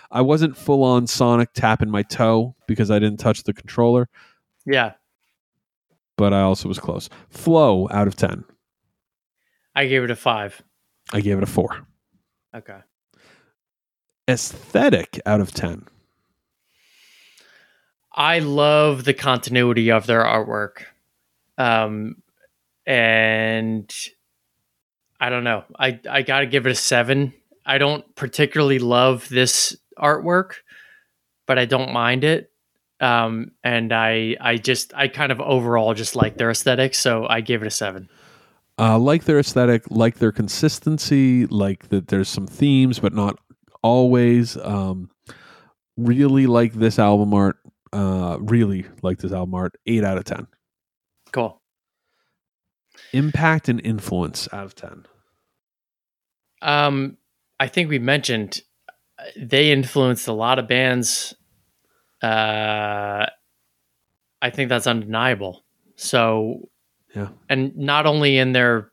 I 0.10 0.22
wasn't 0.22 0.58
full 0.58 0.84
on 0.84 1.06
Sonic 1.08 1.54
tapping 1.54 1.90
my 1.92 2.02
toe 2.04 2.56
because 2.68 2.90
I 2.90 2.98
didn't 3.00 3.20
touch 3.20 3.44
the 3.44 3.54
controller, 3.54 4.10
Yeah, 4.66 4.94
but 6.18 6.34
I 6.34 6.42
also 6.42 6.68
was 6.68 6.80
close. 6.80 7.10
Flow 7.30 7.88
out 7.92 8.08
of 8.08 8.16
10. 8.16 8.44
I 9.76 9.86
gave 9.86 10.04
it 10.04 10.10
a 10.12 10.16
five. 10.16 10.62
I 11.14 11.22
gave 11.22 11.38
it 11.38 11.44
a 11.44 11.48
four. 11.48 11.86
Okay. 12.56 12.80
Aesthetic 14.30 15.20
out 15.26 15.42
of 15.42 15.54
10. 15.54 15.86
I 18.14 18.40
love 18.40 19.04
the 19.04 19.14
continuity 19.14 19.92
of 19.92 20.06
their 20.06 20.24
artwork. 20.24 20.84
Um 21.58 22.18
and 22.86 23.94
I 25.20 25.30
don't 25.30 25.44
know. 25.44 25.64
I 25.78 26.00
I 26.10 26.24
got 26.24 26.40
to 26.40 26.48
give 26.48 26.66
it 26.66 26.72
a 26.72 26.76
7. 26.76 27.34
I 27.66 27.78
don't 27.78 28.16
particularly 28.16 28.80
love 28.80 29.30
this 29.30 29.78
artwork, 29.98 30.56
but 31.46 31.60
I 31.60 31.66
don't 31.66 31.94
mind 31.94 32.24
it. 32.24 32.52
Um 33.00 33.52
and 33.64 33.94
I 33.94 34.36
I 34.40 34.58
just 34.58 34.94
I 34.96 35.08
kind 35.08 35.32
of 35.32 35.40
overall 35.40 35.94
just 35.94 36.16
like 36.16 36.38
their 36.38 36.52
aesthetic, 36.52 36.96
so 36.96 37.28
I 37.28 37.42
gave 37.42 37.62
it 37.62 37.68
a 37.68 37.72
7. 37.72 38.10
Uh, 38.82 38.98
like 38.98 39.26
their 39.26 39.38
aesthetic, 39.40 39.84
like 39.92 40.16
their 40.18 40.32
consistency, 40.32 41.46
like 41.46 41.90
that 41.90 42.08
there's 42.08 42.28
some 42.28 42.48
themes, 42.48 42.98
but 43.00 43.14
not 43.14 43.38
always. 43.84 44.58
Um, 44.58 45.10
really 45.98 46.48
like 46.48 46.74
this 46.74 46.98
album 46.98 47.34
art. 47.34 47.58
Uh, 47.94 48.38
really 48.40 48.86
like 49.04 49.20
this 49.20 49.32
album 49.32 49.54
art. 49.54 49.76
Eight 49.86 50.04
out 50.04 50.18
of 50.18 50.24
ten. 50.24 50.48
Cool. 51.32 51.62
Impact 53.14 53.70
and 53.70 53.80
influence 53.82 54.48
out 54.52 54.66
of 54.66 54.76
ten. 54.76 55.06
Um, 56.62 57.18
I 57.60 57.68
think 57.68 57.90
we 57.90 58.00
mentioned 58.00 58.62
uh, 59.20 59.24
they 59.38 59.72
influenced 59.72 60.28
a 60.28 60.34
lot 60.34 60.58
of 60.58 60.68
bands. 60.68 61.36
Uh, 62.22 63.26
I 64.42 64.50
think 64.50 64.70
that's 64.70 64.88
undeniable. 64.88 65.64
So, 65.96 66.70
Yeah. 67.16 67.30
and 67.50 67.76
not 67.76 68.06
only 68.06 68.38
in 68.38 68.52
their, 68.54 68.92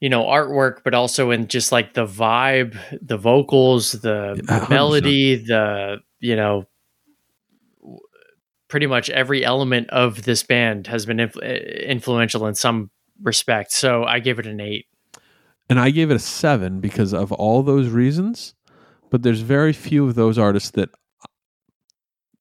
you 0.00 0.08
know, 0.08 0.24
artwork, 0.24 0.78
but 0.84 0.94
also 0.94 1.30
in 1.30 1.48
just 1.48 1.72
like 1.72 1.94
the 1.94 2.06
vibe, 2.06 2.76
the 3.02 3.16
vocals, 3.16 3.92
the 3.92 4.40
Yeah, 4.48 4.66
melody, 4.68 5.36
the 5.36 5.98
you 6.20 6.36
know, 6.36 6.66
pretty 8.68 8.86
much 8.86 9.10
every 9.10 9.44
element 9.44 9.88
of 9.90 10.22
this 10.24 10.42
band 10.42 10.86
has 10.86 11.06
been 11.06 11.18
influ- 11.18 11.42
eh, 11.42 11.84
influential 11.86 12.46
in 12.46 12.54
some 12.54 12.90
respect. 13.22 13.72
So 13.72 14.04
I 14.04 14.18
give 14.18 14.38
it 14.38 14.46
an 14.46 14.60
eight. 14.60 14.86
And 15.68 15.80
I 15.80 15.90
gave 15.90 16.10
it 16.10 16.14
a 16.14 16.20
seven 16.20 16.80
because 16.80 17.12
of 17.12 17.32
all 17.32 17.62
those 17.62 17.88
reasons. 17.88 18.54
But 19.10 19.22
there's 19.22 19.40
very 19.40 19.72
few 19.72 20.06
of 20.06 20.14
those 20.14 20.38
artists 20.38 20.70
that 20.72 20.90
uh, 20.90 21.26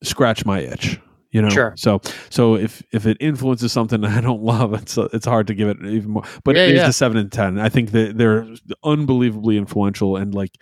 scratch 0.03 0.45
my 0.45 0.59
itch. 0.59 0.99
You 1.36 1.41
know, 1.41 1.49
Sure. 1.49 1.73
So, 1.75 1.99
so 2.29 2.55
if 2.55 2.81
if 2.93 3.05
it 3.05 3.17
influences 3.19 3.73
something 3.73 4.05
I 4.05 4.21
don't 4.21 4.41
love, 4.41 4.73
it's 4.73 4.97
it's 4.97 5.25
hard 5.25 5.47
to 5.47 5.53
give 5.53 5.67
it 5.67 5.77
even 5.86 6.11
more. 6.11 6.23
But 6.45 6.55
Yeah, 6.55 6.63
it 6.63 6.75
is 6.75 6.81
yeah. 6.81 6.88
a 6.88 6.93
seven 6.93 7.17
and 7.17 7.29
ten. 7.29 7.59
I 7.59 7.67
think 7.67 7.91
that 7.91 8.17
they're 8.17 8.47
unbelievably 8.86 9.57
influential. 9.57 10.15
And 10.15 10.33
like, 10.33 10.57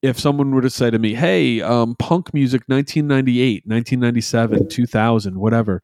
if 0.00 0.18
someone 0.18 0.54
were 0.54 0.62
to 0.62 0.70
say 0.70 0.88
to 0.90 0.98
me, 0.98 1.12
"Hey, 1.12 1.60
um, 1.60 1.96
punk 1.96 2.32
music, 2.32 2.62
1998, 2.66 3.66
1997, 3.66 4.70
2000, 4.70 5.38
whatever," 5.38 5.82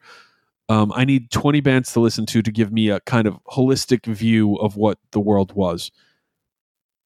um, 0.71 0.91
I 0.97 1.05
need 1.05 1.31
20 1.31 1.61
bands 1.61 1.93
to 1.93 2.01
listen 2.01 2.25
to 2.25 2.41
to 2.41 2.51
give 2.51 2.73
me 2.73 2.89
a 2.89 3.01
kind 3.01 3.29
of 3.29 3.39
holistic 3.53 4.07
view 4.07 4.55
of 4.55 4.77
what 4.77 4.99
the 5.11 5.21
world 5.21 5.53
was. 5.53 5.91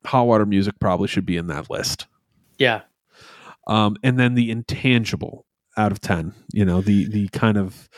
Hot 0.04 0.28
water 0.28 0.46
music 0.46 0.78
probably 0.78 1.08
should 1.08 1.26
be 1.26 1.36
in 1.36 1.48
that 1.48 1.70
list. 1.70 2.06
Yeah. 2.56 2.82
Um, 3.66 3.96
and 4.04 4.16
then 4.16 4.34
the 4.34 4.52
intangible 4.52 5.44
out 5.76 5.92
of 5.92 6.00
10, 6.00 6.34
you 6.52 6.64
know, 6.64 6.80
the, 6.80 7.06
the 7.06 7.28
kind 7.28 7.56
of 7.56 7.88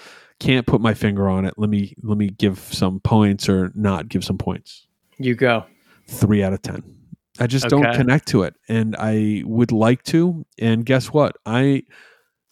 can't 0.41 0.67
put 0.67 0.81
my 0.81 0.95
finger 0.95 1.29
on 1.29 1.45
it. 1.45 1.55
Let 1.57 1.71
me, 1.71 1.95
let 2.03 2.19
me 2.19 2.29
give 2.29 2.59
some 2.59 3.01
points 3.01 3.49
or 3.49 3.73
not 3.75 4.09
give 4.09 4.25
some 4.25 4.39
points. 4.39 4.87
You 5.19 5.35
go. 5.35 5.65
Three 6.09 6.43
out 6.43 6.53
of 6.53 6.63
10. 6.63 6.83
I 7.41 7.47
just 7.47 7.65
don't 7.69 7.83
connect 7.97 8.29
to 8.29 8.43
it. 8.45 8.55
And 8.69 8.95
I 8.99 9.43
would 9.45 9.73
like 9.73 10.03
to. 10.05 10.45
And 10.59 10.85
guess 10.87 11.13
what? 11.13 11.37
I, 11.47 11.83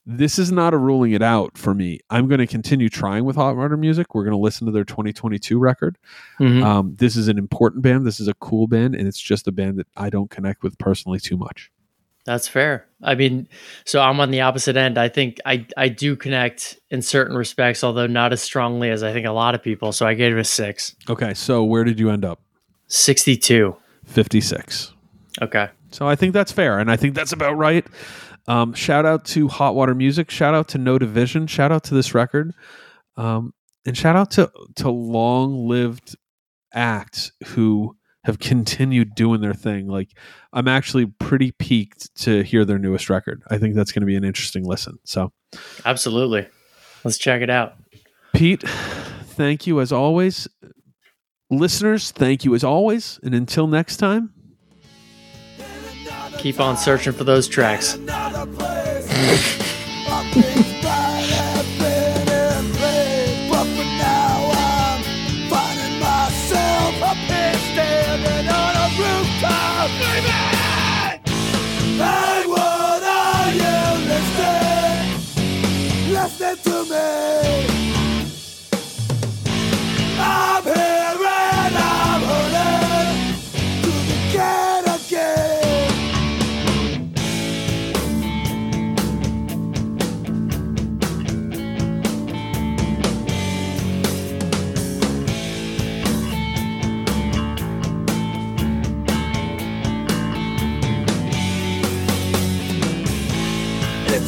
this 0.06 0.38
is 0.38 0.50
not 0.50 0.74
a 0.74 0.78
ruling 0.78 1.12
it 1.12 1.22
out 1.22 1.56
for 1.56 1.74
me. 1.74 2.00
I'm 2.10 2.26
going 2.26 2.40
to 2.40 2.46
continue 2.48 2.88
trying 2.88 3.24
with 3.24 3.36
Hot 3.36 3.56
Water 3.56 3.76
Music. 3.76 4.14
We're 4.14 4.24
going 4.24 4.32
to 4.32 4.38
listen 4.42 4.66
to 4.66 4.72
their 4.72 4.84
2022 4.84 5.58
record. 5.58 5.98
Mhm. 6.40 6.64
Um, 6.64 6.94
this 6.96 7.14
is 7.14 7.28
an 7.28 7.38
important 7.38 7.82
band. 7.82 8.04
This 8.04 8.18
is 8.18 8.26
a 8.26 8.34
cool 8.34 8.66
band, 8.66 8.96
and 8.96 9.06
it's 9.06 9.20
just 9.20 9.46
a 9.46 9.52
band 9.52 9.78
that 9.78 9.86
I 9.96 10.10
don't 10.10 10.28
connect 10.30 10.64
with 10.64 10.76
personally 10.78 11.20
too 11.20 11.36
much. 11.36 11.70
That's 12.24 12.46
fair. 12.46 12.86
I 13.02 13.16
mean, 13.16 13.48
so 13.84 14.00
I'm 14.00 14.20
on 14.20 14.30
the 14.30 14.42
opposite 14.42 14.76
end. 14.76 14.96
I 14.96 15.08
think 15.08 15.38
I 15.44 15.66
I 15.76 15.88
do 15.88 16.14
connect 16.14 16.78
in 16.90 17.02
certain 17.02 17.36
respects, 17.36 17.82
although 17.82 18.06
not 18.06 18.32
as 18.32 18.40
strongly 18.40 18.90
as 18.90 19.02
I 19.02 19.12
think 19.12 19.26
a 19.26 19.32
lot 19.32 19.54
of 19.54 19.62
people. 19.62 19.90
So 19.92 20.06
I 20.06 20.14
gave 20.14 20.32
it 20.36 20.38
a 20.38 20.44
six. 20.44 20.94
Okay, 21.08 21.34
so 21.34 21.64
where 21.64 21.82
did 21.82 21.98
you 21.98 22.10
end 22.10 22.24
up? 22.24 22.40
62. 22.86 23.76
56. 24.04 24.92
Okay. 25.40 25.68
So 25.90 26.06
I 26.06 26.14
think 26.14 26.32
that's 26.32 26.52
fair, 26.52 26.78
and 26.78 26.90
I 26.90 26.96
think 26.96 27.14
that's 27.14 27.32
about 27.32 27.56
right. 27.56 27.86
Um, 28.46 28.72
shout 28.72 29.06
out 29.06 29.24
to 29.26 29.48
Hot 29.48 29.74
Water 29.74 29.94
Music. 29.94 30.30
Shout 30.30 30.54
out 30.54 30.68
to 30.68 30.78
No 30.78 30.98
Division. 30.98 31.46
Shout 31.46 31.72
out 31.72 31.84
to 31.84 31.94
this 31.94 32.14
record, 32.14 32.52
um, 33.16 33.52
and 33.84 33.96
shout 33.96 34.16
out 34.16 34.30
to 34.32 34.50
to 34.76 34.90
long 34.90 35.68
lived 35.68 36.16
acts 36.72 37.32
who 37.46 37.96
have 38.24 38.38
continued 38.38 39.14
doing 39.14 39.40
their 39.40 39.54
thing. 39.54 39.88
Like 39.88 40.10
I'm 40.52 40.68
actually 40.68 41.06
pretty 41.06 41.52
piqued 41.52 42.14
to 42.22 42.42
hear 42.42 42.64
their 42.64 42.78
newest 42.78 43.10
record. 43.10 43.42
I 43.50 43.58
think 43.58 43.74
that's 43.74 43.92
going 43.92 44.02
to 44.02 44.06
be 44.06 44.16
an 44.16 44.24
interesting 44.24 44.64
listen. 44.64 44.98
So 45.04 45.32
Absolutely. 45.84 46.46
Let's 47.04 47.18
check 47.18 47.42
it 47.42 47.50
out. 47.50 47.74
Pete, 48.32 48.62
thank 48.62 49.66
you 49.66 49.80
as 49.80 49.92
always. 49.92 50.48
Listeners, 51.50 52.12
thank 52.12 52.44
you 52.44 52.54
as 52.54 52.64
always. 52.64 53.20
And 53.22 53.34
until 53.34 53.66
next 53.66 53.98
time, 53.98 54.32
Keep 56.42 56.58
on 56.58 56.76
searching 56.76 57.12
for 57.12 57.22
those 57.22 57.46
tracks. 57.46 57.96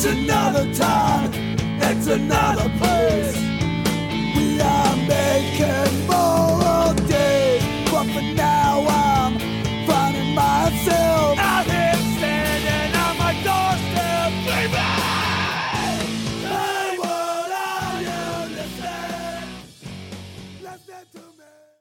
It's 0.07 0.13
another 0.13 0.75
time, 0.75 1.31
it's 1.81 2.07
another 2.09 2.69
place. 2.77 3.35
We 4.37 4.61
are 4.61 4.97
making 5.09 6.07
more 6.07 6.34